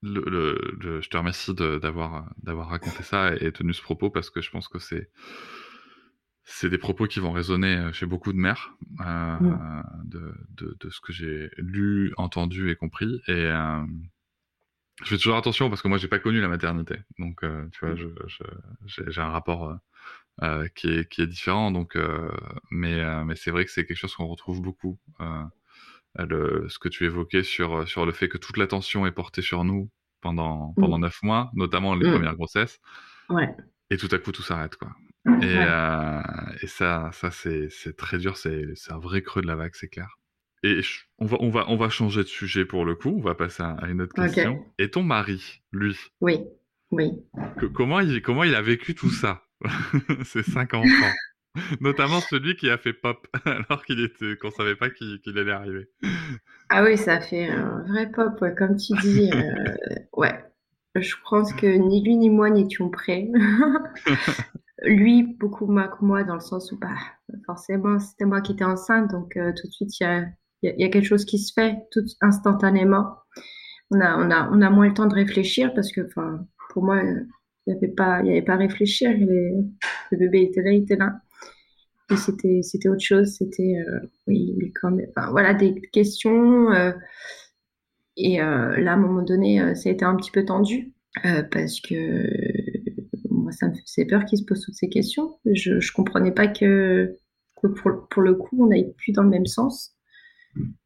Le, 0.04 0.22
le- 0.28 0.78
le- 0.80 1.02
je 1.02 1.10
te 1.10 1.18
remercie 1.18 1.54
d'avoir 1.56 2.70
raconté 2.70 3.02
ça 3.04 3.36
et, 3.36 3.46
et 3.48 3.52
tenu 3.52 3.74
ce 3.74 3.82
propos 3.82 4.10
parce 4.12 4.30
que 4.30 4.42
je 4.42 4.50
pense 4.52 4.68
que 4.68 4.78
c'est 4.80 5.10
c'est 6.44 6.70
des 6.70 6.78
propos 6.78 7.08
qui 7.08 7.20
vont 7.20 7.32
résonner 7.32 7.76
euh, 7.76 7.92
chez 7.92 8.06
beaucoup 8.06 8.32
de 8.32 8.38
mères 8.38 8.74
euh, 9.02 9.38
Mm. 9.42 9.78
de, 10.06 10.34
de, 10.52 10.78
de 10.80 10.90
ce 10.90 11.02
que 11.02 11.12
j'ai 11.12 11.50
lu, 11.58 12.14
entendu 12.18 12.72
et 12.72 12.76
compris. 12.76 13.22
Et 13.28 13.32
euh, 13.34 13.84
je 15.04 15.10
fais 15.10 15.18
toujours 15.18 15.38
attention 15.38 15.70
parce 15.70 15.82
que 15.82 15.88
moi 15.88 15.98
j'ai 15.98 16.08
pas 16.08 16.20
connu 16.20 16.42
la 16.42 16.48
maternité, 16.48 16.96
donc 17.20 17.44
euh, 17.44 17.68
tu 17.72 17.86
vois, 17.86 17.96
je, 17.96 18.08
je- 18.28 18.44
j'ai 18.86 19.04
j'ai 19.12 19.22
un 19.22 19.30
rapport 19.30 19.78
euh, 20.44 20.68
qui 20.76 20.88
est 20.90 21.10
qui 21.10 21.22
est 21.22 21.28
différent. 21.28 21.72
Donc, 21.72 21.96
euh, 21.96 22.30
mais 22.72 22.94
euh, 23.00 23.24
mais 23.26 23.36
c'est 23.36 23.52
vrai 23.52 23.66
que 23.66 23.72
c'est 23.72 23.86
quelque 23.86 23.98
chose 23.98 24.16
qu'on 24.16 24.28
retrouve 24.28 24.62
beaucoup. 24.62 24.98
le, 26.20 26.68
ce 26.70 26.80
que 26.80 26.90
tu 26.90 27.06
évoquais 27.06 27.44
sur 27.44 27.88
sur 27.88 28.06
le 28.06 28.12
fait 28.12 28.28
que 28.30 28.38
toute 28.38 28.58
l'attention 28.58 29.06
est 29.06 29.12
portée 29.12 29.42
sur 29.42 29.64
nous 29.64 29.90
pendant 30.22 30.74
pendant 30.78 30.98
neuf 31.00 31.22
mois, 31.24 31.52
notamment 31.54 31.94
les 31.96 32.08
Mm. 32.08 32.12
premières 32.14 32.36
grossesses, 32.36 32.80
Ouais. 33.30 33.50
et 33.92 33.98
tout 33.98 34.10
à 34.12 34.18
coup 34.18 34.32
tout 34.32 34.42
s'arrête 34.42 34.76
quoi. 34.78 34.90
Et, 35.42 35.58
et 36.64 36.68
ça, 36.68 37.10
ça 37.14 37.32
c'est 37.32 37.70
c'est 37.70 37.96
très 37.96 38.18
dur, 38.18 38.38
c'est 38.38 38.64
c'est 38.76 38.94
un 38.94 38.98
vrai 39.00 39.22
creux 39.22 39.42
de 39.42 39.48
la 39.48 39.56
vague, 39.56 39.76
c'est 39.76 39.90
clair. 39.90 40.08
Et 40.64 40.82
je- 40.82 41.02
on 41.20 41.26
va, 41.28 41.38
on, 41.40 41.50
va, 41.52 41.66
on 41.70 41.78
va 41.78 41.90
changer 41.90 42.24
de 42.24 42.28
sujet 42.28 42.66
pour 42.66 42.84
le 42.84 42.96
coup, 42.96 43.14
on 43.16 43.22
va 43.22 43.36
passer 43.36 43.62
à, 43.62 43.72
à 43.74 43.88
une 43.90 44.02
autre 44.02 44.16
question. 44.16 44.66
Et 44.80 44.90
ton 44.90 45.04
mari, 45.04 45.62
lui, 45.72 45.96
Oui. 46.22 46.40
Oui. 46.90 47.12
que- 47.60 47.68
comment, 47.68 48.00
il, 48.00 48.22
comment 48.24 48.44
il 48.44 48.56
a 48.56 48.62
vécu 48.64 48.96
tout 48.96 49.12
ça? 49.12 49.44
Ces 50.26 50.44
cinq 50.44 50.74
enfants 50.74 51.20
Notamment 51.82 52.22
celui 52.22 52.56
qui 52.56 52.70
a 52.70 52.78
fait 52.78 52.94
pop 52.94 53.28
alors 53.46 53.84
qu'il 53.86 54.00
était 54.02 54.38
qu'on 54.38 54.52
savait 54.52 54.76
pas 54.76 54.90
qu'il 54.92 55.22
allait 55.38 55.52
arriver. 55.52 55.90
Ah 56.70 56.84
oui, 56.84 56.98
ça 56.98 57.22
fait 57.22 57.48
un 57.50 57.84
vrai 57.88 58.12
pop, 58.12 58.40
ouais, 58.42 58.54
comme 58.56 58.76
tu 58.76 58.94
dis. 58.96 59.32
euh, 59.34 59.76
ouais, 60.18 60.44
je 60.96 61.16
pense 61.30 61.54
que 61.54 61.66
ni 61.68 62.04
lui 62.04 62.16
ni 62.18 62.30
moi 62.30 62.50
n'étions 62.50 62.90
prêts. 62.90 63.30
Lui, 64.84 65.24
beaucoup 65.24 65.66
moins 65.66 65.88
que 65.88 66.04
moi, 66.06 66.24
dans 66.24 66.36
le 66.36 66.40
sens 66.40 66.72
où, 66.72 66.78
bah, 66.80 66.96
forcément, 67.46 68.00
c'était 68.00 68.26
moi 68.26 68.42
qui 68.42 68.52
étais 68.54 68.64
enceinte, 68.64 69.10
donc 69.12 69.36
euh, 69.38 69.52
tout 69.60 69.68
de 69.68 69.72
suite, 69.72 70.00
il 70.00 70.04
y 70.04 70.06
a, 70.06 70.26
y 70.64 70.68
a- 70.70 70.76
y 70.78 70.84
a 70.84 70.90
quelque 70.90 71.06
chose 71.08 71.26
qui 71.26 71.40
se 71.40 71.52
fait 71.54 71.78
tout 71.92 72.06
instantanément. 72.22 73.18
On 73.92 74.02
a, 74.02 74.18
on 74.18 74.32
a, 74.32 74.50
on 74.52 74.62
a 74.62 74.70
moins 74.70 74.88
le 74.88 74.94
temps 74.94 75.08
de 75.08 75.16
réfléchir 75.16 75.74
parce 75.76 75.92
que, 75.92 76.02
enfin, 76.08 76.46
pour 76.72 76.84
moi, 76.84 77.02
il 77.68 77.72
n'y 77.74 77.78
avait 77.78 77.94
pas, 77.94 78.16
avait 78.16 78.42
pas 78.42 78.54
à 78.54 78.58
réfléchir. 78.58 79.12
Le 79.18 80.18
bébé 80.18 80.44
était 80.44 80.62
là, 80.62 80.72
il 80.72 80.84
était 80.84 80.96
là. 80.96 81.20
Et 82.10 82.16
c'était, 82.16 82.62
c'était 82.64 82.88
autre 82.88 83.04
chose. 83.04 83.36
C'était, 83.36 83.76
euh, 83.86 84.00
oui, 84.28 84.56
mais 84.58 84.72
quand 84.72 84.96
enfin, 85.10 85.30
voilà, 85.32 85.54
des 85.54 85.76
questions. 85.92 86.72
euh, 86.72 86.94
et 88.16 88.42
euh, 88.42 88.78
là, 88.80 88.94
à 88.94 88.96
un 88.96 88.98
moment 88.98 89.22
donné, 89.22 89.76
ça 89.76 89.90
a 89.90 89.92
été 89.92 90.06
un 90.06 90.16
petit 90.16 90.32
peu 90.32 90.44
tendu 90.46 90.94
parce 91.52 91.82
que 91.82 92.28
moi, 93.30 93.52
ça 93.52 93.68
me 93.68 93.74
faisait 93.74 94.06
peur 94.06 94.24
qu'il 94.26 94.40
se 94.40 94.46
pose 94.46 94.62
toutes 94.62 94.76
ces 94.76 94.90
questions. 94.90 95.38
Je, 95.46 95.80
je 95.80 95.92
comprenais 95.92 96.32
pas 96.32 96.48
que, 96.48 97.16
que 97.62 97.68
pour, 97.68 98.08
pour 98.10 98.22
le 98.22 98.36
coup, 98.36 98.64
on 98.64 98.68
n'aille 98.68 98.94
plus 98.98 99.12
dans 99.12 99.24
le 99.24 99.30
même 99.30 99.46
sens. 99.46 99.94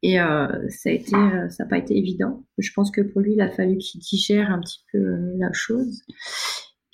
Et 0.02 0.16
ça 0.16 0.90
a 0.90 0.90
été, 0.90 1.12
ça 1.12 1.64
n'a 1.64 1.66
pas 1.70 1.78
été 1.78 1.96
évident. 1.96 2.44
Je 2.58 2.70
pense 2.74 2.90
que 2.90 3.00
pour 3.00 3.22
lui, 3.22 3.32
il 3.34 3.40
a 3.40 3.48
fallu 3.48 3.78
qu'il 3.78 4.00
digère 4.00 4.50
un 4.50 4.60
petit 4.60 4.84
peu 4.92 4.98
la 5.38 5.52
chose. 5.52 6.02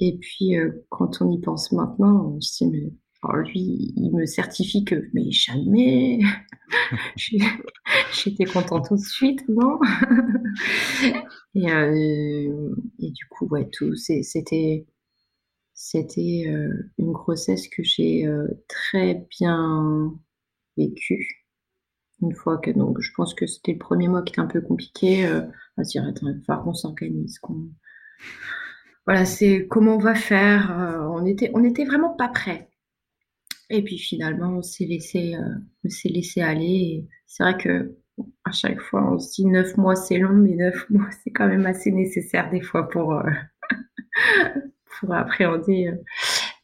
Et 0.00 0.16
puis, 0.18 0.56
euh, 0.56 0.86
quand 0.90 1.20
on 1.22 1.30
y 1.30 1.40
pense 1.40 1.72
maintenant, 1.72 2.34
on 2.36 2.40
se 2.40 2.64
dit, 2.64 2.92
alors 3.22 3.44
lui, 3.44 3.92
il 3.96 4.12
me 4.14 4.26
certifie 4.26 4.84
que, 4.84 5.08
mais 5.12 5.30
jamais, 5.32 6.20
j'étais 7.16 8.44
contente 8.44 8.86
tout 8.88 8.96
de 8.96 9.00
suite, 9.00 9.42
non? 9.48 9.78
Et, 11.54 11.72
euh, 11.72 12.74
et 13.00 13.10
du 13.10 13.26
coup, 13.26 13.46
ouais, 13.48 13.68
tout, 13.72 13.96
c'était, 13.96 14.86
euh, 16.46 16.92
une 16.98 17.12
grossesse 17.12 17.66
que 17.68 17.82
j'ai 17.82 18.28
très 18.68 19.26
bien 19.30 20.14
vécue. 20.76 21.46
Une 22.22 22.34
fois 22.34 22.58
que, 22.58 22.70
donc, 22.70 23.00
je 23.00 23.10
pense 23.16 23.34
que 23.34 23.46
c'était 23.46 23.72
le 23.72 23.78
premier 23.78 24.06
mois 24.08 24.22
qui 24.22 24.32
était 24.32 24.40
un 24.40 24.46
peu 24.46 24.60
compliqué, 24.60 25.26
à 25.26 25.42
attends, 25.76 26.28
il 26.28 26.42
qu'on 26.46 26.74
s'organise, 26.74 27.40
voilà, 29.08 29.24
c'est 29.24 29.66
comment 29.70 29.94
on 29.96 29.98
va 29.98 30.14
faire. 30.14 30.70
euh, 30.78 30.98
on 31.08 31.24
était, 31.24 31.50
on 31.54 31.64
était 31.64 31.86
vraiment 31.86 32.14
pas 32.14 32.28
prêts. 32.28 32.68
Et 33.70 33.82
puis 33.82 33.96
finalement, 33.96 34.58
on 34.58 34.62
s'est 34.62 34.84
laissé, 34.84 35.34
euh, 35.34 35.54
on 35.82 35.88
s'est 35.88 36.10
laissé 36.10 36.42
aller. 36.42 37.08
C'est 37.26 37.42
vrai 37.42 37.56
que 37.56 37.96
à 38.44 38.52
chaque 38.52 38.80
fois, 38.80 39.10
on 39.10 39.18
se 39.18 39.32
dit 39.36 39.46
neuf 39.46 39.78
mois 39.78 39.96
c'est 39.96 40.18
long, 40.18 40.34
mais 40.34 40.54
neuf 40.54 40.84
mois 40.90 41.08
c'est 41.24 41.30
quand 41.30 41.48
même 41.48 41.64
assez 41.64 41.90
nécessaire 41.90 42.50
des 42.50 42.60
fois 42.60 42.86
pour 42.90 43.14
euh, 43.14 43.22
appréhender 45.10 45.90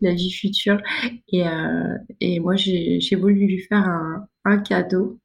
la 0.03 0.13
vie 0.13 0.31
future. 0.31 0.83
Et 1.33 2.41
moi, 2.41 2.57
j'ai 2.57 3.17
voulu 3.17 3.47
lui 3.47 3.61
faire 3.61 3.89
un 4.45 4.59
cadeau 4.59 5.19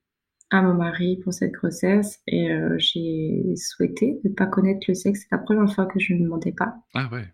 à 0.52 0.62
mon 0.62 0.74
mari 0.74 1.18
pour 1.18 1.34
cette 1.34 1.52
grossesse 1.52 2.22
et 2.28 2.52
euh, 2.52 2.76
j'ai 2.78 3.56
souhaité 3.56 4.20
ne 4.24 4.30
pas 4.30 4.48
connaître 4.48 4.86
le 4.88 4.96
sexe. 4.96 5.22
C'est 5.22 5.36
la 5.36 5.38
première 5.38 5.72
fois 5.74 5.86
que 5.86 6.00
je 6.00 6.14
ne 6.14 6.24
demandais 6.24 6.54
pas. 6.54 6.76
Ah 6.94 7.10
ouais. 7.12 7.26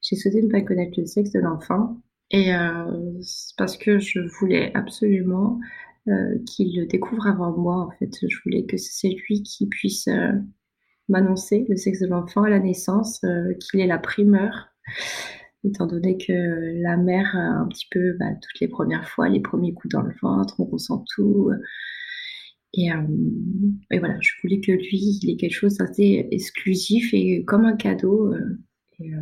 J'ai 0.00 0.16
souhaité 0.16 0.42
ne 0.42 0.50
pas 0.50 0.62
connaître 0.62 0.98
le 0.98 1.06
sexe 1.06 1.32
de 1.32 1.40
l'enfant 1.40 2.00
et 2.30 2.54
euh, 2.54 3.20
c'est 3.22 3.56
parce 3.56 3.76
que 3.76 3.98
je 3.98 4.20
voulais 4.38 4.70
absolument 4.74 5.60
euh, 6.08 6.38
qu'il 6.46 6.78
le 6.78 6.86
découvre 6.86 7.26
avant 7.26 7.56
moi. 7.56 7.86
En 7.86 7.90
fait, 7.98 8.10
je 8.26 8.36
voulais 8.44 8.64
que 8.64 8.76
c'est 8.76 9.14
lui 9.28 9.42
qui 9.42 9.66
puisse 9.66 10.08
euh, 10.08 10.32
m'annoncer 11.08 11.66
le 11.68 11.76
sexe 11.76 12.00
de 12.00 12.06
l'enfant 12.06 12.42
à 12.42 12.50
la 12.50 12.58
naissance, 12.58 13.24
qu'il 13.60 13.80
ait 13.80 13.86
la 13.86 13.98
primeur, 13.98 14.68
étant 15.64 15.86
donné 15.86 16.18
que 16.18 16.32
la 16.82 16.96
mère 16.96 17.34
un 17.34 17.66
petit 17.68 17.86
peu 17.90 18.12
bah, 18.18 18.32
toutes 18.34 18.60
les 18.60 18.68
premières 18.68 19.08
fois, 19.08 19.28
les 19.28 19.40
premiers 19.40 19.72
coups 19.72 19.92
dans 19.92 20.02
le 20.02 20.14
ventre, 20.20 20.60
on 20.60 20.64
ressent 20.64 21.04
tout. 21.14 21.50
Et, 22.74 22.92
euh, 22.92 23.02
et 23.90 23.98
voilà, 23.98 24.16
je 24.20 24.32
voulais 24.42 24.60
que 24.60 24.72
lui, 24.72 25.18
il 25.22 25.30
ait 25.30 25.36
quelque 25.36 25.54
chose 25.54 25.76
d'assez 25.78 26.28
exclusif 26.30 27.12
et 27.14 27.44
comme 27.44 27.64
un 27.64 27.76
cadeau. 27.76 28.32
euh, 28.34 28.58
et, 29.00 29.14
euh, 29.14 29.20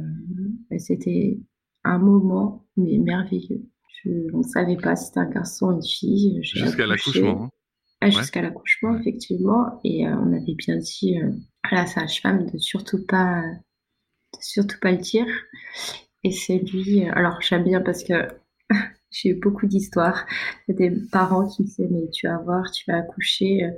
et 0.71 0.79
c'était 0.79 1.39
un 1.85 1.99
moment 1.99 2.67
mais 2.77 2.99
merveilleux. 2.99 3.63
Je, 4.05 4.11
on 4.35 4.39
ne 4.39 4.43
savait 4.43 4.77
pas 4.77 4.97
si 4.97 5.07
c'était 5.07 5.21
un 5.21 5.31
garçon 5.31 5.69
ou 5.69 5.77
une 5.77 5.83
fille. 5.87 6.39
Jusqu'à 6.43 6.87
l'accouchement. 6.87 7.45
hein. 7.45 7.51
Ah, 8.01 8.11
jusqu'à 8.11 8.43
l'accouchement, 8.43 8.93
Ouais. 8.93 9.01
effectivement. 9.01 9.81
Et 9.85 10.07
euh, 10.07 10.15
on 10.19 10.33
avait 10.33 10.55
bien 10.55 10.77
dit 10.79 11.19
euh, 11.23 11.31
à 11.63 11.75
la 11.77 11.87
sage-femme 11.87 12.47
de 12.51 12.59
surtout 12.59 13.07
pas, 13.07 13.43
de 14.35 14.39
surtout 14.43 14.77
pas 14.81 14.93
le 14.93 14.99
dire. 14.99 15.27
Et 16.25 16.31
c'est 16.33 16.59
lui. 16.59 17.05
euh, 17.07 17.13
alors 17.15 17.41
j'aime 17.41 17.65
bien 17.65 17.81
parce 17.81 18.03
que 18.05 18.13
j'ai 19.11 19.31
eu 19.31 19.35
beaucoup 19.35 19.67
d'histoires. 19.67 20.27
Il 20.69 20.73
y 20.73 20.85
a 20.85 20.89
des 20.91 20.97
parents 21.11 21.47
qui 21.49 21.63
me 21.63 21.67
disaient 21.67 21.89
mais 21.91 22.09
tu 22.13 22.27
vas 22.27 22.39
voir, 22.39 22.71
tu 22.71 22.85
vas 22.91 22.99
accoucher. 22.99 23.65
euh, 23.65 23.71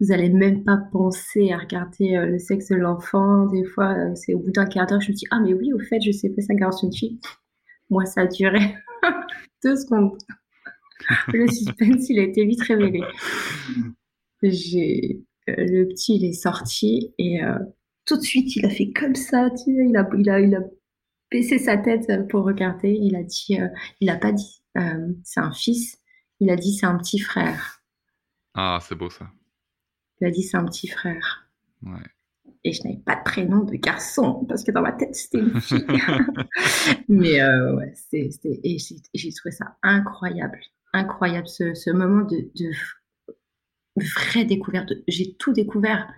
vous 0.00 0.12
allez 0.12 0.28
même 0.28 0.62
pas 0.62 0.78
penser 0.92 1.52
à 1.52 1.58
regarder 1.58 2.16
euh, 2.16 2.26
le 2.26 2.38
sexe 2.38 2.68
de 2.68 2.76
l'enfant. 2.76 3.46
Des 3.46 3.64
fois, 3.64 3.94
euh, 3.94 4.14
c'est 4.14 4.34
au 4.34 4.40
bout 4.40 4.50
d'un 4.50 4.66
quart 4.66 4.86
d'heure, 4.86 5.00
je 5.00 5.10
me 5.10 5.16
dis 5.16 5.24
ah 5.30 5.40
mais 5.40 5.54
oui, 5.54 5.72
au 5.72 5.78
fait, 5.78 6.00
je 6.00 6.10
sais 6.12 6.28
pas 6.30 6.42
un 6.50 6.54
garçon 6.54 6.88
une 6.88 6.94
fille. 6.94 7.20
Moi, 7.90 8.04
ça 8.04 8.22
a 8.22 8.26
duré 8.26 8.58
deux 9.64 9.76
secondes. 9.76 10.18
Le 11.32 11.46
suspense, 11.48 12.08
il 12.10 12.18
a 12.18 12.22
été 12.22 12.44
vite 12.44 12.62
révélé. 12.62 13.00
J'ai 14.42 15.22
le 15.46 15.84
petit, 15.84 16.16
il 16.16 16.24
est 16.24 16.32
sorti 16.32 17.14
et 17.18 17.38
tout 18.04 18.16
de 18.16 18.22
suite, 18.22 18.56
il 18.56 18.66
a 18.66 18.70
fait 18.70 18.90
comme 18.90 19.14
ça, 19.14 19.50
tu 19.50 19.64
sais, 19.64 19.86
il 19.88 19.96
a, 19.96 20.08
il 20.18 20.28
a, 20.30 20.40
il 20.40 20.54
a 20.54 20.60
baissé 21.30 21.58
sa 21.58 21.76
tête 21.76 22.10
pour 22.28 22.44
regarder. 22.44 22.90
Il 22.90 23.14
a 23.14 23.22
dit, 23.22 23.58
il 24.00 24.10
a 24.10 24.16
pas 24.16 24.32
dit, 24.32 24.62
euh, 24.76 25.12
c'est 25.24 25.40
un 25.40 25.52
fils. 25.52 25.98
Il 26.40 26.50
a 26.50 26.56
dit, 26.56 26.74
c'est 26.74 26.86
un 26.86 26.96
petit 26.96 27.18
frère. 27.18 27.82
Ah, 28.54 28.78
c'est 28.82 28.94
beau 28.94 29.10
ça. 29.10 29.30
Il 30.20 30.26
a 30.26 30.30
dit, 30.30 30.42
c'est 30.42 30.56
un 30.56 30.64
petit 30.64 30.88
frère. 30.88 31.48
Ouais. 31.82 32.02
Et 32.64 32.72
je 32.72 32.82
n'avais 32.82 32.98
pas 32.98 33.16
de 33.16 33.22
prénom 33.22 33.64
de 33.64 33.76
garçon 33.76 34.44
parce 34.48 34.64
que 34.64 34.72
dans 34.72 34.82
ma 34.82 34.92
tête 34.92 35.14
c'était 35.14 35.38
une 35.38 35.60
fille. 35.60 35.86
Mais 37.08 37.40
euh, 37.40 37.76
ouais, 37.76 37.92
c'était, 37.94 38.60
et 38.64 38.76
j'ai 39.14 39.32
trouvé 39.32 39.52
ça 39.52 39.76
incroyable, 39.82 40.58
incroyable 40.92 41.46
ce, 41.46 41.74
ce 41.74 41.90
moment 41.90 42.24
de, 42.24 42.50
de 42.56 42.70
vraie 43.96 44.44
découverte. 44.44 44.92
J'ai 45.06 45.34
tout 45.36 45.52
découvert. 45.52 46.12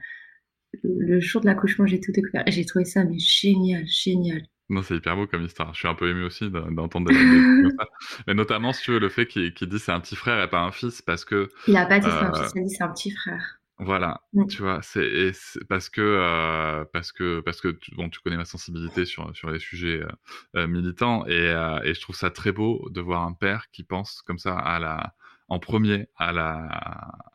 Le 0.82 1.20
jour 1.20 1.40
de 1.40 1.46
l'accouchement, 1.46 1.86
j'ai 1.86 2.00
tout 2.00 2.12
découvert. 2.12 2.44
J'ai 2.46 2.64
trouvé 2.64 2.84
ça 2.84 3.04
mais 3.04 3.18
génial, 3.18 3.86
génial. 3.86 4.42
Non, 4.70 4.82
c'est 4.82 4.96
hyper 4.96 5.16
beau 5.16 5.26
comme 5.26 5.42
histoire. 5.44 5.72
Je 5.72 5.78
suis 5.78 5.88
un 5.88 5.94
peu 5.94 6.10
ému 6.10 6.24
aussi 6.24 6.50
d'entendre 6.50 7.08
des 7.08 7.14
comme 7.14 7.70
ça. 7.78 7.86
Mais 8.26 8.34
notamment, 8.34 8.72
si 8.72 8.82
tu 8.84 8.90
veux, 8.92 8.98
le 8.98 9.08
fait 9.08 9.26
qu'il 9.26 9.52
dit 9.52 9.78
c'est 9.78 9.92
un 9.92 10.00
petit 10.00 10.16
frère 10.16 10.42
et 10.42 10.48
pas 10.50 10.60
un 10.60 10.72
fils, 10.72 11.00
parce 11.02 11.24
que... 11.24 11.48
Il 11.66 11.76
a 11.76 11.86
pas 11.86 11.98
dit 11.98 12.06
c'est 12.10 12.24
un 12.26 12.32
fils, 12.34 12.52
il 12.54 12.60
a 12.60 12.64
dit 12.64 12.70
c'est 12.70 12.84
un 12.84 12.92
petit 12.92 13.10
frère. 13.10 13.58
Voilà, 13.80 14.22
Mm. 14.32 14.46
tu 14.48 14.62
vois, 14.62 14.80
c'est 14.82 15.32
parce 15.68 15.88
que 15.88 16.00
euh, 16.00 16.84
parce 16.92 17.12
que 17.12 17.38
parce 17.40 17.60
que 17.60 17.68
tu, 17.68 17.94
bon, 17.94 18.08
tu 18.10 18.18
connais 18.20 18.36
ma 18.36 18.44
sensibilité 18.44 19.04
sur 19.06 19.34
sur 19.36 19.50
les 19.50 19.60
sujets 19.60 20.02
euh, 20.02 20.08
euh, 20.56 20.66
militants 20.66 21.24
et, 21.26 21.32
euh, 21.50 21.78
et 21.84 21.94
je 21.94 22.00
trouve 22.00 22.16
ça 22.16 22.30
très 22.30 22.50
beau 22.50 22.88
de 22.90 23.00
voir 23.00 23.22
un 23.22 23.32
père 23.34 23.66
qui 23.70 23.84
pense 23.84 24.20
comme 24.22 24.38
ça 24.38 24.58
à 24.58 24.80
la 24.80 25.14
en 25.46 25.60
premier 25.60 26.08
à 26.16 26.32
la 26.32 26.68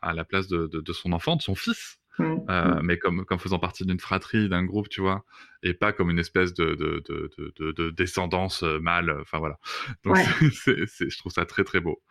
à 0.02 0.12
la 0.12 0.24
place 0.26 0.46
de, 0.46 0.66
de, 0.66 0.80
de 0.82 0.92
son 0.92 1.12
enfant, 1.12 1.36
de 1.36 1.42
son 1.42 1.54
fils, 1.54 1.98
Euh, 2.20 2.80
mais 2.82 2.98
comme 2.98 3.24
comme 3.24 3.38
faisant 3.38 3.58
partie 3.58 3.84
d'une 3.84 4.00
fratrie, 4.00 4.48
d'un 4.48 4.64
groupe, 4.64 4.88
tu 4.88 5.00
vois, 5.00 5.24
et 5.62 5.74
pas 5.74 5.92
comme 5.92 6.10
une 6.10 6.18
espèce 6.18 6.54
de 6.54 6.74
de 6.74 7.02
de 7.08 7.30
de, 7.38 7.52
de, 7.58 7.72
de 7.72 7.90
descendance 7.90 8.62
euh, 8.62 8.78
mâle. 8.80 9.16
Enfin 9.20 9.38
voilà. 9.38 9.58
Donc 10.04 10.14
Ouais. 10.16 10.24
je 10.40 11.18
trouve 11.18 11.32
ça 11.32 11.44
très 11.46 11.64
très 11.64 11.80
beau, 11.80 12.02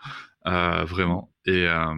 euh, 0.47 0.83
vraiment. 0.85 1.33
Et 1.45 1.67
euh, 1.67 1.93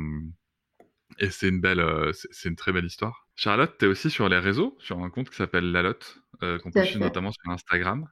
et 1.19 1.29
c'est 1.29 1.47
une 1.49 1.61
belle, 1.61 1.79
euh, 1.79 2.11
c'est 2.13 2.49
une 2.49 2.55
très 2.55 2.71
belle 2.73 2.85
histoire. 2.85 3.27
Charlotte, 3.35 3.77
t'es 3.77 3.85
aussi 3.87 4.09
sur 4.09 4.27
les 4.29 4.39
réseaux, 4.39 4.75
sur 4.79 4.99
un 4.99 5.09
compte 5.09 5.29
qui 5.29 5.35
s'appelle 5.37 5.71
Lalotte, 5.71 6.19
euh, 6.43 6.59
qu'on 6.59 6.71
peut 6.71 6.83
suivre 6.83 7.03
notamment 7.03 7.31
sur 7.31 7.49
Instagram, 7.51 8.07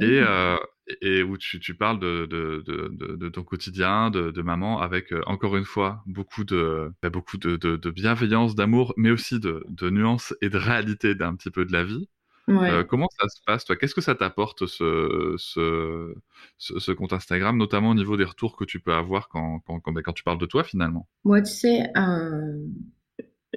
et, 0.00 0.20
euh, 0.20 0.56
et 1.00 1.22
où 1.22 1.38
tu, 1.38 1.60
tu 1.60 1.74
parles 1.74 1.98
de, 2.00 2.26
de, 2.26 2.62
de, 2.66 2.88
de, 2.92 3.16
de 3.16 3.28
ton 3.28 3.42
quotidien, 3.42 4.10
de, 4.10 4.42
maman, 4.42 4.80
avec 4.80 5.12
euh, 5.12 5.22
encore 5.26 5.56
une 5.56 5.64
fois 5.64 6.02
beaucoup 6.06 6.44
de, 6.44 6.92
bah, 7.02 7.10
beaucoup 7.10 7.36
de, 7.38 7.90
bienveillance, 7.90 8.54
d'amour, 8.54 8.92
mais 8.96 9.10
aussi 9.10 9.38
de, 9.38 9.64
nuances 9.90 10.34
et 10.40 10.48
de 10.48 10.58
réalité 10.58 11.14
d'un 11.14 11.34
petit 11.34 11.50
peu 11.50 11.64
de 11.64 11.72
la 11.72 11.84
vie. 11.84 12.08
Ouais. 12.48 12.70
Euh, 12.70 12.82
comment 12.82 13.06
ça 13.20 13.28
se 13.28 13.40
passe, 13.46 13.64
toi? 13.64 13.76
Qu'est-ce 13.76 13.94
que 13.94 14.00
ça 14.00 14.16
t'apporte 14.16 14.66
ce, 14.66 15.34
ce, 15.38 16.12
ce, 16.58 16.78
ce 16.80 16.90
compte 16.90 17.12
Instagram, 17.12 17.56
notamment 17.56 17.90
au 17.90 17.94
niveau 17.94 18.16
des 18.16 18.24
retours 18.24 18.56
que 18.56 18.64
tu 18.64 18.80
peux 18.80 18.92
avoir 18.92 19.28
quand, 19.28 19.60
quand, 19.60 19.78
quand, 19.78 19.92
bah, 19.92 20.02
quand 20.02 20.12
tu 20.12 20.24
parles 20.24 20.38
de 20.38 20.46
toi 20.46 20.64
finalement? 20.64 21.08
Moi, 21.24 21.40
tu 21.42 21.52
sais, 21.52 21.84
euh, 21.96 22.66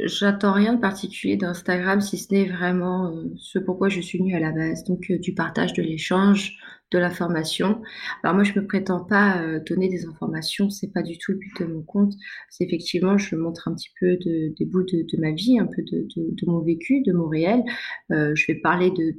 j'attends 0.03 0.53
rien 0.53 0.75
de 0.75 0.79
particulier 0.79 1.35
d'Instagram 1.35 1.99
si 1.99 2.19
ce 2.19 2.31
n'est 2.31 2.47
vraiment 2.47 3.11
ce 3.37 3.57
pourquoi 3.57 3.89
je 3.89 4.01
suis 4.01 4.19
venue 4.19 4.35
à 4.35 4.39
la 4.39 4.51
base. 4.51 4.83
Donc, 4.83 5.11
du 5.11 5.33
partage, 5.33 5.73
de 5.73 5.81
l'échange, 5.81 6.55
de 6.91 6.99
l'information. 6.99 7.81
Alors, 8.23 8.35
moi, 8.35 8.43
je 8.43 8.57
me 8.59 8.65
prétends 8.65 9.03
pas 9.03 9.41
euh, 9.41 9.59
donner 9.59 9.89
des 9.89 10.05
informations, 10.05 10.69
c'est 10.69 10.91
pas 10.91 11.01
du 11.01 11.17
tout 11.17 11.31
le 11.31 11.37
but 11.39 11.59
de 11.59 11.65
mon 11.65 11.81
compte. 11.81 12.13
C'est 12.49 12.63
effectivement, 12.63 13.17
je 13.17 13.35
montre 13.35 13.67
un 13.67 13.75
petit 13.75 13.89
peu 13.99 14.17
de, 14.17 14.53
des 14.57 14.65
bouts 14.65 14.83
de, 14.83 15.19
ma 15.19 15.31
vie, 15.31 15.59
un 15.59 15.65
peu 15.65 15.81
de, 15.81 16.45
mon 16.45 16.61
vécu, 16.61 17.01
de 17.01 17.11
mon 17.11 17.27
réel. 17.27 17.63
Euh, 18.11 18.33
je 18.35 18.45
vais 18.47 18.55
parler 18.59 18.91
de, 18.91 19.15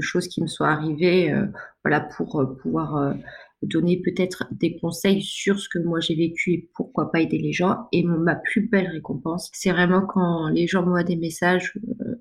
choses 0.00 0.28
qui 0.28 0.40
me 0.40 0.46
sont 0.46 0.64
arrivées, 0.64 1.30
euh, 1.32 1.46
voilà, 1.84 2.00
pour 2.00 2.42
pouvoir 2.62 3.14
donner 3.60 4.00
peut-être 4.00 4.44
des 4.50 4.78
conseils 4.78 5.20
sur 5.20 5.60
ce 5.60 5.68
que 5.68 5.78
moi 5.78 6.00
j'ai 6.00 6.14
vécu 6.14 6.52
et 6.52 6.70
pourquoi 6.74 7.12
pas 7.12 7.20
aider 7.20 7.36
les 7.36 7.52
gens. 7.52 7.88
Et 7.92 8.02
ma 8.02 8.34
plus 8.34 8.62
belle 8.68 8.88
récompense, 8.88 9.50
c'est 9.52 9.70
vraiment 9.70 10.00
quand 10.00 10.48
les 10.48 10.66
gens 10.66 10.82
m'envoient 10.82 11.04
des 11.04 11.16
messages 11.16 11.74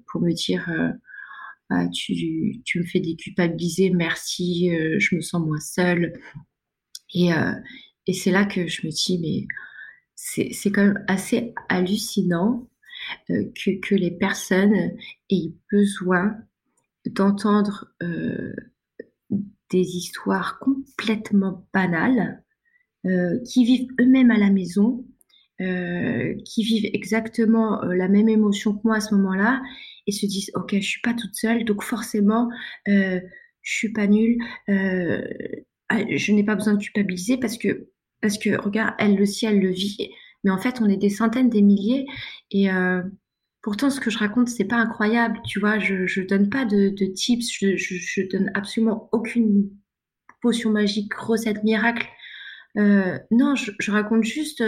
pour 0.07 0.19
me 0.19 0.33
dire 0.33 0.69
ah, 1.73 1.87
tu, 1.87 2.59
me 2.75 2.83
fais 2.83 2.99
déculpabiliser, 2.99 3.91
merci, 3.91 4.75
euh, 4.75 4.97
je 4.99 5.15
me 5.15 5.21
sens 5.21 5.41
moins 5.41 5.61
seule. 5.61 6.19
Et, 7.13 7.33
euh, 7.33 7.53
et 8.07 8.13
c'est 8.13 8.31
là 8.31 8.43
que 8.43 8.67
je 8.67 8.85
me 8.85 8.91
dis, 8.91 9.19
mais 9.19 9.47
c'est 10.15 10.71
quand 10.71 10.83
même 10.85 11.05
assez 11.07 11.53
hallucinant 11.69 12.67
euh, 13.29 13.49
que, 13.55 13.95
les 13.95 14.11
personnes 14.11 14.91
aient 15.29 15.53
besoin 15.71 16.35
d'entendre 17.05 17.87
des 19.69 19.95
histoires 19.95 20.59
complètement 20.59 21.65
banales, 21.73 22.43
qui 23.45 23.65
vivent 23.65 23.87
eux-mêmes 23.99 24.29
à 24.29 24.37
la 24.37 24.51
maison, 24.51 25.05
qui 25.57 26.63
vivent 26.63 26.89
exactement 26.93 27.81
la 27.85 28.09
même 28.09 28.29
émotion 28.29 28.75
que 28.75 28.81
moi 28.83 28.97
à 28.97 29.01
ce 29.01 29.15
moment-là, 29.15 29.61
et 30.07 30.11
se 30.11 30.25
disent 30.25 30.51
ok, 30.55 30.75
je 30.75 30.87
suis 30.87 31.01
pas 31.01 31.13
toute 31.13 31.35
seule, 31.35 31.65
donc 31.65 31.83
forcément, 31.83 32.49
euh, 32.87 33.19
je 33.61 33.73
suis 33.73 33.93
pas 33.93 34.07
nulle, 34.07 34.37
euh, 34.69 35.21
ah, 35.89 35.99
je 36.09 36.31
n'ai 36.31 36.43
pas 36.43 36.55
besoin 36.55 36.73
de 36.73 36.83
culpabiliser 36.83 37.37
parce 37.37 37.57
que 37.57 37.89
parce 38.21 38.37
que 38.37 38.61
regarde, 38.61 38.93
elle 38.99 39.19
aussi, 39.21 39.45
elle 39.47 39.59
le 39.59 39.71
vit, 39.71 40.11
mais 40.43 40.51
en 40.51 40.59
fait, 40.59 40.79
on 40.81 40.89
est 40.89 40.97
des 40.97 41.09
centaines, 41.09 41.49
des 41.49 41.63
milliers, 41.63 42.05
et 42.51 42.71
euh, 42.71 43.01
Pourtant, 43.61 43.91
ce 43.91 43.99
que 43.99 44.09
je 44.09 44.17
raconte, 44.17 44.49
c'est 44.49 44.65
pas 44.65 44.77
incroyable, 44.77 45.39
tu 45.45 45.59
vois. 45.59 45.77
Je, 45.77 46.07
je 46.07 46.21
donne 46.21 46.49
pas 46.49 46.65
de, 46.65 46.89
tips, 47.13 47.47
je, 47.51 47.77
je, 47.77 48.21
donne 48.27 48.49
absolument 48.55 49.07
aucune 49.11 49.69
potion 50.41 50.71
magique, 50.71 51.13
recette 51.13 51.63
miracle. 51.63 52.07
Euh, 52.77 53.19
non, 53.29 53.53
je, 53.55 53.91
raconte 53.91 54.23
juste 54.23 54.63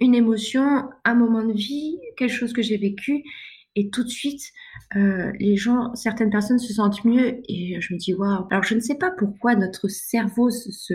une 0.00 0.16
émotion, 0.16 0.88
un 1.04 1.14
moment 1.14 1.44
de 1.44 1.52
vie, 1.52 2.00
quelque 2.16 2.32
chose 2.32 2.52
que 2.52 2.62
j'ai 2.62 2.76
vécu, 2.76 3.22
et 3.78 3.90
tout 3.90 4.02
de 4.02 4.08
suite, 4.08 4.42
euh, 4.96 5.30
les 5.38 5.56
gens, 5.56 5.94
certaines 5.94 6.30
personnes 6.30 6.58
se 6.58 6.72
sentent 6.72 7.04
mieux, 7.04 7.40
et 7.48 7.80
je 7.80 7.94
me 7.94 7.98
dis 7.98 8.12
waouh. 8.12 8.46
Alors, 8.50 8.64
je 8.64 8.74
ne 8.74 8.80
sais 8.80 8.96
pas 8.96 9.12
pourquoi 9.12 9.54
notre 9.54 9.86
cerveau 9.86 10.50
se, 10.50 10.94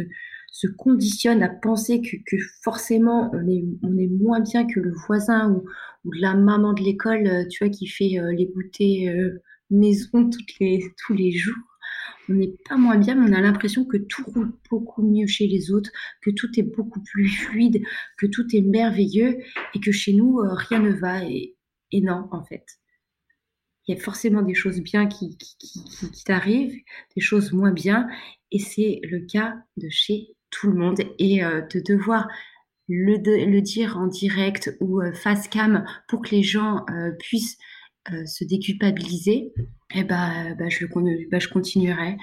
conditionne 0.77 1.41
à 1.43 1.49
penser 1.49 2.01
que, 2.01 2.37
forcément 2.61 3.31
on 3.33 3.47
est, 3.47 4.07
moins 4.07 4.41
bien 4.41 4.67
que 4.67 4.81
le 4.81 4.93
voisin 5.07 5.51
ou, 5.51 5.63
la 6.19 6.35
maman 6.35 6.73
de 6.73 6.83
l'école, 6.83 7.25
euh, 7.25 7.47
tu 7.49 7.63
vois, 7.63 7.73
qui 7.73 7.87
fait 7.87 8.19
euh, 8.19 8.33
les 8.33 8.47
goûters 8.47 9.31
maison 9.69 10.29
tous 11.07 11.13
les 11.13 11.31
jours. 11.31 11.55
On 12.27 12.33
n'est 12.33 12.53
pas 12.67 12.75
moins 12.75 12.97
bien, 12.97 13.15
mais 13.15 13.29
on 13.29 13.33
a 13.33 13.41
l'impression 13.41 13.85
que 13.85 13.97
tout 13.97 14.23
roule 14.27 14.51
beaucoup 14.69 15.03
mieux 15.03 15.27
chez 15.27 15.47
les 15.47 15.71
autres, 15.71 15.91
que 16.21 16.31
tout 16.31 16.49
est 16.57 16.63
beaucoup 16.63 17.01
plus 17.01 17.29
fluide, 17.29 17.81
que 18.17 18.27
tout 18.27 18.45
est 18.53 18.61
merveilleux 18.61 19.37
et 19.73 19.79
que 19.79 19.91
chez 19.91 20.13
nous, 20.13 20.41
rien 20.69 20.79
ne 20.79 20.91
va. 20.91 21.21
Et 21.93 22.01
non, 22.01 22.27
en 22.31 22.43
fait. 22.43 22.65
Il 23.87 23.95
y 23.95 23.97
a 23.97 24.01
forcément 24.01 24.41
des 24.41 24.53
choses 24.53 24.81
bien 24.81 25.07
qui, 25.07 25.37
t'arrivent, 26.25 26.81
des 27.15 27.21
choses 27.21 27.53
moins 27.53 27.71
bien, 27.71 28.07
et 28.51 28.59
c'est 28.59 28.99
le 29.03 29.25
cas 29.25 29.55
de 29.77 29.89
chez 29.89 30.35
tout 30.51 30.67
le 30.67 30.77
monde. 30.77 31.01
Et 31.19 31.43
euh, 31.43 31.61
de 31.61 31.79
devoir 31.79 32.27
le, 32.87 33.59
dire 33.59 33.97
en 33.97 34.07
direct 34.07 34.75
ou 34.79 35.01
euh, 35.01 35.13
face 35.13 35.47
cam 35.47 35.85
pour 36.07 36.21
que 36.21 36.31
les 36.31 36.43
gens 36.43 36.85
euh, 36.89 37.11
puissent 37.19 37.57
se 38.25 38.43
déculpabiliser, 38.43 39.53
eh 39.95 40.03
ben, 40.03 40.55
bah, 40.59 40.67
bah, 41.31 41.39
je 41.39 41.47
continuerai. 41.47 42.17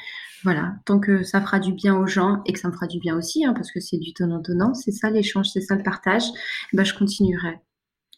Voilà, 0.45 0.75
tant 0.85 1.01
que 1.01 1.23
ça 1.23 1.41
fera 1.41 1.59
du 1.59 1.73
bien 1.73 1.97
aux 1.97 2.07
gens 2.07 2.43
et 2.45 2.53
que 2.53 2.59
ça 2.59 2.69
me 2.69 2.75
fera 2.75 2.87
du 2.87 2.99
bien 2.99 3.17
aussi, 3.17 3.47
hein, 3.47 3.55
parce 3.55 3.73
que 3.73 3.81
c'est 3.81 3.97
du 3.97 4.13
donnant-donnant, 4.13 4.75
c'est 4.75 4.93
ça 4.93 5.09
l'échange, 5.09 5.49
c'est 5.49 5.63
ça 5.63 5.77
le 5.77 5.83
partage, 5.83 6.25
eh 6.73 6.77
ben, 6.77 6.85
je 6.85 6.93
continuerai. 6.93 7.61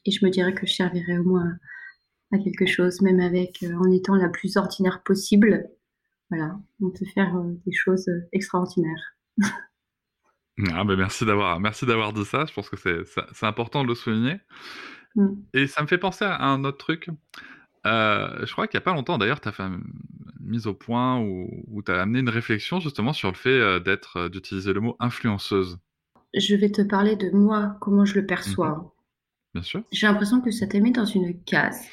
Et 0.04 0.10
je 0.10 0.24
me 0.24 0.30
dirais 0.30 0.54
que 0.54 0.66
je 0.66 0.74
servirai 0.74 1.18
au 1.18 1.24
moins 1.24 1.56
à 2.32 2.38
quelque 2.38 2.66
chose, 2.66 3.00
même 3.02 3.20
avec, 3.20 3.62
euh, 3.62 3.74
en 3.74 3.90
étant 3.90 4.16
la 4.16 4.28
plus 4.28 4.56
ordinaire 4.56 5.02
possible. 5.02 5.68
Voilà, 6.32 6.58
on 6.80 6.88
peut 6.88 7.04
faire 7.14 7.36
euh, 7.36 7.52
des 7.66 7.72
choses 7.72 8.08
euh, 8.08 8.26
extraordinaires. 8.32 9.16
Ah 10.70 10.84
ben 10.84 10.96
merci 10.96 11.24
d'avoir 11.24 11.58
merci 11.60 11.86
d'avoir 11.86 12.12
dit 12.12 12.24
ça. 12.24 12.44
Je 12.46 12.52
pense 12.52 12.68
que 12.68 12.76
c'est 12.76 13.04
c'est 13.32 13.46
important 13.46 13.82
de 13.82 13.88
le 13.88 13.94
souligner. 13.94 14.36
Mm. 15.14 15.28
Et 15.54 15.66
ça 15.66 15.82
me 15.82 15.86
fait 15.86 15.98
penser 15.98 16.24
à 16.24 16.44
un 16.44 16.64
autre 16.64 16.78
truc. 16.78 17.08
Euh, 17.86 18.46
je 18.46 18.52
crois 18.52 18.66
qu'il 18.66 18.78
n'y 18.78 18.82
a 18.82 18.84
pas 18.84 18.94
longtemps, 18.94 19.18
d'ailleurs, 19.18 19.40
tu 19.40 19.48
as 19.48 19.52
fait 19.52 19.62
une 19.62 19.82
mise 20.40 20.66
au 20.66 20.74
point 20.74 21.18
où, 21.18 21.48
où 21.68 21.82
tu 21.82 21.90
as 21.90 22.00
amené 22.00 22.20
une 22.20 22.28
réflexion 22.28 22.80
justement 22.80 23.12
sur 23.12 23.28
le 23.28 23.34
fait 23.34 23.80
d'être, 23.80 24.28
d'utiliser 24.28 24.72
le 24.72 24.80
mot 24.80 24.96
influenceuse. 25.00 25.78
Je 26.34 26.54
vais 26.54 26.70
te 26.70 26.82
parler 26.82 27.16
de 27.16 27.30
moi, 27.30 27.76
comment 27.80 28.04
je 28.04 28.14
le 28.14 28.26
perçois. 28.26 28.76
Mhm. 28.76 28.90
J'ai 29.90 30.06
l'impression 30.06 30.40
que 30.40 30.50
ça 30.50 30.66
te 30.66 30.76
met 30.76 30.90
dans 30.90 31.04
une 31.04 31.42
case. 31.44 31.86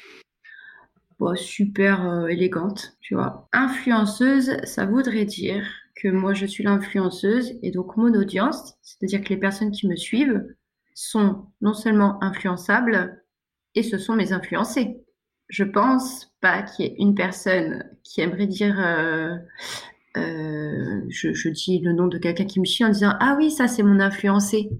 Super 1.34 2.08
euh, 2.08 2.26
élégante, 2.28 2.96
tu 3.00 3.14
vois. 3.14 3.46
Influenceuse, 3.52 4.56
ça 4.64 4.86
voudrait 4.86 5.26
dire 5.26 5.66
que 5.96 6.08
moi 6.08 6.32
je 6.32 6.46
suis 6.46 6.64
l'influenceuse 6.64 7.58
et 7.62 7.70
donc 7.70 7.96
mon 7.98 8.14
audience, 8.14 8.74
c'est-à-dire 8.80 9.22
que 9.22 9.28
les 9.28 9.36
personnes 9.36 9.70
qui 9.70 9.86
me 9.86 9.96
suivent 9.96 10.42
sont 10.94 11.46
non 11.60 11.74
seulement 11.74 12.22
influençables, 12.22 13.22
et 13.74 13.82
ce 13.82 13.98
sont 13.98 14.16
mes 14.16 14.32
influencés. 14.32 15.04
je 15.48 15.64
pense 15.64 16.32
pas 16.40 16.62
qu'il 16.62 16.86
y 16.86 16.88
ait 16.88 16.94
une 16.98 17.14
personne 17.14 17.84
qui 18.02 18.20
aimerait 18.22 18.46
dire. 18.46 18.80
Euh, 18.80 19.36
euh, 20.16 21.02
je, 21.08 21.32
je, 21.34 21.48
dis 21.50 21.80
le 21.80 21.92
nom 21.92 22.08
de 22.08 22.18
quelqu'un 22.18 22.46
qui 22.46 22.60
me 22.60 22.64
suit 22.64 22.84
en 22.84 22.88
disant 22.88 23.14
Ah 23.20 23.36
oui, 23.38 23.50
ça 23.50 23.68
c'est 23.68 23.82
mon 23.82 24.00
influencé. 24.00 24.70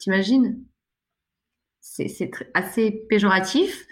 T'imagines? 0.00 0.64
C'est 1.86 2.30
assez 2.54 3.04
péjoratif. 3.10 3.86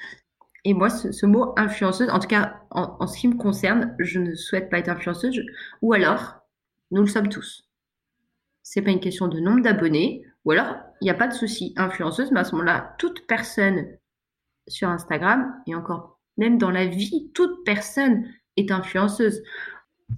Et 0.64 0.72
moi, 0.72 0.88
ce, 0.88 1.26
mot 1.26 1.52
influenceuse, 1.58 2.08
en 2.08 2.18
tout 2.18 2.26
cas 2.26 2.62
en, 2.70 3.06
ce 3.06 3.18
qui 3.18 3.28
me 3.28 3.36
concerne, 3.36 3.94
je 3.98 4.18
ne 4.18 4.34
souhaite 4.34 4.70
pas 4.70 4.78
être 4.78 4.88
influenceuse. 4.88 5.42
ou 5.82 5.92
alors, 5.92 6.36
nous 6.90 7.02
le 7.02 7.06
sommes 7.06 7.28
tous. 7.28 7.68
C'est 8.62 8.80
pas 8.80 8.90
une 8.90 9.00
question 9.00 9.28
de 9.28 9.38
nombre 9.40 9.60
d'abonnés. 9.60 10.24
Ou 10.46 10.52
alors, 10.52 10.74
il 11.00 11.04
n'y 11.04 11.10
a 11.10 11.14
pas 11.14 11.28
de 11.28 11.34
souci, 11.34 11.74
influenceuse, 11.76 12.32
mais 12.32 12.40
à 12.40 12.44
ce 12.44 12.52
moment-là, 12.52 12.96
toute 12.98 13.26
personne 13.26 13.86
sur 14.66 14.88
Instagram, 14.88 15.54
et 15.66 15.74
encore 15.74 16.18
même 16.38 16.56
dans 16.56 16.70
la 16.70 16.86
vie, 16.86 17.30
toute 17.34 17.62
personne 17.64 18.26
est 18.56 18.70
influenceuse. 18.70 19.42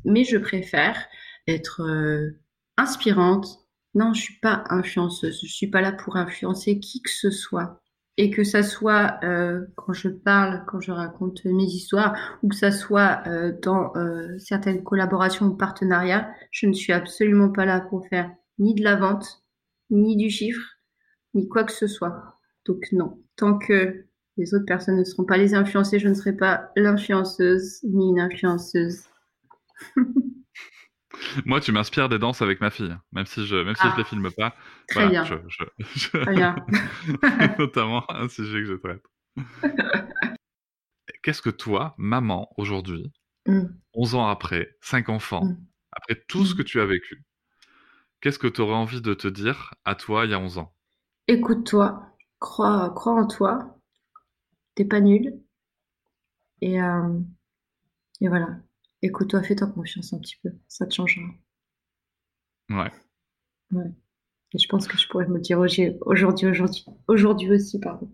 Mais 0.05 0.23
je 0.23 0.39
préfère 0.39 1.07
être 1.49 1.83
euh, 1.83 2.39
inspirante. 2.77 3.64
Non, 3.95 4.13
je 4.13 4.23
suis 4.23 4.39
pas 4.41 4.65
influenceuse. 4.71 5.41
Je 5.43 5.53
suis 5.53 5.69
pas 5.69 5.81
là 5.81 5.93
pour 5.93 6.17
influencer 6.17 6.81
qui 6.81 7.03
que 7.03 7.11
ce 7.11 7.31
soit. 7.31 7.81
Et 8.17 8.31
que 8.31 8.45
ça 8.45 8.63
soit 8.63 9.19
euh, 9.25 9.67
quand 9.77 9.93
je 9.93 10.09
parle, 10.09 10.65
quand 10.69 10.81
je 10.81 10.93
raconte 10.93 11.45
mes 11.45 11.65
histoires, 11.65 12.17
ou 12.43 12.49
que 12.49 12.55
ça 12.55 12.71
soit 12.71 13.23
euh, 13.27 13.53
dans 13.63 13.93
certaines 14.39 14.85
collaborations 14.85 15.47
ou 15.47 15.57
partenariats, 15.57 16.31
je 16.53 16.67
ne 16.67 16.73
suis 16.73 16.93
absolument 16.93 17.51
pas 17.51 17.65
là 17.65 17.81
pour 17.81 18.07
faire 18.07 18.31
ni 18.59 18.75
de 18.75 18.85
la 18.85 18.97
vente, 18.97 19.43
ni 19.91 20.17
du 20.17 20.31
chiffre, 20.31 20.63
ni 21.35 21.49
quoi 21.49 21.65
que 21.65 21.73
ce 21.73 21.87
soit. 21.89 22.39
Donc 22.67 22.87
non, 22.93 23.19
tant 23.37 23.59
que 23.59 24.05
les 24.37 24.55
autres 24.55 24.65
personnes 24.65 24.97
ne 24.97 25.05
seront 25.05 25.25
pas 25.25 25.37
les 25.37 25.55
influencées, 25.55 25.99
je 25.99 26.09
ne 26.09 26.15
serai 26.15 26.33
pas 26.37 26.71
l'influenceuse 26.77 27.81
ni 27.85 28.11
une 28.11 28.21
influenceuse. 28.21 29.05
Moi, 31.45 31.61
tu 31.61 31.73
m'inspires 31.73 32.09
des 32.09 32.19
danses 32.19 32.43
avec 32.43 32.61
ma 32.61 32.71
fille, 32.71 32.97
même 33.13 33.27
si 33.27 33.47
je 33.47 33.57
même 33.57 33.75
si 33.75 33.83
je 33.83 33.93
ah. 33.93 33.95
les 33.99 34.05
filme 34.05 34.31
pas. 34.31 34.55
Très 34.89 35.09
bien. 35.09 35.25
Très 35.25 36.35
bien. 36.35 36.57
Notamment 37.59 38.05
un 38.11 38.29
sujet 38.29 38.61
que 38.61 38.67
je 38.67 38.75
traite. 38.75 39.05
Qu'est-ce 41.23 41.43
que 41.43 41.51
toi, 41.51 41.95
maman, 41.97 42.51
aujourd'hui, 42.57 43.13
11 43.47 44.15
mm. 44.15 44.17
ans 44.17 44.29
après, 44.29 44.77
5 44.83 45.09
enfants, 45.09 45.45
mm. 45.45 45.57
après 45.93 46.23
tout 46.29 46.45
ce 46.45 46.55
mm. 46.55 46.57
que 46.57 46.63
tu 46.63 46.81
as 46.81 46.87
vécu, 46.87 47.25
qu'est-ce 48.21 48.39
que 48.39 48.47
tu 48.47 48.61
aurais 48.61 48.75
envie 48.75 49.01
de 49.01 49.15
te 49.15 49.29
dire 49.29 49.75
à 49.85 49.95
toi 49.95 50.25
il 50.25 50.31
y 50.31 50.35
a 50.35 50.39
11 50.39 50.59
ans? 50.59 50.75
Écoute-toi, 51.29 52.15
crois, 52.39 52.91
crois 52.95 53.15
en 53.15 53.27
toi, 53.27 53.79
t'es 54.75 54.85
pas 54.85 55.01
nul. 55.01 55.41
Et, 56.61 56.81
euh, 56.81 57.19
et 58.21 58.29
voilà, 58.29 58.59
écoute-toi, 59.05 59.43
fais-toi 59.43 59.69
confiance 59.69 60.13
un 60.13 60.19
petit 60.19 60.37
peu, 60.43 60.51
ça 60.69 60.87
te 60.87 60.95
changera. 60.95 61.27
Ouais. 62.71 62.91
Ouais. 63.73 63.91
Et 64.55 64.59
je 64.59 64.69
pense 64.69 64.87
que 64.87 64.97
je 64.97 65.09
pourrais 65.09 65.27
me 65.27 65.41
dire 65.41 65.59
aujourd'hui, 65.59 65.99
aujourd'hui, 66.03 66.85
aujourd'hui 67.09 67.53
aussi, 67.53 67.81
pardon. 67.81 68.11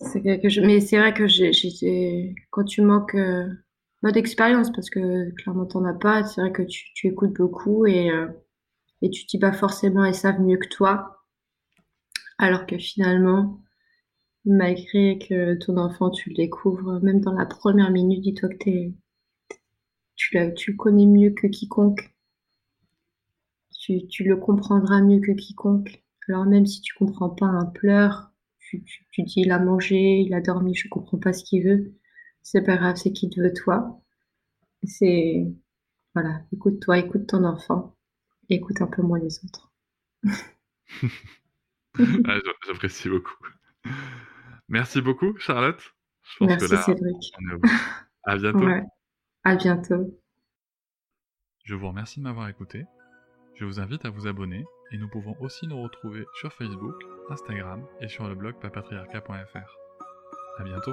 C'est 0.00 0.22
Mais 0.62 0.80
c'est 0.80 0.98
vrai 0.98 1.14
que 1.14 1.26
j'ai, 1.26 2.34
quand 2.50 2.64
tu 2.64 2.82
manques 2.82 3.14
euh, 3.14 3.48
d'expérience, 4.12 4.70
parce 4.72 4.90
que 4.90 5.30
clairement 5.36 5.66
t'en 5.66 5.84
as 5.84 5.94
pas, 5.94 6.24
c'est 6.24 6.40
vrai 6.40 6.52
que 6.52 6.62
tu, 6.62 6.92
tu 6.94 7.08
écoutes 7.08 7.34
beaucoup 7.34 7.86
et, 7.86 8.10
euh, 8.10 8.28
et 9.02 9.10
tu 9.10 9.24
dis 9.24 9.38
pas 9.38 9.52
forcément 9.52 10.04
ils 10.04 10.14
savent 10.14 10.40
mieux 10.40 10.58
que 10.58 10.68
toi, 10.68 11.24
alors 12.38 12.66
que 12.66 12.78
finalement, 12.78 13.60
malgré 14.46 15.18
que 15.18 15.54
ton 15.54 15.76
enfant, 15.76 16.10
tu 16.10 16.30
le 16.30 16.36
découvres, 16.36 17.00
même 17.02 17.20
dans 17.20 17.32
la 17.32 17.46
première 17.46 17.90
minute, 17.90 18.22
dis-toi 18.22 18.48
que 18.48 18.70
es, 18.70 18.92
tu, 20.14 20.38
tu 20.54 20.72
le 20.72 20.76
connais 20.76 21.06
mieux 21.06 21.30
que 21.30 21.46
quiconque. 21.46 22.14
Tu, 23.78 24.06
tu, 24.08 24.24
le 24.24 24.36
comprendras 24.36 25.00
mieux 25.02 25.20
que 25.20 25.32
quiconque. 25.32 26.02
Alors 26.28 26.46
même 26.46 26.66
si 26.66 26.80
tu 26.80 26.94
comprends 26.94 27.30
pas 27.30 27.46
un 27.46 27.66
pleur, 27.66 28.32
tu, 28.58 28.82
tu, 28.82 29.22
dis 29.22 29.42
il 29.42 29.52
a 29.52 29.58
mangé, 29.60 30.20
il 30.20 30.34
a 30.34 30.40
dormi, 30.40 30.74
je 30.74 30.88
comprends 30.88 31.18
pas 31.18 31.32
ce 31.32 31.44
qu'il 31.44 31.64
veut. 31.64 31.94
C'est 32.42 32.62
pas 32.62 32.76
grave, 32.76 32.96
c'est 32.96 33.12
qu'il 33.12 33.30
te 33.30 33.40
veut 33.40 33.52
toi. 33.52 34.00
C'est 34.84 35.46
voilà, 36.14 36.42
écoute-toi, 36.52 36.98
écoute 36.98 37.26
ton 37.26 37.44
enfant, 37.44 37.94
écoute 38.48 38.80
un 38.80 38.86
peu 38.86 39.02
moins 39.02 39.18
les 39.18 39.38
autres. 39.44 39.72
Ah, 42.26 42.38
j'apprécie 42.66 43.08
beaucoup. 43.08 43.42
Merci 44.68 45.00
beaucoup, 45.00 45.36
Charlotte. 45.38 45.80
Je 46.22 46.38
pense 46.38 46.48
Merci, 46.48 46.66
que 46.66 46.74
là, 46.74 46.82
Cédric. 46.82 47.32
À 48.24 48.36
bientôt. 48.36 48.66
À 49.44 49.54
bientôt. 49.54 50.20
Je 51.64 51.74
vous 51.74 51.88
remercie 51.88 52.20
de 52.20 52.24
m'avoir 52.24 52.48
écouté. 52.48 52.84
Je 53.54 53.64
vous 53.64 53.80
invite 53.80 54.04
à 54.04 54.10
vous 54.10 54.26
abonner 54.26 54.64
et 54.92 54.98
nous 54.98 55.08
pouvons 55.08 55.36
aussi 55.40 55.66
nous 55.66 55.80
retrouver 55.82 56.24
sur 56.34 56.52
Facebook, 56.52 56.94
Instagram 57.30 57.84
et 58.00 58.08
sur 58.08 58.28
le 58.28 58.34
blog 58.34 58.54
papatriarca.fr. 58.60 59.76
À 60.58 60.64
bientôt. 60.64 60.92